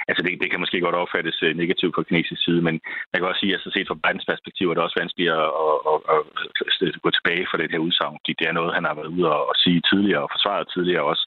altså 0.09 0.21
det, 0.23 0.31
det 0.41 0.49
kan 0.49 0.63
måske 0.63 0.85
godt 0.85 1.01
opfattes 1.03 1.37
øh, 1.45 1.51
negativt 1.61 1.93
fra 1.95 2.07
kinesisk 2.07 2.41
side, 2.45 2.61
men 2.67 2.75
man 3.09 3.17
kan 3.17 3.29
også 3.29 3.41
sige, 3.41 3.53
at 3.53 3.57
altså 3.57 3.69
set 3.73 3.87
fra 3.89 4.01
Bidens 4.03 4.29
perspektiv 4.31 4.65
er 4.67 4.75
det 4.75 4.85
også 4.85 4.99
vanskeligt 5.01 5.31
at, 5.39 5.49
at, 5.65 5.75
at, 5.91 5.99
at, 6.13 6.21
at 6.87 7.01
gå 7.05 7.09
tilbage 7.17 7.47
fra 7.49 7.57
det 7.59 7.71
her 7.73 7.85
udsagn, 7.87 8.19
fordi 8.19 8.33
det 8.39 8.45
er 8.47 8.57
noget, 8.59 8.77
han 8.77 8.85
har 8.87 8.95
været 8.99 9.13
ude 9.15 9.25
og, 9.35 9.41
og 9.49 9.55
sige 9.63 9.79
tidligere 9.89 10.23
og 10.25 10.31
forsvaret 10.33 10.65
tidligere 10.73 11.05
også. 11.11 11.23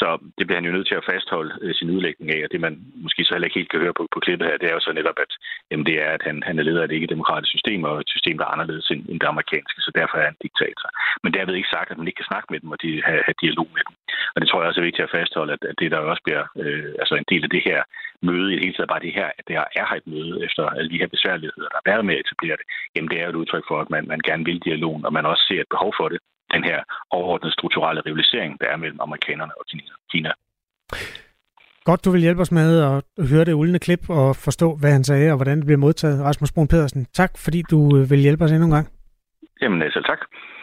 Så 0.00 0.08
det 0.38 0.44
bliver 0.46 0.60
han 0.60 0.68
jo 0.68 0.76
nødt 0.76 0.88
til 0.88 1.00
at 1.00 1.08
fastholde 1.10 1.52
øh, 1.62 1.74
sin 1.74 1.90
udlægning 1.94 2.28
af, 2.36 2.40
og 2.44 2.50
det 2.52 2.60
man 2.66 2.74
måske 3.04 3.24
så 3.24 3.32
heller 3.34 3.48
ikke 3.48 3.60
helt 3.60 3.72
kan 3.72 3.84
høre 3.84 3.98
på, 3.98 4.04
på 4.14 4.18
klippet 4.24 4.48
her, 4.48 4.56
det 4.60 4.68
er 4.68 4.76
jo 4.76 4.86
så 4.86 4.92
netop, 4.92 5.18
at 5.24 5.32
jamen, 5.70 5.86
det 5.86 5.96
er, 6.04 6.10
at 6.16 6.22
han, 6.28 6.36
han 6.48 6.58
er 6.58 6.62
leder 6.62 6.82
af 6.82 6.88
et 6.88 6.96
ikke-demokratisk 6.96 7.50
system, 7.56 7.80
og 7.88 7.94
et 8.00 8.10
system, 8.16 8.36
der 8.38 8.44
er 8.46 8.54
anderledes 8.54 8.86
end, 8.92 9.02
end 9.10 9.18
det 9.20 9.32
amerikanske, 9.32 9.80
så 9.86 9.90
derfor 9.98 10.16
er 10.18 10.26
han 10.30 10.42
diktator. 10.46 10.88
Men 11.22 11.34
derved 11.34 11.54
ikke 11.54 11.74
sagt, 11.76 11.90
at 11.90 11.98
man 11.98 12.08
ikke 12.08 12.20
kan 12.20 12.30
snakke 12.32 12.48
med 12.50 12.60
dem 12.60 12.70
og 12.74 12.78
de, 12.82 12.90
have, 13.08 13.22
have 13.26 13.40
dialog 13.44 13.68
med 13.76 13.82
dem. 13.88 13.94
Og 14.34 14.38
det 14.40 14.48
tror 14.48 14.60
jeg 14.60 14.68
også 14.68 14.80
er 14.80 14.88
vigtigt 14.88 15.06
at 15.08 15.14
fastholde, 15.18 15.52
at, 15.56 15.62
at 15.70 15.76
det 15.80 15.90
der 15.90 16.10
også 16.12 16.22
bliver 16.26 16.44
øh, 16.62 16.90
altså 17.02 17.14
en 17.14 17.30
del 17.32 17.42
af 17.46 17.50
det 17.56 17.62
her 17.68 17.80
møde, 18.28 18.48
i 18.52 18.56
det 18.56 18.64
hele 18.64 18.76
taget 18.76 18.92
bare 18.92 19.04
det 19.06 19.18
her, 19.18 19.28
at 19.38 19.44
det 19.48 19.54
er 19.56 19.86
her 19.90 19.98
et 20.00 20.06
møde 20.14 20.34
efter 20.46 20.62
alle 20.76 20.90
de 20.92 21.00
her 21.02 21.10
besværligheder, 21.14 21.68
der 21.72 21.78
har 21.80 21.90
været 21.90 22.04
med 22.06 22.14
at 22.14 22.22
etablere 22.24 22.56
det, 22.60 22.66
jamen 22.94 23.10
det 23.10 23.18
er 23.18 23.24
jo 23.24 23.32
et 23.32 23.40
udtryk 23.42 23.64
for, 23.68 23.78
at 23.80 23.90
man, 23.94 24.04
man 24.12 24.20
gerne 24.28 24.44
vil 24.44 24.64
dialogen, 24.68 25.04
og 25.06 25.12
man 25.12 25.26
også 25.26 25.44
ser 25.48 25.60
et 25.60 25.74
behov 25.74 25.92
for 26.00 26.08
det, 26.12 26.20
den 26.54 26.64
her 26.64 26.78
overordnede 27.10 27.52
strukturelle 27.52 28.02
rivalisering, 28.06 28.60
der 28.60 28.66
er 28.72 28.76
mellem 28.76 29.00
amerikanerne 29.00 29.52
og 29.58 29.64
Kina. 30.12 30.32
Godt, 31.84 32.04
du 32.04 32.10
vil 32.10 32.20
hjælpe 32.20 32.40
os 32.40 32.52
med 32.52 32.68
at 32.80 33.26
høre 33.30 33.44
det 33.44 33.52
uldende 33.52 33.78
klip 33.78 34.10
og 34.10 34.36
forstå, 34.36 34.76
hvad 34.80 34.92
han 34.92 35.04
sagde 35.04 35.30
og 35.30 35.36
hvordan 35.36 35.58
det 35.58 35.66
bliver 35.66 35.78
modtaget. 35.78 36.24
Rasmus 36.24 36.52
Brun 36.52 36.68
Pedersen, 36.68 37.06
tak 37.14 37.38
fordi 37.38 37.62
du 37.70 37.96
øh, 37.96 38.10
vil 38.10 38.18
hjælpe 38.18 38.44
os 38.44 38.52
endnu 38.52 38.66
en 38.66 38.72
gang. 38.72 38.88
Jamen 39.62 39.92
selv 39.92 40.04
tak. 40.04 40.18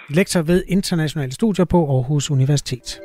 Lektor 0.09 0.41
ved 0.41 0.63
internationale 0.67 1.31
studier 1.31 1.65
på 1.65 1.77
Aarhus 1.95 2.31
Universitet. 2.31 2.99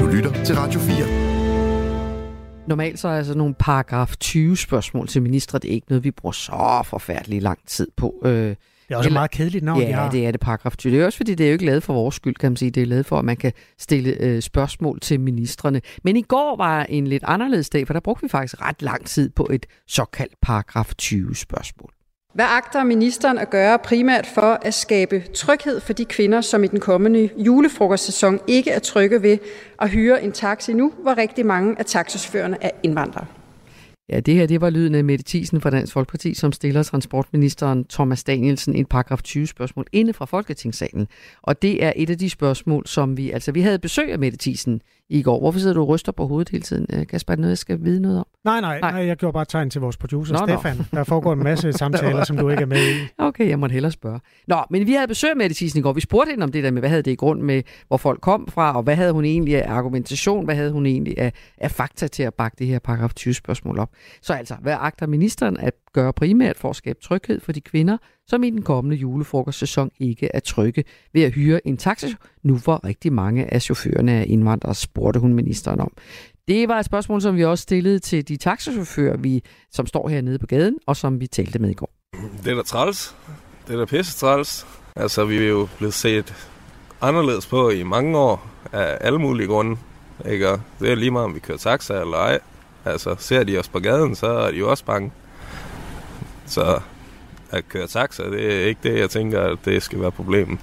Du 0.00 0.06
lytter 0.14 0.32
til 0.46 0.54
Radio 0.56 0.80
4. 0.80 2.68
Normalt 2.68 2.98
så 2.98 3.08
er 3.08 3.16
altså 3.16 3.38
nogle 3.38 3.54
paragraf 3.54 4.16
20 4.16 4.56
spørgsmål 4.56 5.06
til 5.06 5.22
ministre. 5.22 5.58
Det 5.58 5.70
er 5.70 5.74
ikke 5.74 5.86
noget, 5.88 6.04
vi 6.04 6.10
bruger 6.10 6.32
så 6.32 6.86
forfærdelig 6.90 7.42
lang 7.42 7.58
tid 7.66 7.88
på. 7.96 8.22
Øh, 8.24 8.56
det 8.88 8.94
er 8.94 8.98
også 8.98 9.08
Eller, 9.08 9.16
et 9.16 9.20
meget 9.20 9.30
kedeligt 9.30 9.64
navn, 9.64 9.80
ja, 9.80 9.88
de 9.88 9.92
har. 9.92 10.10
det 10.10 10.26
er 10.26 10.30
det, 10.30 10.40
paragraf 10.40 10.76
20. 10.76 10.92
Det 10.92 11.00
er 11.02 11.06
også 11.06 11.16
fordi, 11.16 11.34
det 11.34 11.44
er 11.44 11.50
jo 11.50 11.52
ikke 11.52 11.64
lavet 11.64 11.82
for 11.82 11.92
vores 11.92 12.14
skyld, 12.14 12.34
kan 12.34 12.50
man 12.50 12.56
sige. 12.56 12.70
Det 12.70 12.82
er 12.82 12.86
lavet 12.86 13.06
for, 13.06 13.18
at 13.18 13.24
man 13.24 13.36
kan 13.36 13.52
stille 13.78 14.16
øh, 14.20 14.42
spørgsmål 14.42 15.00
til 15.00 15.20
ministerne. 15.20 15.80
Men 16.04 16.16
i 16.16 16.22
går 16.22 16.56
var 16.56 16.84
en 16.84 17.06
lidt 17.06 17.24
anderledes 17.26 17.70
dag, 17.70 17.86
for 17.86 17.92
der 17.92 18.00
brugte 18.00 18.22
vi 18.22 18.28
faktisk 18.28 18.62
ret 18.62 18.82
lang 18.82 19.06
tid 19.06 19.30
på 19.30 19.48
et 19.52 19.66
såkaldt 19.86 20.34
paragraf 20.42 20.94
20 20.98 21.36
spørgsmål. 21.36 21.90
Hvad 22.34 22.46
agter 22.48 22.84
ministeren 22.84 23.38
at 23.38 23.50
gøre 23.50 23.78
primært 23.78 24.26
for 24.26 24.58
at 24.62 24.74
skabe 24.74 25.24
tryghed 25.34 25.80
for 25.80 25.92
de 25.92 26.04
kvinder, 26.04 26.40
som 26.40 26.64
i 26.64 26.66
den 26.66 26.80
kommende 26.80 27.28
julefrokostsæson 27.36 28.40
ikke 28.46 28.70
er 28.70 28.78
trygge 28.78 29.22
ved 29.22 29.38
at 29.78 29.90
hyre 29.90 30.22
en 30.22 30.32
taxi 30.32 30.72
nu, 30.72 30.92
hvor 31.02 31.18
rigtig 31.18 31.46
mange 31.46 31.78
af 31.78 31.84
taxichaufførerne 31.86 32.56
er 32.60 32.70
indvandrere? 32.82 33.26
Ja, 34.10 34.20
det 34.20 34.34
her 34.34 34.46
det 34.46 34.60
var 34.60 34.70
lyden 34.70 34.94
af 34.94 35.04
Mette 35.04 35.24
Thiesen 35.28 35.60
fra 35.60 35.70
Dansk 35.70 35.92
Folkeparti, 35.92 36.34
som 36.34 36.52
stiller 36.52 36.82
transportministeren 36.82 37.84
Thomas 37.84 38.24
Danielsen 38.24 38.74
en 38.74 38.86
paragraf 38.86 39.22
20 39.22 39.46
spørgsmål 39.46 39.86
inde 39.92 40.12
fra 40.12 40.24
Folketingssalen. 40.24 41.08
Og 41.42 41.62
det 41.62 41.84
er 41.84 41.92
et 41.96 42.10
af 42.10 42.18
de 42.18 42.30
spørgsmål, 42.30 42.86
som 42.86 43.16
vi... 43.16 43.30
Altså, 43.30 43.52
vi 43.52 43.60
havde 43.60 43.78
besøg 43.78 44.12
af 44.12 44.18
Mette 44.18 44.38
Thiesen 44.38 44.82
i 45.10 45.22
går. 45.22 45.40
Hvorfor 45.40 45.58
sidder 45.58 45.74
du 45.74 45.80
og 45.80 45.88
ryster 45.88 46.12
på 46.12 46.26
hovedet 46.26 46.48
hele 46.48 46.62
tiden? 46.62 46.86
Øh, 46.92 47.06
Kasper, 47.06 47.32
er 47.32 47.36
det 47.36 47.40
noget, 47.40 47.50
jeg 47.50 47.58
skal 47.58 47.84
vide 47.84 48.00
noget 48.00 48.18
om? 48.18 48.26
Nej, 48.44 48.60
nej, 48.60 48.80
nej. 48.80 48.90
jeg 48.90 49.16
gjorde 49.16 49.32
bare 49.32 49.44
tegn 49.44 49.70
til 49.70 49.80
vores 49.80 49.96
producer, 49.96 50.34
nå, 50.34 50.46
Stefan. 50.46 50.76
Nå. 50.76 50.84
Der 50.98 51.04
foregår 51.04 51.32
en 51.32 51.42
masse 51.42 51.72
samtaler, 51.82 52.24
som 52.24 52.36
du 52.36 52.48
ikke 52.48 52.62
er 52.62 52.66
med 52.66 52.88
i. 52.88 53.08
Okay, 53.18 53.48
jeg 53.48 53.58
må 53.58 53.68
hellere 53.68 53.92
spørge. 53.92 54.20
Nå, 54.46 54.56
men 54.70 54.86
vi 54.86 54.92
havde 54.92 55.08
besøg 55.08 55.36
med 55.36 55.50
Thiesen 55.50 55.78
i 55.78 55.82
går. 55.82 55.92
Vi 55.92 56.00
spurgte 56.00 56.30
hende 56.30 56.44
om 56.44 56.52
det 56.52 56.64
der 56.64 56.70
med, 56.70 56.82
hvad 56.82 56.90
havde 56.90 57.02
det 57.02 57.10
i 57.10 57.14
grund 57.14 57.42
med, 57.42 57.62
hvor 57.88 57.96
folk 57.96 58.20
kom 58.20 58.48
fra, 58.48 58.76
og 58.76 58.82
hvad 58.82 58.96
havde 58.96 59.12
hun 59.12 59.24
egentlig 59.24 59.64
af 59.64 59.72
argumentation, 59.72 60.44
hvad 60.44 60.54
havde 60.54 60.72
hun 60.72 60.86
egentlig 60.86 61.18
af, 61.18 61.32
af 61.58 61.70
fakta 61.70 62.08
til 62.08 62.22
at 62.22 62.34
bakke 62.34 62.56
det 62.58 62.66
her 62.66 62.78
paragraf 62.78 63.14
20 63.14 63.34
spørgsmål 63.34 63.78
op. 63.78 63.90
Så 64.22 64.32
altså, 64.32 64.54
hvad 64.60 64.76
agter 64.80 65.06
ministeren 65.06 65.56
at 65.56 65.74
gøre 65.92 66.12
primært 66.12 66.56
for 66.56 66.70
at 66.70 66.76
skabe 66.76 66.98
tryghed 67.02 67.40
for 67.40 67.52
de 67.52 67.60
kvinder, 67.60 67.96
som 68.28 68.42
i 68.42 68.50
den 68.50 68.62
kommende 68.62 68.96
julefrokostsæson 68.96 69.90
ikke 69.98 70.28
er 70.34 70.40
trygge 70.40 70.84
ved 71.12 71.22
at 71.22 71.32
hyre 71.32 71.66
en 71.66 71.76
taxa, 71.76 72.08
nu 72.42 72.56
hvor 72.56 72.84
rigtig 72.84 73.12
mange 73.12 73.54
af 73.54 73.62
chaufførerne 73.62 74.12
er 74.12 74.22
indvandrere, 74.22 74.74
spurgte 74.74 75.20
hun 75.20 75.34
ministeren 75.34 75.80
om. 75.80 75.92
Det 76.48 76.68
var 76.68 76.78
et 76.78 76.84
spørgsmål, 76.84 77.22
som 77.22 77.36
vi 77.36 77.44
også 77.44 77.62
stillede 77.62 77.98
til 77.98 78.28
de 78.28 78.36
taxachauffører, 78.36 79.16
vi, 79.16 79.42
som 79.70 79.86
står 79.86 80.08
hernede 80.08 80.38
på 80.38 80.46
gaden, 80.46 80.78
og 80.86 80.96
som 80.96 81.20
vi 81.20 81.26
talte 81.26 81.58
med 81.58 81.70
i 81.70 81.74
går. 81.74 81.90
Det 82.44 82.52
er 82.52 82.56
da 82.56 82.62
træls. 82.62 83.16
Det 83.66 83.74
er 83.74 83.78
da 83.78 83.84
pisse 83.84 84.18
træls. 84.18 84.66
Altså, 84.96 85.24
vi 85.24 85.36
er 85.36 85.48
jo 85.48 85.68
blevet 85.78 85.94
set 85.94 86.34
anderledes 87.00 87.46
på 87.46 87.70
i 87.70 87.82
mange 87.82 88.18
år 88.18 88.46
af 88.72 88.98
alle 89.00 89.18
mulige 89.18 89.46
grunde. 89.46 89.76
Ikke? 90.26 90.46
det 90.80 90.90
er 90.90 90.94
lige 90.94 91.10
meget, 91.10 91.24
om 91.24 91.34
vi 91.34 91.40
kører 91.40 91.58
taxa 91.58 92.00
eller 92.00 92.16
ej. 92.16 92.38
Altså, 92.84 93.16
ser 93.18 93.44
de 93.44 93.58
os 93.58 93.68
på 93.68 93.80
gaden, 93.80 94.14
så 94.14 94.26
er 94.26 94.50
de 94.50 94.56
jo 94.56 94.70
også 94.70 94.84
bange. 94.84 95.12
Så 96.46 96.80
at 97.50 97.68
køre 97.68 97.86
taxa, 97.86 98.22
det 98.22 98.62
er 98.62 98.66
ikke 98.66 98.80
det, 98.82 98.98
jeg 98.98 99.10
tænker, 99.10 99.40
at 99.40 99.58
det 99.64 99.82
skal 99.82 100.00
være 100.00 100.12
problemet. 100.12 100.58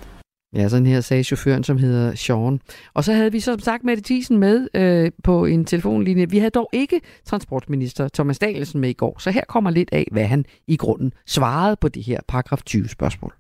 Ja, 0.56 0.68
sådan 0.68 0.86
her 0.86 1.02
sagde 1.02 1.24
chaufføren, 1.24 1.64
som 1.64 1.78
hedder 1.78 2.16
Sean. 2.16 2.60
Og 2.94 3.04
så 3.04 3.14
havde 3.14 3.32
vi 3.32 3.40
som 3.40 3.60
sagt 3.60 3.84
Mette 3.84 4.04
Thiesen 4.04 4.38
med 4.38 4.68
øh, 4.74 5.12
på 5.24 5.46
en 5.46 5.66
telefonlinje. 5.66 6.30
Vi 6.30 6.38
havde 6.38 6.50
dog 6.50 6.70
ikke 6.74 7.02
transportminister 7.26 8.10
Thomas 8.14 8.40
Danielsen 8.40 8.82
med 8.82 8.90
i 8.90 8.94
går, 8.94 9.20
så 9.20 9.32
her 9.32 9.42
kommer 9.50 9.70
lidt 9.70 9.90
af, 9.92 10.08
hvad 10.12 10.26
han 10.26 10.46
i 10.68 10.78
grunden 10.78 11.14
svarede 11.28 11.76
på 11.76 11.88
det 11.88 12.04
her 12.04 12.20
paragraf 12.28 12.62
20 12.66 12.90
spørgsmål. 12.90 13.34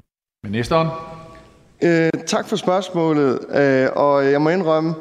Ministeren? 0.44 0.88
Øh, 1.84 2.10
tak 2.26 2.48
for 2.48 2.56
spørgsmålet, 2.56 3.40
øh, 3.56 3.88
og 3.96 4.32
jeg 4.32 4.42
må 4.42 4.50
indrømme, 4.50 4.94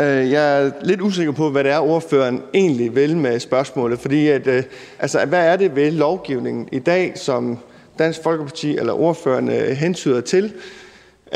Øh, 0.00 0.30
jeg 0.30 0.62
er 0.62 0.70
lidt 0.82 1.00
usikker 1.00 1.32
på, 1.32 1.50
hvad 1.50 1.64
det 1.64 1.72
er, 1.72 1.78
ordføreren 1.78 2.42
egentlig 2.54 2.94
vil 2.94 3.16
med 3.16 3.40
spørgsmålet. 3.40 3.98
Fordi 3.98 4.28
at, 4.28 4.46
øh, 4.46 4.62
altså, 4.98 5.24
hvad 5.24 5.46
er 5.46 5.56
det 5.56 5.76
ved 5.76 5.90
lovgivningen 5.90 6.68
i 6.72 6.78
dag, 6.78 7.12
som 7.18 7.58
Dansk 7.98 8.22
Folkeparti 8.22 8.76
eller 8.76 8.92
ordføreren 8.92 9.48
hentyder 9.76 10.20
til? 10.20 10.52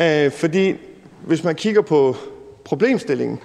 Øh, 0.00 0.30
fordi 0.30 0.74
hvis 1.26 1.44
man 1.44 1.54
kigger 1.54 1.82
på 1.82 2.16
problemstillingen, 2.64 3.38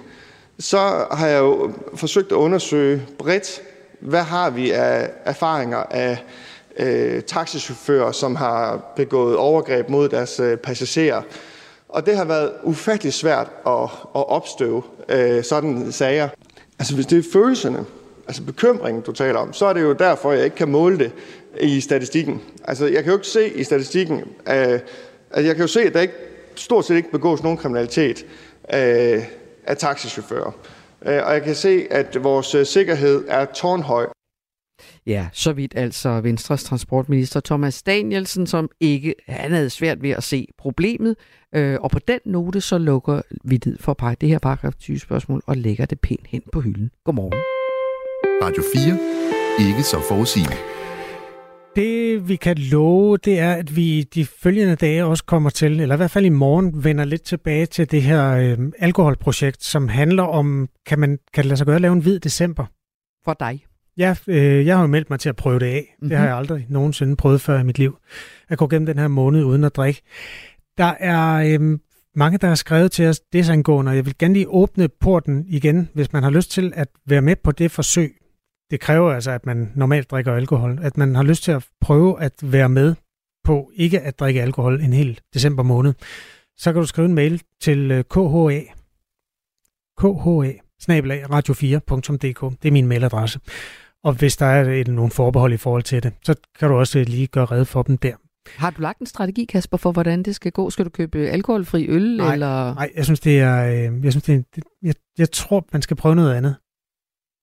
så 0.58 1.06
har 1.10 1.26
jeg 1.26 1.38
jo 1.40 1.72
forsøgt 1.94 2.32
at 2.32 2.36
undersøge 2.36 3.02
bredt, 3.18 3.62
hvad 4.00 4.22
har 4.22 4.50
vi 4.50 4.70
af 4.70 5.10
erfaringer 5.24 5.78
af 5.90 6.18
øh, 6.78 7.22
taxichauffører, 7.22 8.12
som 8.12 8.36
har 8.36 8.92
begået 8.96 9.36
overgreb 9.36 9.88
mod 9.88 10.08
deres 10.08 10.40
passagerer. 10.62 11.22
Og 11.96 12.06
det 12.06 12.16
har 12.16 12.24
været 12.24 12.52
ufattelig 12.62 13.12
svært 13.12 13.50
at, 13.66 13.82
at 14.14 14.28
opstøve 14.28 14.82
øh, 15.08 15.44
sådan 15.44 15.92
sager. 15.92 16.28
Altså 16.78 16.94
hvis 16.94 17.06
det 17.06 17.18
er 17.18 17.22
følelserne, 17.32 17.84
altså 18.26 18.42
bekymringen, 18.42 19.02
du 19.02 19.12
taler 19.12 19.38
om, 19.38 19.52
så 19.52 19.66
er 19.66 19.72
det 19.72 19.82
jo 19.82 19.92
derfor, 19.92 20.32
jeg 20.32 20.44
ikke 20.44 20.56
kan 20.56 20.68
måle 20.68 20.98
det 20.98 21.12
i 21.60 21.80
statistikken. 21.80 22.42
Altså 22.64 22.86
jeg 22.86 23.04
kan 23.04 23.12
jo 23.12 23.18
ikke 23.18 23.28
se 23.28 23.48
i 23.48 23.64
statistikken, 23.64 24.18
øh, 24.18 24.24
altså 24.46 24.80
jeg 25.34 25.54
kan 25.54 25.60
jo 25.60 25.66
se, 25.66 25.80
at 25.80 25.94
der 25.94 26.00
ikke, 26.00 26.14
stort 26.54 26.84
set 26.84 26.96
ikke 26.96 27.10
begås 27.10 27.42
nogen 27.42 27.58
kriminalitet 27.58 28.26
øh, 28.74 29.22
af 29.66 29.76
taxichauffører. 29.78 30.52
Øh, 31.06 31.26
og 31.26 31.32
jeg 31.32 31.42
kan 31.42 31.54
se, 31.54 31.86
at 31.90 32.24
vores 32.24 32.54
øh, 32.54 32.66
sikkerhed 32.66 33.24
er 33.28 33.44
tårnhøj. 33.44 34.15
Ja, 35.06 35.28
så 35.32 35.52
vidt 35.52 35.72
altså 35.76 36.20
Venstres 36.20 36.64
transportminister 36.64 37.40
Thomas 37.40 37.82
Danielsen, 37.82 38.46
som 38.46 38.68
ikke 38.80 39.14
han 39.28 39.50
havde 39.50 39.70
svært 39.70 40.02
ved 40.02 40.10
at 40.10 40.22
se 40.22 40.46
problemet. 40.58 41.16
Øh, 41.54 41.78
og 41.80 41.90
på 41.90 41.98
den 41.98 42.20
note, 42.24 42.60
så 42.60 42.78
lukker 42.78 43.20
vi 43.44 43.56
det 43.56 43.76
for 43.80 44.04
at 44.04 44.20
det 44.20 44.28
her 44.28 44.38
paragraf 44.38 44.74
20 44.74 44.98
spørgsmål 44.98 45.42
og 45.46 45.56
lægger 45.56 45.86
det 45.86 46.00
pænt 46.00 46.26
hen 46.26 46.42
på 46.52 46.60
hylden. 46.60 46.90
Godmorgen. 47.04 47.32
Radio 48.42 48.62
4. 49.58 49.68
Ikke 49.68 49.82
så 49.82 50.00
forudsigende. 50.08 50.56
Det 51.76 52.28
vi 52.28 52.36
kan 52.36 52.58
love, 52.58 53.16
det 53.16 53.38
er, 53.38 53.52
at 53.52 53.76
vi 53.76 54.02
de 54.02 54.26
følgende 54.26 54.76
dage 54.76 55.04
også 55.04 55.24
kommer 55.24 55.50
til, 55.50 55.80
eller 55.80 55.94
i 55.94 55.96
hvert 55.96 56.10
fald 56.10 56.24
i 56.24 56.28
morgen, 56.28 56.84
vender 56.84 57.04
lidt 57.04 57.22
tilbage 57.22 57.66
til 57.66 57.90
det 57.90 58.02
her 58.02 58.30
øh, 58.32 58.58
alkoholprojekt, 58.78 59.64
som 59.64 59.88
handler 59.88 60.22
om, 60.22 60.68
kan, 60.86 60.98
man, 60.98 61.18
kan 61.34 61.42
det 61.42 61.46
lade 61.46 61.56
sig 61.56 61.66
gøre 61.66 61.76
at 61.76 61.82
lave 61.82 61.92
en 61.92 62.00
hvid 62.00 62.20
december? 62.20 62.64
For 63.24 63.36
dig? 63.40 63.62
Ja, 63.98 64.16
øh, 64.26 64.66
jeg 64.66 64.76
har 64.76 64.82
jo 64.82 64.86
meldt 64.86 65.10
mig 65.10 65.20
til 65.20 65.28
at 65.28 65.36
prøve 65.36 65.58
det 65.58 65.66
af. 65.66 65.94
Mm-hmm. 65.98 66.08
Det 66.08 66.18
har 66.18 66.24
mhm. 66.24 66.28
jeg 66.28 66.36
aldrig 66.36 66.66
nogensinde 66.68 67.16
prøvet 67.16 67.40
før 67.40 67.60
i 67.60 67.62
mit 67.62 67.78
liv. 67.78 67.98
At 68.48 68.58
gå 68.58 68.66
gennem 68.66 68.86
den 68.86 68.98
her 68.98 69.08
måned 69.08 69.44
uden 69.44 69.64
at 69.64 69.76
drikke. 69.76 70.02
Der 70.78 70.94
er 71.00 71.58
øh, 71.60 71.78
mange, 72.14 72.38
der 72.38 72.48
har 72.48 72.54
skrevet 72.54 72.92
til 72.92 73.06
os 73.06 73.20
desangående, 73.20 73.90
og 73.90 73.96
jeg 73.96 74.06
vil 74.06 74.18
gerne 74.18 74.34
lige 74.34 74.48
åbne 74.48 74.88
porten 74.88 75.44
igen, 75.48 75.88
hvis 75.94 76.12
man 76.12 76.22
har 76.22 76.30
lyst 76.30 76.50
til 76.50 76.72
at 76.76 76.88
være 77.06 77.22
med 77.22 77.36
på 77.36 77.52
det 77.52 77.70
forsøg. 77.70 78.16
Det 78.70 78.80
kræver 78.80 79.12
altså, 79.12 79.30
at 79.30 79.46
man 79.46 79.72
normalt 79.74 80.10
drikker 80.10 80.34
alkohol. 80.34 80.78
At 80.82 80.96
man 80.96 81.14
har 81.14 81.22
lyst 81.22 81.42
til 81.42 81.52
at 81.52 81.66
prøve 81.80 82.22
at 82.22 82.32
være 82.42 82.68
med 82.68 82.94
på 83.44 83.70
ikke 83.74 84.00
at 84.00 84.18
drikke 84.18 84.42
alkohol 84.42 84.80
en 84.80 84.92
hel 84.92 85.20
december 85.34 85.62
måned. 85.62 85.94
Så 86.56 86.72
kan 86.72 86.80
du 86.80 86.86
skrive 86.86 87.08
en 87.08 87.14
mail 87.14 87.42
til 87.60 88.04
KHA. 88.10 88.60
KHA, 89.98 90.52
radio4.dk. 90.80 92.62
Det 92.62 92.68
er 92.68 92.72
min 92.72 92.86
mailadresse. 92.86 93.40
Og 94.06 94.12
hvis 94.12 94.36
der 94.36 94.46
er 94.46 94.80
et, 94.80 94.88
nogle 94.88 95.10
forbehold 95.10 95.52
i 95.52 95.56
forhold 95.56 95.82
til 95.82 96.02
det, 96.02 96.12
så 96.22 96.34
kan 96.58 96.68
du 96.68 96.74
også 96.74 97.04
lige 97.06 97.26
gøre 97.26 97.44
red 97.44 97.64
for 97.64 97.82
dem 97.82 97.98
der. 97.98 98.14
Har 98.56 98.70
du 98.70 98.82
lagt 98.82 99.00
en 99.00 99.06
strategi, 99.06 99.44
Kasper, 99.44 99.76
for 99.76 99.92
hvordan 99.92 100.22
det 100.22 100.34
skal 100.34 100.52
gå? 100.52 100.70
Skal 100.70 100.84
du 100.84 100.90
købe 100.90 101.18
alkoholfri 101.18 101.88
øl? 101.88 102.16
Nej, 102.16 102.32
eller? 102.32 102.74
nej 102.74 102.90
jeg 102.96 103.04
synes, 103.04 103.20
det 103.20 103.40
er... 103.40 103.64
Øh, 103.64 104.04
jeg, 104.04 104.12
synes, 104.12 104.22
det 104.22 104.34
er 104.34 104.62
jeg, 104.82 104.94
jeg 105.18 105.30
tror, 105.30 105.66
man 105.72 105.82
skal 105.82 105.96
prøve 105.96 106.14
noget 106.14 106.34
andet. 106.34 106.56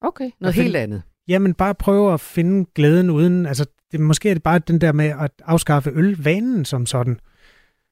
Okay, 0.02 0.30
noget 0.40 0.56
helt 0.56 0.76
andet. 0.76 1.02
Jamen, 1.28 1.54
bare 1.54 1.76
prøve 1.76 2.14
at 2.14 2.20
finde 2.20 2.66
glæden 2.76 3.10
uden... 3.10 3.46
Altså, 3.46 3.66
det, 3.92 4.00
måske 4.00 4.30
er 4.30 4.34
det 4.34 4.44
bare 4.44 4.60
den 4.60 4.82
der 4.82 4.92
med 4.92 5.06
at 5.06 5.32
afskaffe 5.46 5.92
ølvanen 5.94 6.66
som 6.66 6.86
sådan. 6.86 7.20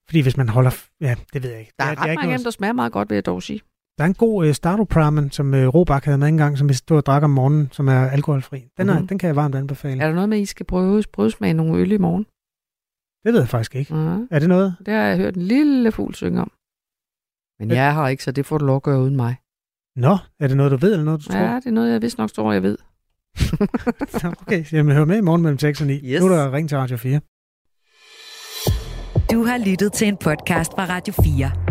Fordi 0.08 0.20
hvis 0.20 0.38
man 0.38 0.50
holder... 0.50 0.72
Ja, 1.02 1.16
det 1.34 1.44
ved 1.44 1.50
jeg 1.50 1.60
ikke. 1.60 1.72
Der 1.80 1.86
er, 1.86 1.90
det 1.90 2.00
ret 2.00 2.10
ikke 2.10 2.20
mange 2.20 2.34
af 2.34 2.40
dem, 2.40 2.44
der 2.44 2.52
smager 2.52 2.74
meget 2.74 2.92
godt, 2.92 3.10
vil 3.10 3.16
jeg 3.16 3.26
dog 3.26 3.44
sige. 3.44 3.62
Der 4.02 4.06
er 4.06 4.10
en 4.10 4.14
god 4.14 4.48
øh, 4.48 4.54
Stardopramen, 4.54 5.32
som 5.32 5.54
øh, 5.54 5.68
Robak 5.68 6.06
havde 6.06 6.18
med 6.18 6.28
engang, 6.28 6.58
som 6.58 6.70
vi 6.70 6.74
stod 6.74 6.98
og 6.98 7.06
drak 7.06 7.24
om 7.24 7.30
morgenen, 7.30 7.70
som 7.72 7.88
er 7.88 8.10
alkoholfri. 8.10 8.64
Den, 8.78 8.90
er, 8.90 9.00
Mhm. 9.00 9.08
den 9.08 9.18
kan 9.18 9.28
jeg 9.28 9.36
varmt 9.36 9.56
anbefale. 9.56 10.02
Er 10.02 10.08
der 10.08 10.14
noget 10.16 10.30
med, 10.30 10.38
at 10.38 10.42
I 10.42 10.46
skal 10.46 10.66
prøve 10.66 11.04
prøvesmage 11.14 11.54
nogle 11.54 11.78
øl 11.82 11.92
i 11.92 11.98
morgen? 11.98 12.24
Det 13.26 13.34
ved 13.34 13.40
jeg 13.40 13.50
faktisk 13.50 13.76
ikke. 13.76 13.94
Uh-huh. 13.94 14.28
Er 14.32 14.40
det 14.40 14.50
noget? 14.50 14.76
Det 14.86 14.94
har 14.94 15.02
jeg 15.02 15.18
hørt 15.18 15.36
en 15.36 15.42
lille 15.42 15.92
fugl 15.92 16.16
synge 16.16 16.42
om. 16.42 16.52
Men 17.60 17.72
jeg 17.72 17.94
har 17.94 18.08
ikke, 18.08 18.24
så 18.24 18.32
det 18.32 18.46
får 18.46 18.58
du 18.58 18.66
lov 18.66 18.76
at 18.76 18.84
gøre 18.84 19.02
uden 19.02 19.16
mig. 19.16 19.36
Nå, 19.96 20.18
er 20.40 20.48
det 20.48 20.58
noget, 20.58 20.72
du 20.72 20.78
ved, 20.78 20.92
eller 20.92 21.06
noget, 21.06 21.28
du 21.28 21.38
Ja, 21.38 21.56
det 21.56 21.66
er 21.66 21.72
noget, 21.72 21.92
jeg 21.92 22.02
vist 22.02 22.18
nok 22.18 22.32
tror, 22.32 22.54
jeg 22.54 22.64
ved. 22.64 22.78
tror? 24.20 24.34
Okay, 24.42 24.66
jamen 24.72 24.96
hør 24.96 25.06
med 25.06 25.18
i 25.18 25.22
morgen 25.22 25.42
mellem 25.42 25.60
6 25.60 25.82
og 25.82 25.88
9. 25.88 25.94
Yes. 25.94 26.22
Nu 26.22 26.28
er 26.28 26.36
der 26.36 26.52
ring 26.54 26.70
til 26.70 26.78
Radio 26.78 26.98
4. 26.98 27.20
Du 29.32 29.44
har 29.46 29.58
lyttet 29.70 29.94
til 29.94 30.08
en 30.08 30.18
podcast 30.18 30.72
fra 30.72 30.86
Radio 30.86 31.14
4. 31.24 31.71